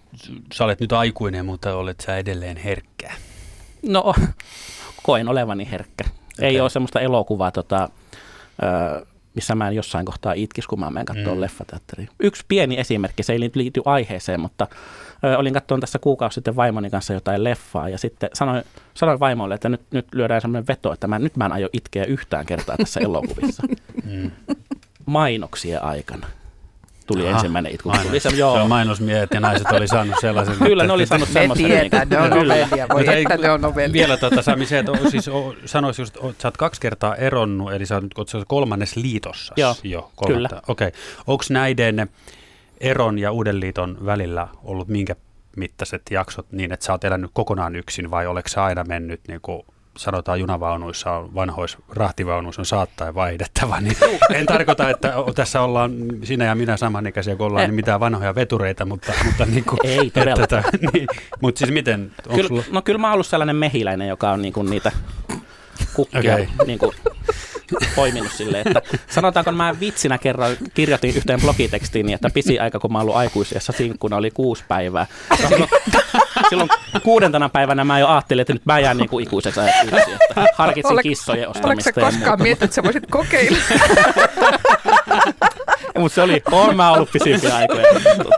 sä 0.54 0.64
olet 0.64 0.80
nyt 0.80 0.92
aikuinen, 0.92 1.46
mutta 1.46 1.76
olet 1.76 2.00
sä 2.00 2.16
edelleen 2.16 2.56
herkkä? 2.56 3.12
No, 3.82 4.14
koen 5.02 5.28
olevani 5.28 5.70
herkkä. 5.70 6.04
Okay. 6.04 6.48
Ei 6.48 6.60
ole 6.60 6.70
semmoista 6.70 7.00
elokuvaa, 7.00 7.50
tota, 7.50 7.88
missä 9.34 9.54
mä 9.54 9.68
en 9.68 9.74
jossain 9.74 10.06
kohtaa 10.06 10.32
itkisi, 10.32 10.68
kun 10.68 10.80
mä 10.80 10.90
menen 10.90 11.06
katsomaan 11.06 11.36
mm. 11.36 11.40
leffateatteriin. 11.40 12.08
Yksi 12.20 12.44
pieni 12.48 12.78
esimerkki, 12.78 13.22
se 13.22 13.32
ei 13.32 13.50
liity 13.54 13.82
aiheeseen, 13.84 14.40
mutta 14.40 14.66
ö, 15.24 15.38
olin 15.38 15.52
katsomaan 15.52 15.80
tässä 15.80 15.98
kuukausi 15.98 16.34
sitten 16.34 16.56
vaimoni 16.56 16.90
kanssa 16.90 17.12
jotain 17.12 17.44
leffaa 17.44 17.88
ja 17.88 17.98
sitten 17.98 18.30
sanoin, 18.32 18.64
sanoin 18.94 19.20
vaimolle, 19.20 19.54
että 19.54 19.68
nyt, 19.68 19.80
nyt 19.90 20.06
lyödään 20.14 20.40
semmoinen 20.40 20.66
veto, 20.68 20.92
että 20.92 21.06
mä, 21.06 21.18
nyt 21.18 21.36
mä 21.36 21.46
en 21.46 21.52
aio 21.52 21.68
itkeä 21.72 22.04
yhtään 22.04 22.46
kertaa 22.46 22.76
tässä 22.76 23.00
elokuvissa. 23.00 23.62
Mm. 24.04 24.30
Mainoksien 25.06 25.82
aikana 25.82 26.26
tuli 27.06 27.28
Aha, 27.28 27.36
ensimmäinen 27.36 27.72
itku. 27.72 27.92
Tuli 28.02 28.20
se, 28.20 28.28
joo. 28.28 28.54
se 28.54 28.60
on 28.60 28.68
mainosmiehet 28.68 29.30
ja 29.34 29.40
naiset 29.40 29.66
oli 29.72 29.88
saanut 29.88 30.14
sellaisen. 30.20 30.56
Kyllä 30.56 30.86
ne 30.86 30.92
oli 30.92 31.06
saanut 31.06 31.28
semmoisen. 31.28 31.68
Me 31.68 31.68
tiedän, 31.68 32.08
ne 32.08 32.18
on 32.18 32.30
novellia. 32.30 32.86
Voi 32.92 33.22
että 33.22 33.36
ne 33.36 33.50
on 33.50 33.60
novellia. 33.60 33.92
Vielä 33.92 34.16
tuota, 34.16 34.42
Sami, 34.42 34.66
se, 34.66 34.78
että 34.78 34.92
siis, 35.10 35.30
sanoisi 35.64 36.02
just, 36.02 36.16
että 36.16 36.42
sä 36.42 36.48
oot 36.48 36.56
kaksi 36.56 36.80
kertaa 36.80 37.16
eronnut, 37.16 37.72
eli 37.72 37.86
sä 37.86 37.94
oot 37.94 38.02
nyt 38.02 38.44
kolmannes 38.46 38.96
liitossa. 38.96 39.54
Joo, 39.56 39.74
jo, 39.82 40.10
kyllä. 40.26 40.48
Okei. 40.68 40.88
Okay. 40.88 41.00
Onko 41.26 41.44
näiden 41.50 42.08
eron 42.80 43.18
ja 43.18 43.32
uuden 43.32 43.60
liiton 43.60 43.98
välillä 44.06 44.48
ollut 44.64 44.88
minkä 44.88 45.16
mittaiset 45.56 46.02
jaksot 46.10 46.52
niin, 46.52 46.72
että 46.72 46.86
sä 46.86 46.92
oot 46.92 47.04
elänyt 47.04 47.30
kokonaan 47.34 47.76
yksin 47.76 48.10
vai 48.10 48.26
oletko 48.26 48.48
sä 48.48 48.64
aina 48.64 48.84
mennyt 48.84 49.20
niin 49.28 49.40
kuin 49.40 49.62
sanotaan 49.96 50.40
junavaunuissa 50.40 51.12
on 51.12 51.34
vanhoissa 51.34 51.78
rahtivaunuissa 51.88 52.62
on 52.62 52.66
saattaen 52.66 53.14
vaihdettava, 53.14 53.80
niin 53.80 53.96
en 54.34 54.46
tarkoita, 54.46 54.90
että 54.90 55.14
tässä 55.34 55.60
ollaan 55.60 55.92
sinä 56.24 56.44
ja 56.44 56.54
minä 56.54 56.76
samanikäisiä, 56.76 57.36
kun 57.36 57.46
ollaan 57.46 57.64
niin 57.64 57.74
mitään 57.74 58.00
vanhoja 58.00 58.34
vetureita, 58.34 58.84
mutta, 58.84 59.12
mutta 59.24 59.46
niin 59.46 59.64
kuin, 59.64 59.78
Ei 59.84 60.10
todella. 60.10 60.44
Että, 60.44 60.62
niin, 60.92 61.08
mutta 61.40 61.58
siis 61.58 61.70
miten? 61.70 62.12
Kyllä, 62.34 62.48
sulla... 62.48 62.62
No 62.70 62.82
kyllä 62.82 62.98
mä 62.98 63.06
oon 63.06 63.14
ollut 63.14 63.26
sellainen 63.26 63.56
mehiläinen, 63.56 64.08
joka 64.08 64.30
on 64.30 64.42
niin 64.42 64.52
kuin 64.52 64.70
niitä 64.70 64.92
kukkia 65.94 66.34
okay. 66.34 66.46
niin 66.66 66.78
kuin 66.78 66.92
poiminut 67.96 68.32
silleen, 68.32 68.68
että 68.68 68.82
sanotaanko 69.08 69.52
mä 69.52 69.80
vitsinä 69.80 70.18
kerran 70.18 70.56
kirjoitin 70.74 71.16
yhteen 71.16 71.40
blogitekstiin, 71.40 72.06
niin 72.06 72.14
että 72.14 72.30
pisi 72.34 72.58
aika, 72.58 72.78
kun 72.78 72.92
mä 72.92 73.00
ollut 73.00 73.16
aikuisiassa 73.16 73.72
sinkkuna, 73.72 74.16
oli 74.16 74.30
kuusi 74.30 74.64
päivää. 74.68 75.06
Silloin, 75.48 75.70
silloin 76.48 76.70
kuudentena 77.02 77.48
päivänä 77.48 77.84
mä 77.84 77.98
jo 77.98 78.08
ajattelin, 78.08 78.40
että 78.40 78.52
nyt 78.52 78.66
mä 78.66 78.78
jään 78.78 78.96
niin 78.96 79.08
kuin 79.08 79.22
ikuiseksi 79.22 79.60
ajaksi, 79.60 79.80
että 80.30 80.46
harkitsin 80.54 80.92
Olet, 80.92 81.02
kissojen 81.02 81.48
ostamista. 81.48 81.90
Oletko 81.96 82.16
koskaan 82.16 82.42
miettinyt, 82.42 82.62
että 82.62 82.74
sä 82.74 82.82
voisit 82.82 83.06
kokeilla? 83.10 83.58
Mutta 85.98 86.14
se 86.14 86.22
oli, 86.22 86.42
on 86.52 86.76
mä 86.76 86.92
ollut 86.92 87.12
pisimpiä 87.12 87.56
aikoja. 87.56 87.86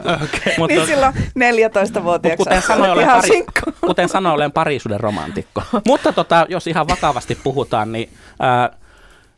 Okay. 0.05 0.55
Mutta, 0.59 0.77
niin 0.77 0.87
silloin 0.87 1.15
14-vuotiaaksi 1.15 2.37
kuten 2.37 2.63
sanoin, 2.63 2.91
olen, 2.91 3.07
pari, 3.07 3.47
kuten 3.81 4.09
sanoin, 4.09 4.35
olen 4.35 4.53
parisuuden 4.53 5.01
romantikko. 5.01 5.63
Mutta 5.87 6.13
tota, 6.13 6.47
jos 6.49 6.67
ihan 6.67 6.89
vakavasti 6.89 7.39
puhutaan, 7.45 7.93
niin 7.93 8.11
ää, 8.41 8.71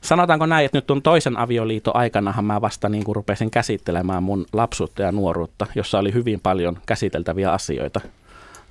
sanotaanko 0.00 0.46
näin, 0.46 0.64
että 0.64 0.78
nyt 0.78 0.90
on 0.90 1.02
toisen 1.02 1.36
avioliiton 1.36 1.96
aikanahan 1.96 2.44
mä 2.44 2.60
vasta 2.60 2.88
niin 2.88 3.04
kuin 3.04 3.16
rupesin 3.16 3.50
käsittelemään 3.50 4.22
mun 4.22 4.46
lapsuutta 4.52 5.02
ja 5.02 5.12
nuoruutta, 5.12 5.66
jossa 5.74 5.98
oli 5.98 6.14
hyvin 6.14 6.40
paljon 6.40 6.78
käsiteltäviä 6.86 7.52
asioita. 7.52 8.00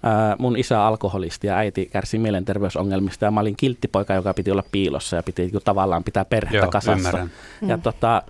Ää, 0.04 0.36
mun 0.40 0.58
isä 0.58 0.86
alkoholisti 0.86 1.48
ja 1.48 1.56
äiti 1.56 1.86
kärsi 1.86 2.18
mielenterveysongelmista 2.18 3.26
ja 3.26 3.32
mä 3.32 3.40
olin 3.40 3.58
kilttipoika, 3.58 4.14
joka 4.14 4.34
piti 4.34 4.52
olla 4.52 4.64
piilossa 4.72 5.16
ja 5.16 5.24
piti 5.24 5.52
tavallaan 5.64 6.04
pitää 6.04 6.26
perhettä 6.26 6.58
Joo, 6.58 6.72
kasassa. 6.72 7.10
Ymmärrän. 7.10 7.32
Ja 7.62 7.78
mm. 7.78 7.84
tota, 7.84 8.24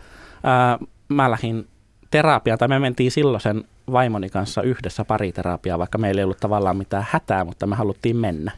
ää, 0.44 0.80
mä 1.08 1.32
lähdin 1.32 1.68
terapiaan, 2.12 2.60
tai 2.60 2.68
me 2.68 2.80
mentiin 2.80 3.12
silloin 3.12 3.42
sen 3.42 3.64
vaimoni 3.92 4.30
kanssa 4.30 4.62
yhdessä 4.62 5.06
pariterapiaa, 5.06 5.80
vaikka 5.80 5.98
meillä 5.98 6.20
ei 6.20 6.24
ollut 6.24 6.40
tavallaan 6.40 6.78
mitään 6.78 7.06
hätää, 7.10 7.44
mutta 7.44 7.68
me 7.68 7.76
haluttiin 7.76 8.18
mennä 8.18 8.52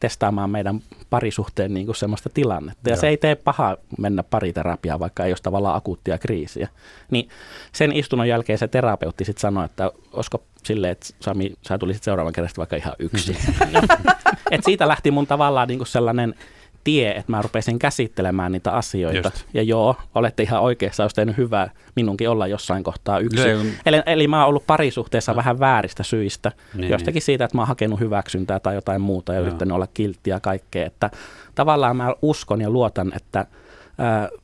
testaamaan 0.00 0.50
meidän 0.50 0.80
parisuhteen 1.10 1.74
niin 1.74 1.86
kuin 1.86 1.96
semmoista 1.96 2.30
tilannetta. 2.34 2.90
Ja 2.90 2.94
Joo. 2.94 3.00
se 3.00 3.08
ei 3.08 3.16
tee 3.16 3.34
pahaa 3.34 3.76
mennä 3.98 4.22
pariterapiaan, 4.22 5.00
vaikka 5.00 5.24
ei 5.24 5.30
ole 5.30 5.38
tavallaan 5.42 5.76
akuuttia 5.76 6.18
kriisiä. 6.18 6.68
Niin 7.10 7.28
sen 7.72 7.92
istunnon 7.92 8.28
jälkeen 8.28 8.58
se 8.58 8.68
terapeutti 8.68 9.24
sitten 9.24 9.40
sanoi, 9.40 9.64
että 9.64 9.90
olisiko 10.12 10.42
silleen, 10.62 10.92
että 10.92 11.06
Sami, 11.20 11.52
sä 11.68 11.78
tulisit 11.78 12.02
seuraavan 12.02 12.32
kerran 12.32 12.50
vaikka 12.56 12.76
ihan 12.76 12.92
yksin. 12.98 13.36
Et 14.50 14.64
siitä 14.64 14.88
lähti 14.88 15.10
mun 15.10 15.26
tavallaan 15.26 15.68
niin 15.68 15.78
kuin 15.78 15.88
sellainen 15.88 16.34
tie, 16.84 17.10
että 17.10 17.32
mä 17.32 17.42
rupesin 17.42 17.78
käsittelemään 17.78 18.52
niitä 18.52 18.72
asioita. 18.72 19.30
Just. 19.34 19.46
Ja 19.54 19.62
joo, 19.62 19.96
olette 20.14 20.42
ihan 20.42 20.60
oikeassa, 20.62 21.04
olisi 21.04 21.16
tehnyt 21.16 21.36
hyvää 21.36 21.70
minunkin 21.96 22.28
olla 22.28 22.46
jossain 22.46 22.84
kohtaa 22.84 23.18
yksin. 23.18 23.58
No, 23.58 23.64
eli, 23.86 24.02
eli 24.06 24.28
mä 24.28 24.40
oon 24.40 24.48
ollut 24.48 24.66
parisuhteessa 24.66 25.32
no. 25.32 25.36
vähän 25.36 25.60
vääristä 25.60 26.02
syistä. 26.02 26.52
Niin, 26.74 26.90
Jostakin 26.90 27.14
niin. 27.14 27.22
siitä, 27.22 27.44
että 27.44 27.56
mä 27.56 27.62
oon 27.62 27.68
hakenut 27.68 28.00
hyväksyntää 28.00 28.60
tai 28.60 28.74
jotain 28.74 29.00
muuta 29.00 29.32
ja 29.32 29.40
no. 29.40 29.46
yrittänyt 29.46 29.74
olla 29.74 29.88
kilttiä 29.94 30.34
ja 30.34 30.40
kaikkea. 30.40 30.86
Että 30.86 31.10
tavallaan 31.54 31.96
mä 31.96 32.14
uskon 32.22 32.60
ja 32.60 32.70
luotan, 32.70 33.12
että 33.16 33.46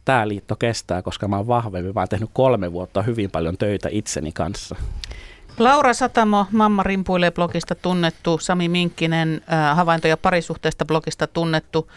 tämä 0.05 0.29
liitto 0.29 0.57
kestää, 0.57 1.03
koska 1.03 1.29
mä 1.29 1.37
oon 1.37 1.47
vahvempi. 1.47 1.93
Mä 1.93 2.01
oon 2.01 2.09
tehnyt 2.09 2.31
kolme 2.33 2.73
vuotta 2.73 3.03
hyvin 3.03 3.31
paljon 3.31 3.59
töitä 3.59 3.89
itseni 3.93 4.33
kanssa. 4.33 4.77
Laura 5.59 5.95
Satamo, 5.95 6.47
Mamma 6.53 6.83
rimpuilee 6.83 7.31
blogista 7.31 7.75
tunnettu, 7.75 8.39
Sami 8.39 8.69
Minkkinen, 8.69 9.41
havaintoja 9.75 10.17
parisuhteesta 10.17 10.85
blogista 10.85 11.27
tunnettu 11.27 11.91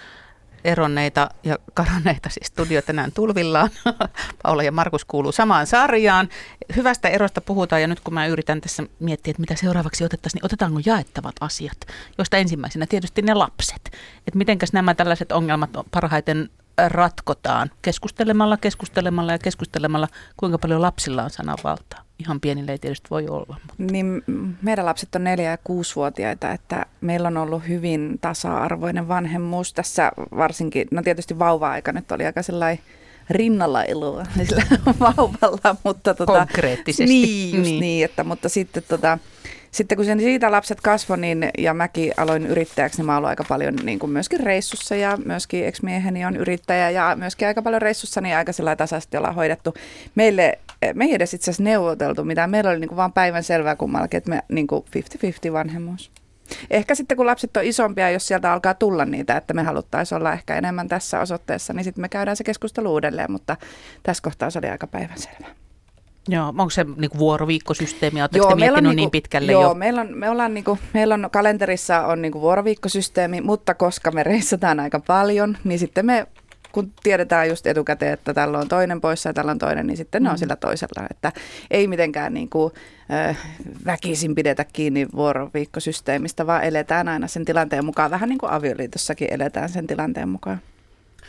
eronneita 0.64 1.30
ja 1.44 1.58
karanneita, 1.74 2.30
siis 2.30 2.48
studio 2.48 2.82
tänään 2.82 3.12
tulvillaan. 3.12 3.70
Paula 4.44 4.64
ja 4.64 4.72
Markus 4.72 5.06
kuuluu 5.06 5.32
samaan 5.32 5.68
sarjaan. 5.68 6.30
Hyvästä 6.76 7.10
erosta 7.10 7.42
puhutaan 7.42 7.82
ja 7.82 7.88
nyt 7.88 8.00
kun 8.00 8.14
mä 8.14 8.28
yritän 8.28 8.62
tässä 8.62 8.84
miettiä, 9.00 9.32
että 9.32 9.42
mitä 9.42 9.56
seuraavaksi 9.56 10.04
otettaisiin, 10.04 10.40
niin 10.40 10.46
otetaanko 10.46 10.80
jaettavat 10.86 11.36
asiat, 11.42 11.78
joista 12.18 12.38
ensimmäisenä 12.38 12.86
tietysti 12.86 13.22
ne 13.22 13.34
lapset. 13.34 13.92
Että 14.28 14.38
mitenkäs 14.38 14.74
nämä 14.74 14.96
tällaiset 14.96 15.32
ongelmat 15.32 15.70
parhaiten 15.92 16.50
ratkotaan 16.88 17.72
keskustelemalla, 17.82 18.58
keskustelemalla 18.58 19.32
ja 19.32 19.40
keskustelemalla, 19.40 20.08
kuinka 20.38 20.58
paljon 20.58 20.82
lapsilla 20.82 21.24
on 21.24 21.30
sananvaltaa 21.30 22.04
ihan 22.20 22.40
pienille 22.40 22.72
ei 22.72 22.80
tietysti 22.80 23.08
voi 23.10 23.28
olla. 23.28 23.58
Mutta. 23.68 23.94
Niin 23.94 24.24
meidän 24.62 24.86
lapset 24.86 25.16
on 25.16 25.22
4- 25.22 25.42
ja 25.42 25.56
6-vuotiaita, 25.56 26.52
että 26.52 26.86
meillä 27.02 27.28
on 27.28 27.38
ollut 27.38 27.68
hyvin 27.68 28.18
tasa-arvoinen 28.22 29.08
vanhemmuus 29.08 29.74
tässä 29.74 30.12
varsinkin, 30.38 30.88
no 30.92 31.02
tietysti 31.04 31.40
vauva-aika 31.40 31.92
nyt 31.92 32.12
oli 32.12 32.26
aika 32.26 32.42
sellainen 32.44 32.84
rinnalla 33.30 33.84
eloa 33.84 34.24
sillä 34.38 34.64
vauvalla, 35.00 35.76
mutta 35.84 36.14
tota, 36.14 36.34
konkreettisesti. 36.34 37.06
Niin, 37.06 37.56
just 37.56 37.70
niin. 37.70 37.82
niin, 37.82 38.06
että, 38.06 38.24
mutta 38.24 38.50
sitten 38.50 38.84
tota, 38.88 39.18
sitten 39.74 39.96
kun 39.96 40.06
sen 40.06 40.20
siitä 40.20 40.52
lapset 40.52 40.82
kasvoi 40.82 41.18
niin, 41.18 41.50
ja 41.58 41.74
mäkin 41.74 42.14
aloin 42.18 42.46
yrittäjäksi, 42.46 43.00
niin 43.00 43.06
mä 43.06 43.18
aloin 43.18 43.30
aika 43.30 43.44
paljon 43.50 43.76
niin 43.84 44.00
kuin 44.00 44.12
myöskin 44.12 44.40
reissussa 44.40 44.96
ja 44.96 45.18
myöskin 45.26 45.66
ex-mieheni 45.66 46.26
on 46.26 46.36
yrittäjä 46.36 46.90
ja 46.90 47.16
myöskin 47.16 47.48
aika 47.48 47.62
paljon 47.62 47.82
reissussa, 47.82 48.22
niin 48.22 48.36
aika 48.36 48.52
sellainen 48.52 48.78
tasaisesti 48.78 49.18
ollaan 49.18 49.36
hoidettu. 49.36 49.74
Meille, 50.16 50.60
me 50.94 51.06
ei 51.06 51.14
edes 51.14 51.34
itse 51.34 51.52
asiassa 51.52 51.64
neuvoteltu 51.64 52.24
mitään, 52.24 52.50
meillä 52.50 52.70
oli 52.70 52.80
niin 52.80 52.88
kuin 52.88 52.98
vaan 52.98 53.14
päivän 53.14 53.44
selvää 53.44 53.76
kummallakin, 53.76 54.18
että 54.18 54.30
me 54.30 54.42
niin 54.50 54.68
kuin 54.68 54.86
50-50 55.50 55.54
vanhemmuus. 55.54 56.12
Ehkä 56.70 56.96
sitten 56.96 57.18
kun 57.18 57.26
lapset 57.26 57.58
on 57.58 57.64
isompia, 57.64 58.10
jos 58.10 58.28
sieltä 58.28 58.54
alkaa 58.54 58.74
tulla 58.74 59.06
niitä, 59.06 59.38
että 59.38 59.54
me 59.54 59.64
haluttaisiin 59.64 60.18
olla 60.18 60.34
ehkä 60.34 60.56
enemmän 60.56 60.88
tässä 60.88 61.20
osoitteessa, 61.20 61.74
niin 61.74 61.84
sitten 61.84 62.02
me 62.02 62.10
käydään 62.10 62.38
se 62.38 62.44
keskustelu 62.44 62.94
uudelleen, 62.94 63.32
mutta 63.32 63.58
tässä 64.04 64.24
kohtaa 64.24 64.50
se 64.50 64.60
oli 64.60 64.68
aika 64.68 64.88
päivänselvä. 64.88 65.63
Joo, 66.28 66.48
onko 66.48 66.70
se 66.70 66.84
niinku 66.84 67.18
vuoroviikkosysteemi, 67.18 68.22
oletteko 68.22 68.48
te 68.48 68.56
miettinyt 68.56 68.84
niin 68.84 68.96
niinku, 68.96 69.12
pitkälle 69.12 69.52
joo, 69.52 69.64
jo? 69.64 69.74
meillä 69.74 70.02
on, 70.02 70.18
me 70.18 70.30
ollaan 70.30 70.54
niinku, 70.54 70.80
meillä 70.94 71.14
on 71.14 71.30
kalenterissa 71.32 72.08
on 72.08 72.22
niinku 72.22 72.42
vuoroviikkosysteemi, 72.42 73.42
mutta 73.42 73.74
koska 73.74 74.12
me 74.12 74.24
reissataan 74.24 74.80
aika 74.80 75.00
paljon, 75.00 75.58
niin 75.64 75.80
sitten 75.80 76.06
me 76.06 76.28
kun 76.74 76.94
tiedetään 77.04 77.50
just 77.50 77.68
etukäteen, 77.68 78.14
että 78.14 78.34
tällä 78.34 78.60
on 78.60 78.68
toinen 78.68 79.02
poissa 79.02 79.30
ja 79.30 79.34
tällä 79.34 79.52
on 79.52 79.60
toinen, 79.60 79.88
niin 79.88 79.98
sitten 79.98 80.22
mm. 80.22 80.24
ne 80.24 80.30
on 80.30 80.36
mm. 80.36 80.40
sillä 80.40 80.56
toisella. 80.56 81.08
Että 81.10 81.32
ei 81.72 81.88
mitenkään 81.88 82.34
niin 82.34 82.50
kuin, 82.50 82.74
äh, 83.12 83.38
väkisin 83.86 84.36
pidetä 84.36 84.66
kiinni 84.74 85.08
vuoroviikkosysteemistä, 85.16 86.48
vaan 86.48 86.64
eletään 86.64 87.08
aina 87.08 87.28
sen 87.28 87.46
tilanteen 87.46 87.86
mukaan. 87.86 88.12
Vähän 88.12 88.30
niin 88.30 88.40
kuin 88.40 88.52
avioliitossakin 88.52 89.28
eletään 89.32 89.70
sen 89.70 89.88
tilanteen 89.88 90.30
mukaan. 90.30 90.62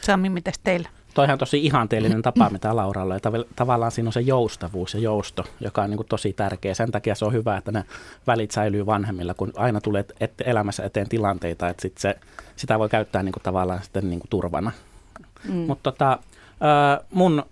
Sami, 0.00 0.28
mitäs 0.28 0.58
teillä? 0.64 0.88
Toihan 1.14 1.32
on 1.32 1.38
tosi 1.38 1.66
ihanteellinen 1.66 2.22
tapa, 2.22 2.50
mitä 2.50 2.76
Lauralla. 2.76 3.14
Ja 3.14 3.20
tavallaan 3.56 3.92
siinä 3.92 4.08
on 4.08 4.12
se 4.12 4.20
joustavuus 4.20 4.94
ja 4.94 5.00
jousto, 5.00 5.44
joka 5.60 5.82
on 5.82 5.90
niin 5.90 5.96
kuin 5.96 6.08
tosi 6.08 6.32
tärkeä. 6.32 6.74
Sen 6.74 6.90
takia 6.90 7.14
se 7.14 7.24
on 7.24 7.32
hyvä, 7.32 7.56
että 7.56 7.72
ne 7.72 7.84
välit 8.26 8.50
säilyy 8.50 8.86
vanhemmilla, 8.86 9.34
kun 9.34 9.52
aina 9.56 9.80
tulee 9.80 10.04
et, 10.20 10.32
elämässä 10.44 10.84
eteen 10.84 11.08
tilanteita, 11.08 11.68
että 11.68 11.82
sit 11.82 11.98
se, 11.98 12.18
sitä 12.56 12.78
voi 12.78 12.88
käyttää 12.88 13.22
niin 13.22 13.32
kuin 13.32 13.42
tavallaan 13.42 13.82
sitten 13.82 14.10
niin 14.10 14.20
kuin 14.20 14.30
turvana. 14.30 14.72
Mm. 15.48 15.54
Mutta 15.54 15.92
tota, 15.92 16.18
mun 17.10 17.42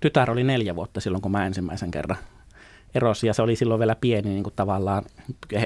tytär 0.00 0.30
oli 0.30 0.44
neljä 0.44 0.76
vuotta 0.76 1.00
silloin, 1.00 1.22
kun 1.22 1.32
mä 1.32 1.46
ensimmäisen 1.46 1.90
kerran 1.90 2.18
erosi 2.94 3.26
ja 3.26 3.34
se 3.34 3.42
oli 3.42 3.56
silloin 3.56 3.78
vielä 3.78 3.96
pieni 4.00 4.28
niin 4.28 4.42
kuin 4.42 4.54
tavallaan, 4.56 5.02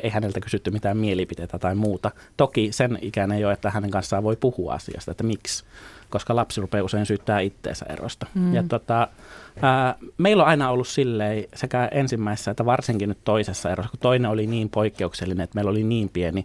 ei 0.02 0.10
häneltä 0.10 0.40
kysytty 0.40 0.70
mitään 0.70 0.96
mielipiteitä 0.96 1.58
tai 1.58 1.74
muuta. 1.74 2.10
Toki 2.36 2.72
sen 2.72 2.98
ikäinen 3.02 3.40
jo, 3.40 3.50
että 3.50 3.70
hänen 3.70 3.90
kanssaan 3.90 4.22
voi 4.22 4.36
puhua 4.36 4.74
asiasta, 4.74 5.10
että 5.10 5.24
miksi, 5.24 5.64
koska 6.10 6.36
lapsi 6.36 6.60
rupeaa 6.60 6.84
usein 6.84 7.06
syyttää 7.06 7.40
itteensä 7.40 7.86
erosta. 7.88 8.26
Mm. 8.34 8.54
Ja 8.54 8.62
tota, 8.68 9.08
ää, 9.62 9.94
meillä 10.18 10.42
on 10.42 10.48
aina 10.48 10.70
ollut 10.70 10.88
silleen 10.88 11.44
sekä 11.54 11.88
ensimmäisessä 11.92 12.50
että 12.50 12.64
varsinkin 12.64 13.08
nyt 13.08 13.24
toisessa 13.24 13.70
erossa, 13.70 13.90
kun 13.90 14.00
toinen 14.00 14.30
oli 14.30 14.46
niin 14.46 14.70
poikkeuksellinen, 14.70 15.44
että 15.44 15.54
meillä 15.54 15.70
oli 15.70 15.82
niin 15.82 16.08
pieni 16.08 16.44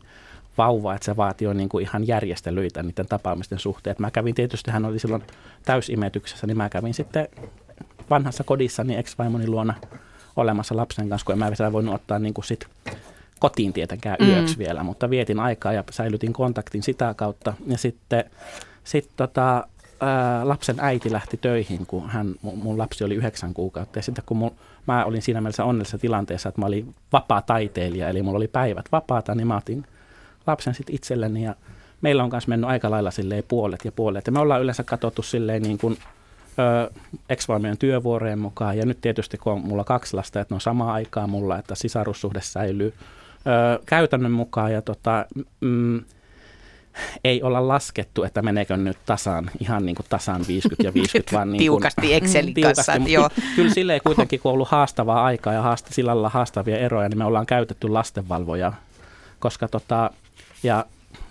vauva, 0.58 0.94
että 0.94 1.06
se 1.06 1.18
vaatii 1.18 1.46
jo 1.46 1.54
niin 1.54 1.70
kuin 1.70 1.82
ihan 1.82 2.08
järjestelyitä 2.08 2.84
niiden 2.84 3.08
tapaamisten 3.08 3.60
suhteen. 3.60 3.92
Et 3.92 4.00
mä 4.00 4.12
kävin 4.12 4.36
tietysti, 4.36 4.72
hän 4.72 4.86
oli 4.86 5.00
silloin 5.00 5.24
täysimetyksessä, 5.66 6.48
niin 6.48 6.58
mä 6.58 6.70
kävin 6.70 6.94
sitten 6.94 7.28
vanhassa 8.10 8.44
kodissa 8.44 8.84
niin 8.84 9.00
ex-vaimoni 9.00 9.48
luona 9.48 9.74
olemassa 10.40 10.76
lapsen 10.76 11.10
kanssa, 11.10 11.26
kun 11.26 11.34
en 11.34 11.40
mä 11.40 11.52
vielä 11.60 11.72
voinut 11.72 11.96
ottaa 11.96 12.20
niin 12.20 12.34
kuin 12.34 12.46
sit 12.46 12.68
kotiin 13.40 13.74
tietenkään 13.74 14.18
mm. 14.20 14.28
yöksi 14.28 14.58
vielä, 14.58 14.84
mutta 14.84 15.10
vietin 15.10 15.40
aikaa 15.40 15.74
ja 15.74 15.84
säilytin 15.92 16.34
kontaktin 16.34 16.84
sitä 16.84 17.14
kautta. 17.14 17.54
Ja 17.68 17.78
sitten 17.78 18.24
sit 18.84 19.10
tota, 19.18 19.68
ää, 20.02 20.48
lapsen 20.48 20.76
äiti 20.80 21.12
lähti 21.12 21.38
töihin, 21.38 21.86
kun 21.86 22.10
hän, 22.10 22.36
mun 22.42 22.78
lapsi 22.78 23.04
oli 23.04 23.16
yhdeksän 23.16 23.54
kuukautta. 23.54 24.00
Ja 24.00 24.04
sitten 24.04 24.24
kun 24.28 24.38
mun, 24.38 24.52
mä 24.88 25.06
olin 25.06 25.22
siinä 25.22 25.42
mielessä 25.42 25.64
onnellisessa 25.64 25.98
tilanteessa, 25.98 26.50
että 26.50 26.62
mä 26.62 26.68
olin 26.68 26.96
vapaa 27.14 27.42
taiteilija, 27.42 28.10
eli 28.10 28.22
mulla 28.22 28.38
oli 28.38 28.48
päivät 28.48 28.86
vapaata, 28.92 29.36
niin 29.36 29.48
mä 29.48 29.58
otin 29.58 29.86
lapsen 30.48 30.74
sitten 30.74 30.96
itselleni 30.96 31.44
ja 31.44 31.56
meillä 32.02 32.24
on 32.24 32.30
myös 32.32 32.48
mennyt 32.48 32.70
aika 32.70 32.92
lailla 32.92 33.12
silleen 33.12 33.44
puolet 33.48 33.86
ja 33.86 33.92
puolet. 33.92 34.26
Ja 34.26 34.32
me 34.32 34.40
ollaan 34.40 34.62
yleensä 34.62 34.84
katsottu 34.84 35.22
silleen 35.22 35.62
niin 35.62 35.78
kuin 35.78 35.98
ex 37.30 37.48
työvuorojen 37.80 38.40
mukaan. 38.40 38.78
Ja 38.78 38.86
nyt 38.86 39.02
tietysti 39.02 39.38
kun 39.38 39.54
on 39.54 39.62
mulla 39.62 39.84
kaksi 39.84 40.16
lasta, 40.16 40.40
että 40.40 40.54
ne 40.54 40.56
on 40.56 40.62
samaa 40.62 40.94
aikaa 40.94 41.28
mulla, 41.28 41.60
että 41.60 41.76
sisarussuhde 41.76 42.42
säilyy 42.42 42.94
ö, 42.94 43.80
käytännön 43.86 44.32
mukaan. 44.32 44.74
Ja 44.74 44.82
tota, 44.82 45.26
mm, 45.62 46.02
ei 47.24 47.44
olla 47.44 47.68
laskettu, 47.68 48.24
että 48.24 48.42
meneekö 48.42 48.78
nyt 48.78 48.98
tasan, 49.06 49.52
ihan 49.60 49.86
niin 49.86 49.96
kuin 49.96 50.06
tasan 50.10 50.46
50 50.48 50.84
ja 50.84 50.94
50, 50.94 51.36
vaan 51.36 51.52
niin 51.52 51.58
kuin, 51.58 51.64
tiukasti 51.64 52.14
Excelin 52.14 52.54
tiukasti, 52.54 52.92
kanssa. 52.92 53.12
Joo. 53.12 53.30
Kyllä 53.56 53.74
silleen 53.74 54.02
kuitenkin, 54.04 54.40
kun 54.40 54.50
on 54.50 54.54
ollut 54.54 54.70
haastavaa 54.70 55.24
aikaa 55.26 55.54
ja 55.54 55.62
haasta, 55.62 55.94
sillä 55.94 56.12
lailla 56.12 56.30
haastavia 56.30 56.78
eroja, 56.78 57.10
niin 57.10 57.18
me 57.18 57.26
ollaan 57.26 57.46
käytetty 57.46 57.90
lastenvalvoja, 57.90 58.74
koska 59.40 59.68
tota, 59.68 60.12
ja 60.64 60.86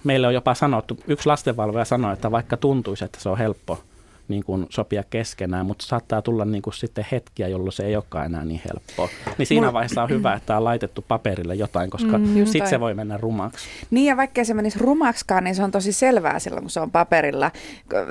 meille 0.04 0.26
on 0.26 0.34
jopa 0.34 0.54
sanottu, 0.54 0.98
yksi 1.06 1.26
lastenvalvoja 1.26 1.84
sanoi, 1.84 2.12
että 2.12 2.30
vaikka 2.30 2.56
tuntuisi, 2.56 3.04
että 3.04 3.20
se 3.20 3.28
on 3.28 3.38
helppo 3.38 3.82
niin 4.28 4.44
kuin 4.44 4.66
sopia 4.70 5.04
keskenään, 5.10 5.66
mutta 5.66 5.86
saattaa 5.86 6.22
tulla 6.22 6.44
niin 6.44 6.62
kuin 6.62 6.74
sitten 6.74 7.06
hetkiä, 7.12 7.48
jolloin 7.48 7.72
se 7.72 7.86
ei 7.86 7.96
olekaan 7.96 8.26
enää 8.26 8.44
niin 8.44 8.62
helppoa. 8.64 9.08
Niin 9.38 9.46
siinä 9.46 9.72
vaiheessa 9.72 10.02
on 10.02 10.08
hyvä, 10.08 10.34
että 10.34 10.56
on 10.56 10.64
laitettu 10.64 11.04
paperille 11.08 11.54
jotain, 11.54 11.90
koska 11.90 12.18
mm, 12.18 12.44
sitten 12.44 12.70
se 12.70 12.80
voi 12.80 12.94
mennä 12.94 13.16
rumaksi. 13.16 13.68
Niin 13.90 14.06
ja 14.06 14.16
vaikkei 14.16 14.44
se 14.44 14.54
menisi 14.54 14.78
rumaksikaan, 14.78 15.44
niin 15.44 15.54
se 15.54 15.62
on 15.62 15.70
tosi 15.70 15.92
selvää 15.92 16.38
silloin, 16.38 16.62
kun 16.62 16.70
se 16.70 16.80
on 16.80 16.90
paperilla. 16.90 17.50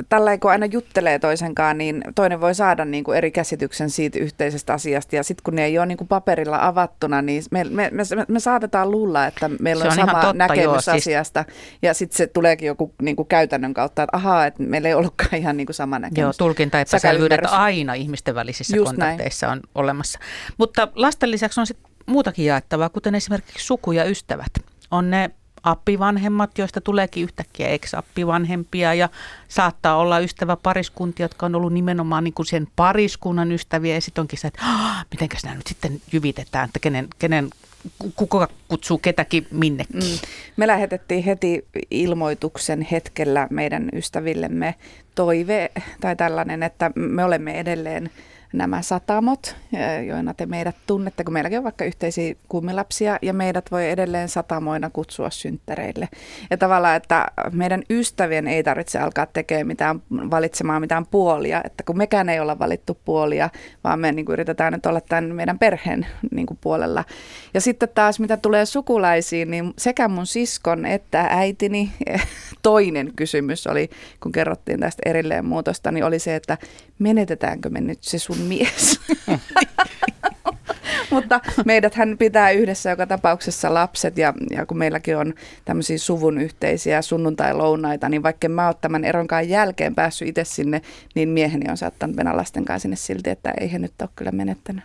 Tällä 0.09 0.37
kun 0.37 0.51
aina 0.51 0.65
juttelee 0.65 1.19
toisenkaan, 1.19 1.77
niin 1.77 2.03
toinen 2.15 2.41
voi 2.41 2.55
saada 2.55 2.85
niin 2.85 3.03
kuin 3.03 3.17
eri 3.17 3.31
käsityksen 3.31 3.89
siitä 3.89 4.19
yhteisestä 4.19 4.73
asiasta. 4.73 5.15
Ja 5.15 5.23
sitten 5.23 5.43
kun 5.43 5.55
ne 5.55 5.65
ei 5.65 5.77
ole 5.77 5.85
niin 5.85 5.97
kuin 5.97 6.07
paperilla 6.07 6.67
avattuna, 6.67 7.21
niin 7.21 7.43
me, 7.51 7.63
me, 7.63 7.89
me, 7.91 8.03
me 8.27 8.39
saatetaan 8.39 8.91
luulla, 8.91 9.25
että 9.25 9.49
meillä 9.59 9.83
on, 9.83 9.89
on 9.89 9.95
sama 9.95 10.13
totta, 10.13 10.33
näkemys 10.33 10.63
joo, 10.63 10.81
siis... 10.81 10.95
asiasta. 10.95 11.45
Ja 11.81 11.93
sitten 11.93 12.17
se 12.17 12.27
tuleekin 12.27 12.67
joku 12.67 12.93
niin 13.01 13.15
kuin 13.15 13.27
käytännön 13.27 13.73
kautta, 13.73 14.03
että 14.03 14.17
ahaa, 14.17 14.45
että 14.45 14.63
meillä 14.63 14.87
ei 14.87 14.93
ollutkaan 14.93 15.35
ihan 15.35 15.57
niin 15.57 15.67
kuin 15.67 15.75
sama 15.75 15.99
näkemys. 15.99 16.06
Joo, 16.15 16.33
tulkintaepäselvyydet 16.37 17.39
aina 17.45 17.93
ihmisten 17.93 18.35
välisissä 18.35 18.77
Just 18.77 18.89
kontakteissa 18.89 19.47
näin. 19.47 19.59
on 19.59 19.69
olemassa. 19.75 20.19
Mutta 20.57 20.87
lasten 20.95 21.31
lisäksi 21.31 21.59
on 21.59 21.67
sitten 21.67 21.91
muutakin 22.05 22.45
jaettavaa, 22.45 22.89
kuten 22.89 23.15
esimerkiksi 23.15 23.65
suku 23.65 23.91
ja 23.91 24.05
ystävät. 24.05 24.51
On 24.91 25.09
ne 25.09 25.31
appivanhemmat, 25.63 26.57
joista 26.57 26.81
tuleekin 26.81 27.23
yhtäkkiä 27.23 27.67
ex-appivanhempia 27.67 28.93
ja 28.93 29.09
saattaa 29.47 29.97
olla 29.97 30.19
ystävä 30.19 30.55
pariskuntia, 30.55 31.23
jotka 31.23 31.45
on 31.45 31.55
ollut 31.55 31.73
nimenomaan 31.73 32.23
niin 32.23 32.33
kuin 32.33 32.45
sen 32.45 32.67
pariskunnan 32.75 33.51
ystäviä 33.51 33.93
ja 33.93 34.01
sitten 34.01 34.21
onkin 34.21 34.39
se, 34.39 34.47
että 34.47 34.61
miten 35.11 35.29
nämä 35.43 35.55
nyt 35.55 35.67
sitten 35.67 36.01
jyvitetään, 36.11 36.65
että 36.65 36.79
kenen, 36.79 37.07
kenen 37.19 37.49
kuka 38.15 38.47
kutsuu 38.67 38.97
ketäkin 38.97 39.47
minnekin. 39.51 39.95
Mm. 39.95 40.19
Me 40.57 40.67
lähetettiin 40.67 41.23
heti 41.23 41.65
ilmoituksen 41.91 42.81
hetkellä 42.81 43.47
meidän 43.49 43.89
ystävillemme 43.93 44.75
toive 45.15 45.71
tai 46.01 46.15
tällainen, 46.15 46.63
että 46.63 46.91
me 46.95 47.23
olemme 47.23 47.59
edelleen 47.59 48.09
nämä 48.53 48.81
satamot, 48.81 49.55
joina 50.07 50.33
te 50.33 50.45
meidät 50.45 50.75
tunnette, 50.87 51.23
kun 51.23 51.33
meilläkin 51.33 51.57
on 51.57 51.63
vaikka 51.63 51.85
yhteisiä 51.85 52.35
kummilapsia 52.49 53.19
ja 53.21 53.33
meidät 53.33 53.71
voi 53.71 53.89
edelleen 53.89 54.29
satamoina 54.29 54.89
kutsua 54.89 55.29
synttäreille. 55.29 56.09
Ja 56.51 56.57
tavallaan, 56.57 56.95
että 56.95 57.25
meidän 57.51 57.83
ystävien 57.89 58.47
ei 58.47 58.63
tarvitse 58.63 58.99
alkaa 58.99 59.25
tekemään 59.25 59.67
mitään, 59.67 60.01
valitsemaan 60.11 60.81
mitään 60.81 61.05
puolia, 61.05 61.61
että 61.65 61.83
kun 61.83 61.97
mekään 61.97 62.29
ei 62.29 62.39
olla 62.39 62.59
valittu 62.59 62.97
puolia, 63.05 63.49
vaan 63.83 63.99
me 63.99 64.11
niin 64.11 64.25
kuin 64.25 64.33
yritetään 64.33 64.73
nyt 64.73 64.85
olla 64.85 65.01
tämän 65.01 65.35
meidän 65.35 65.59
perheen 65.59 66.07
niin 66.31 66.47
kuin 66.47 66.57
puolella. 66.61 67.03
Ja 67.53 67.61
sitten 67.61 67.89
taas 67.95 68.19
mitä 68.19 68.37
tulee 68.37 68.65
sukulaisiin, 68.65 69.51
niin 69.51 69.73
sekä 69.77 70.07
mun 70.07 70.25
siskon 70.25 70.85
että 70.85 71.27
äitini 71.29 71.91
toinen 72.63 73.11
kysymys 73.15 73.67
oli, 73.67 73.89
kun 74.23 74.31
kerrottiin 74.31 74.79
tästä 74.79 75.01
erilleen 75.05 75.45
muutosta, 75.45 75.91
niin 75.91 76.03
oli 76.03 76.19
se, 76.19 76.35
että 76.35 76.57
menetetäänkö 76.99 77.69
me 77.69 77.81
nyt 77.81 78.03
se 78.03 78.19
sun 78.19 78.36
mies? 78.39 78.99
Mutta 81.11 81.39
meidät 81.65 81.95
hän 81.95 82.17
pitää 82.17 82.51
yhdessä 82.51 82.89
joka 82.89 83.07
tapauksessa 83.07 83.73
lapset 83.73 84.17
ja, 84.17 84.33
ja 84.51 84.65
kun 84.65 84.77
meilläkin 84.77 85.17
on 85.17 85.33
tämmöisiä 85.65 85.97
suvun 85.97 86.37
yhteisiä 86.41 87.01
sunnuntai-lounaita, 87.01 88.09
niin 88.09 88.23
vaikka 88.23 88.49
mä 88.49 88.65
oon 88.65 88.73
tämän 88.81 89.05
eronkaan 89.05 89.49
jälkeen 89.49 89.95
päässyt 89.95 90.27
itse 90.27 90.43
sinne, 90.43 90.81
niin 91.15 91.29
mieheni 91.29 91.71
on 91.71 91.77
saattanut 91.77 92.15
mennä 92.15 92.37
lasten 92.37 92.65
kanssa 92.65 92.81
sinne 92.81 92.95
silti, 92.95 93.29
että 93.29 93.53
ei 93.59 93.71
he 93.71 93.79
nyt 93.79 93.93
ole 94.01 94.09
kyllä 94.15 94.31
menettänyt. 94.31 94.83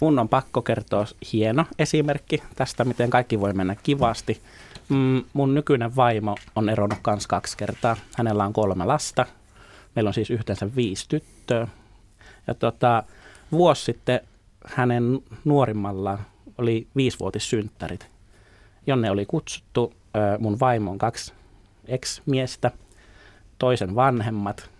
Mun 0.00 0.18
on 0.18 0.28
pakko 0.28 0.62
kertoa 0.62 1.06
hieno 1.32 1.64
esimerkki 1.78 2.42
tästä, 2.56 2.84
miten 2.84 3.10
kaikki 3.10 3.40
voi 3.40 3.52
mennä 3.52 3.76
kivasti. 3.82 4.40
Mm, 4.88 5.24
mun 5.32 5.54
nykyinen 5.54 5.96
vaimo 5.96 6.34
on 6.56 6.68
eronnut 6.68 6.98
kans 7.02 7.26
kaksi 7.26 7.56
kertaa. 7.56 7.96
Hänellä 8.16 8.44
on 8.44 8.52
kolme 8.52 8.84
lasta. 8.84 9.26
Meillä 9.94 10.08
on 10.08 10.14
siis 10.14 10.30
yhteensä 10.30 10.76
viisi 10.76 11.08
tyttöä. 11.08 11.68
Ja 12.46 12.54
tota, 12.54 13.02
vuosi 13.52 13.84
sitten 13.84 14.20
hänen 14.66 15.18
nuorimmalla 15.44 16.18
oli 16.58 16.86
viisivuotissynttärit, 16.96 18.10
jonne 18.86 19.10
oli 19.10 19.26
kutsuttu 19.26 19.92
mun 20.38 20.60
vaimon 20.60 20.98
kaksi 20.98 21.32
ex-miestä, 21.88 22.70
toisen 23.58 23.94
vanhemmat. 23.94 24.70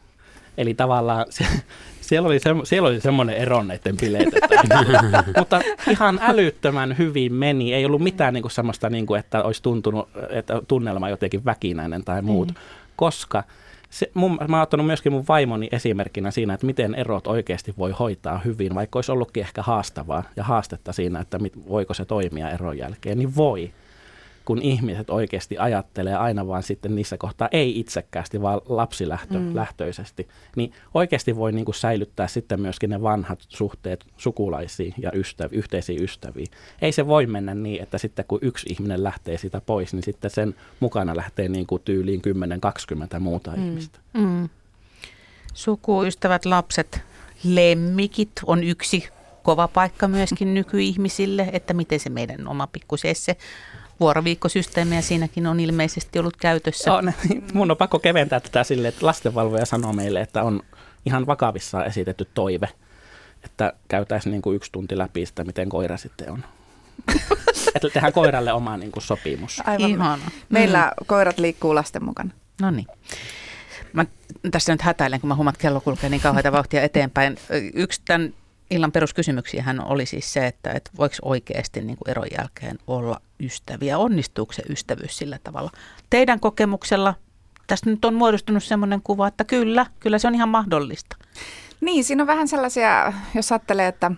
Eli 0.59 0.75
tavallaan 0.75 1.27
se, 1.31 1.47
siellä, 2.01 2.27
oli 2.27 2.39
se, 2.39 2.51
siellä 2.65 2.89
oli 2.89 3.01
semmoinen 3.01 3.37
ero 3.37 3.63
näiden 3.63 3.97
bileet. 3.97 4.29
Mutta 5.39 5.61
ihan 5.91 6.19
älyttömän 6.23 6.99
hyvin 6.99 7.33
meni. 7.33 7.75
Ei 7.75 7.85
ollut 7.85 8.03
mitään 8.03 8.35
niin 8.35 8.43
kuin 8.43 8.53
semmoista, 8.53 8.91
niin 8.91 9.07
kuin, 9.07 9.21
että 9.21 9.43
olisi 9.43 9.63
tuntunut, 9.63 10.09
että 10.31 10.63
tunnelma 10.69 11.09
jotenkin 11.09 11.45
väkinäinen 11.45 12.05
tai 12.05 12.23
muut. 12.23 12.49
Mm. 12.49 12.55
Koska 12.97 13.45
se, 13.91 14.11
mun, 14.15 14.39
mä 14.49 14.57
oon 14.57 14.63
ottanut 14.63 14.87
myöskin 14.87 15.13
mun 15.13 15.25
vaimoni 15.29 15.69
esimerkkinä 15.73 16.31
siinä, 16.31 16.55
että 16.55 16.67
miten 16.67 16.95
erot 16.95 17.27
oikeasti 17.27 17.75
voi 17.79 17.91
hoitaa 17.91 18.39
hyvin, 18.39 18.75
vaikka 18.75 18.99
olisi 18.99 19.13
ollutkin 19.13 19.41
ehkä 19.41 19.63
haastavaa 19.63 20.23
ja 20.37 20.45
haastetta 20.45 20.93
siinä, 20.93 21.21
että 21.21 21.39
mit, 21.39 21.69
voiko 21.69 21.95
se 21.95 22.05
toimia 22.05 22.51
eron 22.51 22.79
jälkeen, 22.79 23.19
niin 23.19 23.37
voi. 23.37 23.73
Kun 24.45 24.63
ihmiset 24.63 25.11
oikeasti 25.11 25.59
ajattelee 25.59 26.15
aina 26.15 26.47
vaan 26.47 26.63
sitten 26.63 26.95
niissä 26.95 27.17
kohtaa 27.17 27.49
ei 27.53 27.81
itsekkäästi, 27.81 28.43
vaan 28.43 28.61
lapsilähtöisesti, 28.69 30.23
mm. 30.23 30.29
niin 30.57 30.73
oikeasti 30.95 31.37
voi 31.37 31.53
niin 31.53 31.65
kuin 31.65 31.75
säilyttää 31.75 32.29
sitten 32.29 32.61
myöskin 32.61 32.91
ne 32.91 33.03
vanhat 33.03 33.39
suhteet 33.49 34.05
sukulaisiin 34.17 34.95
ja 34.99 35.11
ystäv- 35.11 35.53
yhteisiin 35.53 36.03
ystäviin. 36.03 36.49
Ei 36.83 36.93
se 36.93 37.07
voi 37.07 37.27
mennä 37.27 37.55
niin, 37.55 37.83
että 37.83 37.99
sitten 37.99 38.25
kun 38.29 38.39
yksi 38.43 38.67
ihminen 38.71 39.05
lähtee 39.05 39.39
sitä 39.39 39.61
pois, 39.61 39.95
niin 39.95 40.03
sitten 40.03 40.31
sen 40.31 40.55
mukana 40.81 41.17
lähtee 41.17 41.49
niin 41.49 41.67
kuin 41.67 41.83
tyyliin 41.85 42.23
10-20 43.17 43.19
muuta 43.19 43.51
mm. 43.51 43.67
ihmistä. 43.67 43.99
Mm. 44.15 44.49
Sukuystävät, 45.55 46.45
lapset, 46.45 47.01
lemmikit 47.45 48.33
on 48.47 48.65
yksi 48.65 49.09
kova 49.43 49.69
paikka 49.69 50.09
myöskin 50.09 50.55
nykyihmisille, 50.61 51.49
että 51.53 51.75
miten 51.75 52.01
se 52.01 52.11
meidän 52.11 52.49
oma 52.49 52.67
pikkusesse 52.67 53.37
vuoroviikkosysteemiä 54.01 55.01
siinäkin 55.01 55.47
on 55.47 55.61
ilmeisesti 55.61 56.19
ollut 56.19 56.37
käytössä. 56.37 56.95
On, 56.95 57.13
mun 57.55 57.71
on 57.71 57.77
pakko 57.77 57.99
keventää 57.99 58.41
tätä 58.41 58.65
sille, 58.65 58.89
että 58.89 59.07
lastenvalvoja 59.07 59.67
sanoo 59.67 59.93
meille, 59.93 60.21
että 60.21 60.43
on 60.43 60.63
ihan 61.07 61.27
vakavissaan 61.27 61.87
esitetty 61.87 62.29
toive, 62.35 62.69
että 63.45 63.73
käytäisiin 63.89 64.31
niin 64.31 64.43
kuin 64.43 64.57
yksi 64.57 64.73
tunti 64.73 64.99
läpi 64.99 65.27
sitä, 65.27 65.45
miten 65.45 65.69
koira 65.69 65.97
sitten 65.97 66.33
on. 66.33 66.45
että 67.75 67.89
tehdään 67.93 68.13
koiralle 68.13 68.53
oma 68.53 68.77
niin 68.77 68.93
kuin 68.93 69.03
sopimus. 69.03 69.63
Aivan. 69.67 69.91
Ihana. 69.91 70.31
Meillä 70.49 70.93
mm. 71.01 71.07
koirat 71.07 71.39
liikkuu 71.39 71.75
lasten 71.75 72.05
mukana. 72.05 72.31
No 72.61 72.71
niin. 72.71 72.87
Mä 73.93 74.07
tässä 74.51 74.73
nyt 74.73 74.83
hätäilen, 74.83 75.21
kun 75.21 75.29
mä 75.29 75.35
huomaan, 75.35 75.55
että 75.55 75.63
kello 75.63 75.81
kulkee 75.81 76.11
niin 76.11 76.21
kauheita 76.21 76.53
vauhtia 76.53 76.83
eteenpäin. 76.83 77.39
Yksi 77.75 78.03
tämän 78.07 78.35
illan 78.71 78.93
peruskysymyksiä 78.93 79.63
hän 79.63 79.85
oli 79.85 80.07
siis 80.07 80.33
se, 80.33 80.47
että, 80.47 80.73
että 80.73 80.91
voiko 80.99 81.15
oikeasti 81.23 81.81
niin 81.81 81.97
kuin 81.97 82.11
eron 82.11 82.27
jälkeen 82.39 82.79
olla 82.87 83.21
ystäviä. 83.41 83.99
Onnistuuko 83.99 84.53
se 84.53 84.63
ystävyys 84.69 85.19
sillä 85.19 85.39
tavalla? 85.45 85.71
Teidän 86.11 86.41
kokemuksella 86.41 87.15
tästä 87.67 87.91
nyt 87.91 88.05
on 88.05 88.15
muodostunut 88.15 88.65
sellainen 88.65 89.03
kuva, 89.03 89.29
että 89.29 89.45
kyllä, 89.45 89.87
kyllä 90.01 90.19
se 90.19 90.29
on 90.29 90.35
ihan 90.35 90.49
mahdollista. 90.49 91.17
Niin, 91.81 92.05
siinä 92.05 92.23
on 92.23 92.27
vähän 92.27 92.49
sellaisia, 92.49 93.13
jos 93.35 93.53
ajattelee, 93.53 93.87
että 93.89 94.11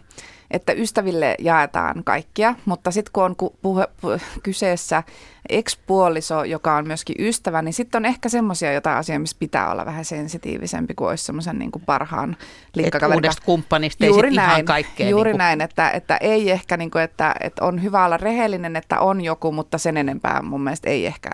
että 0.53 0.72
ystäville 0.72 1.34
jaetaan 1.38 2.05
kaikkia, 2.05 2.55
mutta 2.64 2.90
sitten 2.90 3.12
kun 3.12 3.24
on 3.24 3.36
puhe, 3.62 3.88
puhe, 4.00 4.20
kyseessä 4.42 5.03
ekspuoliso, 5.48 6.44
joka 6.44 6.76
on 6.76 6.86
myöskin 6.86 7.16
ystävä, 7.18 7.62
niin 7.62 7.72
sitten 7.72 7.98
on 7.98 8.05
ehkä 8.07 8.28
semmoisia 8.28 8.72
jotain 8.72 8.96
asioita, 8.96 9.20
missä 9.20 9.36
pitää 9.38 9.70
olla 9.70 9.86
vähän 9.86 10.05
sensitiivisempi 10.05 10.94
kuin 10.94 11.09
olisi 11.09 11.24
semmoisen 11.24 11.59
niin 11.59 11.72
kuin 11.72 11.82
parhaan 11.86 12.36
liikkakaverin. 12.74 13.18
Uudesta 13.18 13.42
kumppanista 13.46 14.07
juuri 14.07 14.28
ei 14.28 14.34
näin, 14.34 14.50
ihan 14.50 14.64
kaikkea. 14.64 15.09
Juuri 15.09 15.28
niin 15.28 15.32
kuin. 15.32 15.38
näin, 15.38 15.61
että, 15.61 15.90
että 15.90 16.16
ei 16.16 16.50
ehkä, 16.50 16.76
niin 16.76 16.90
kuin, 16.90 17.03
että, 17.05 17.34
että 17.40 17.64
on 17.64 17.82
hyvä 17.82 18.05
olla 18.05 18.16
rehellinen, 18.16 18.76
että 18.76 19.00
on 19.00 19.20
joku, 19.20 19.53
mutta 19.53 19.78
sen 19.78 19.96
enempää 19.96 20.42
mun 20.42 20.61
mielestä 20.61 20.90
ei 20.90 21.07
ehkä 21.07 21.30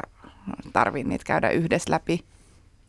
tarvitse 0.73 1.09
niitä 1.09 1.25
käydä 1.25 1.51
yhdessä 1.51 1.93
läpi. 1.93 2.25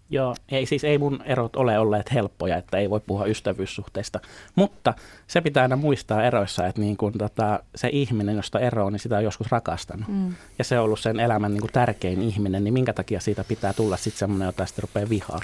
Joo, 0.09 0.35
ei 0.49 0.65
siis 0.65 0.83
ei 0.83 0.97
mun 0.97 1.21
erot 1.25 1.55
ole 1.55 1.79
olleet 1.79 2.13
helppoja, 2.13 2.57
että 2.57 2.77
ei 2.77 2.89
voi 2.89 2.99
puhua 2.99 3.25
ystävyyssuhteista. 3.25 4.19
Mutta 4.55 4.93
se 5.27 5.41
pitää 5.41 5.63
aina 5.63 5.75
muistaa 5.75 6.23
eroissa, 6.23 6.67
että 6.67 6.81
niin 6.81 6.97
kun 6.97 7.13
tota, 7.17 7.59
se 7.75 7.89
ihminen, 7.91 8.35
josta 8.35 8.59
ero 8.59 8.89
niin 8.89 8.99
sitä 8.99 9.17
on 9.17 9.23
joskus 9.23 9.51
rakastanut. 9.51 10.07
Mm. 10.07 10.33
Ja 10.57 10.63
se 10.63 10.79
on 10.79 10.85
ollut 10.85 10.99
sen 10.99 11.19
elämän 11.19 11.51
niin 11.53 11.61
kuin 11.61 11.71
tärkein 11.71 12.21
ihminen, 12.21 12.63
niin 12.63 12.73
minkä 12.73 12.93
takia 12.93 13.19
siitä 13.19 13.43
pitää 13.43 13.73
tulla 13.73 13.97
sitten 13.97 14.19
semmoinen, 14.19 14.45
jota 14.45 14.65
sitten 14.65 14.83
rupeaa 14.83 15.09
vihaa. 15.09 15.39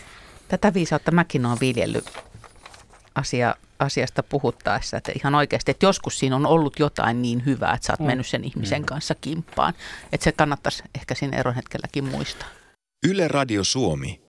Tätä 0.48 0.74
viisautta 0.74 1.12
mäkin 1.12 1.46
olen 1.46 1.58
viljellyt 1.62 2.06
asia, 3.16 3.56
asiasta 3.80 4.24
puhuttaessa, 4.24 4.98
että 4.98 5.12
ihan 5.16 5.36
oikeasti, 5.36 5.72
että 5.72 5.86
joskus 5.86 6.20
siinä 6.20 6.36
on 6.36 6.46
ollut 6.46 6.80
jotain 6.80 7.22
niin 7.22 7.46
hyvää, 7.46 7.74
että 7.74 7.88
sä 7.88 7.94
oot 7.94 8.00
mm. 8.00 8.06
mennyt 8.06 8.28
sen 8.28 8.44
ihmisen 8.44 8.82
mm. 8.82 8.86
kanssa 8.86 9.16
kimppaan. 9.16 9.74
Että 10.12 10.24
se 10.24 10.32
kannattaisi 10.32 10.84
ehkä 10.96 11.16
siinä 11.16 11.38
eron 11.38 11.56
hetkelläkin 11.56 12.04
muistaa. 12.04 12.48
Yle 13.08 13.28
Radio 13.28 13.64
Suomi 13.64 14.22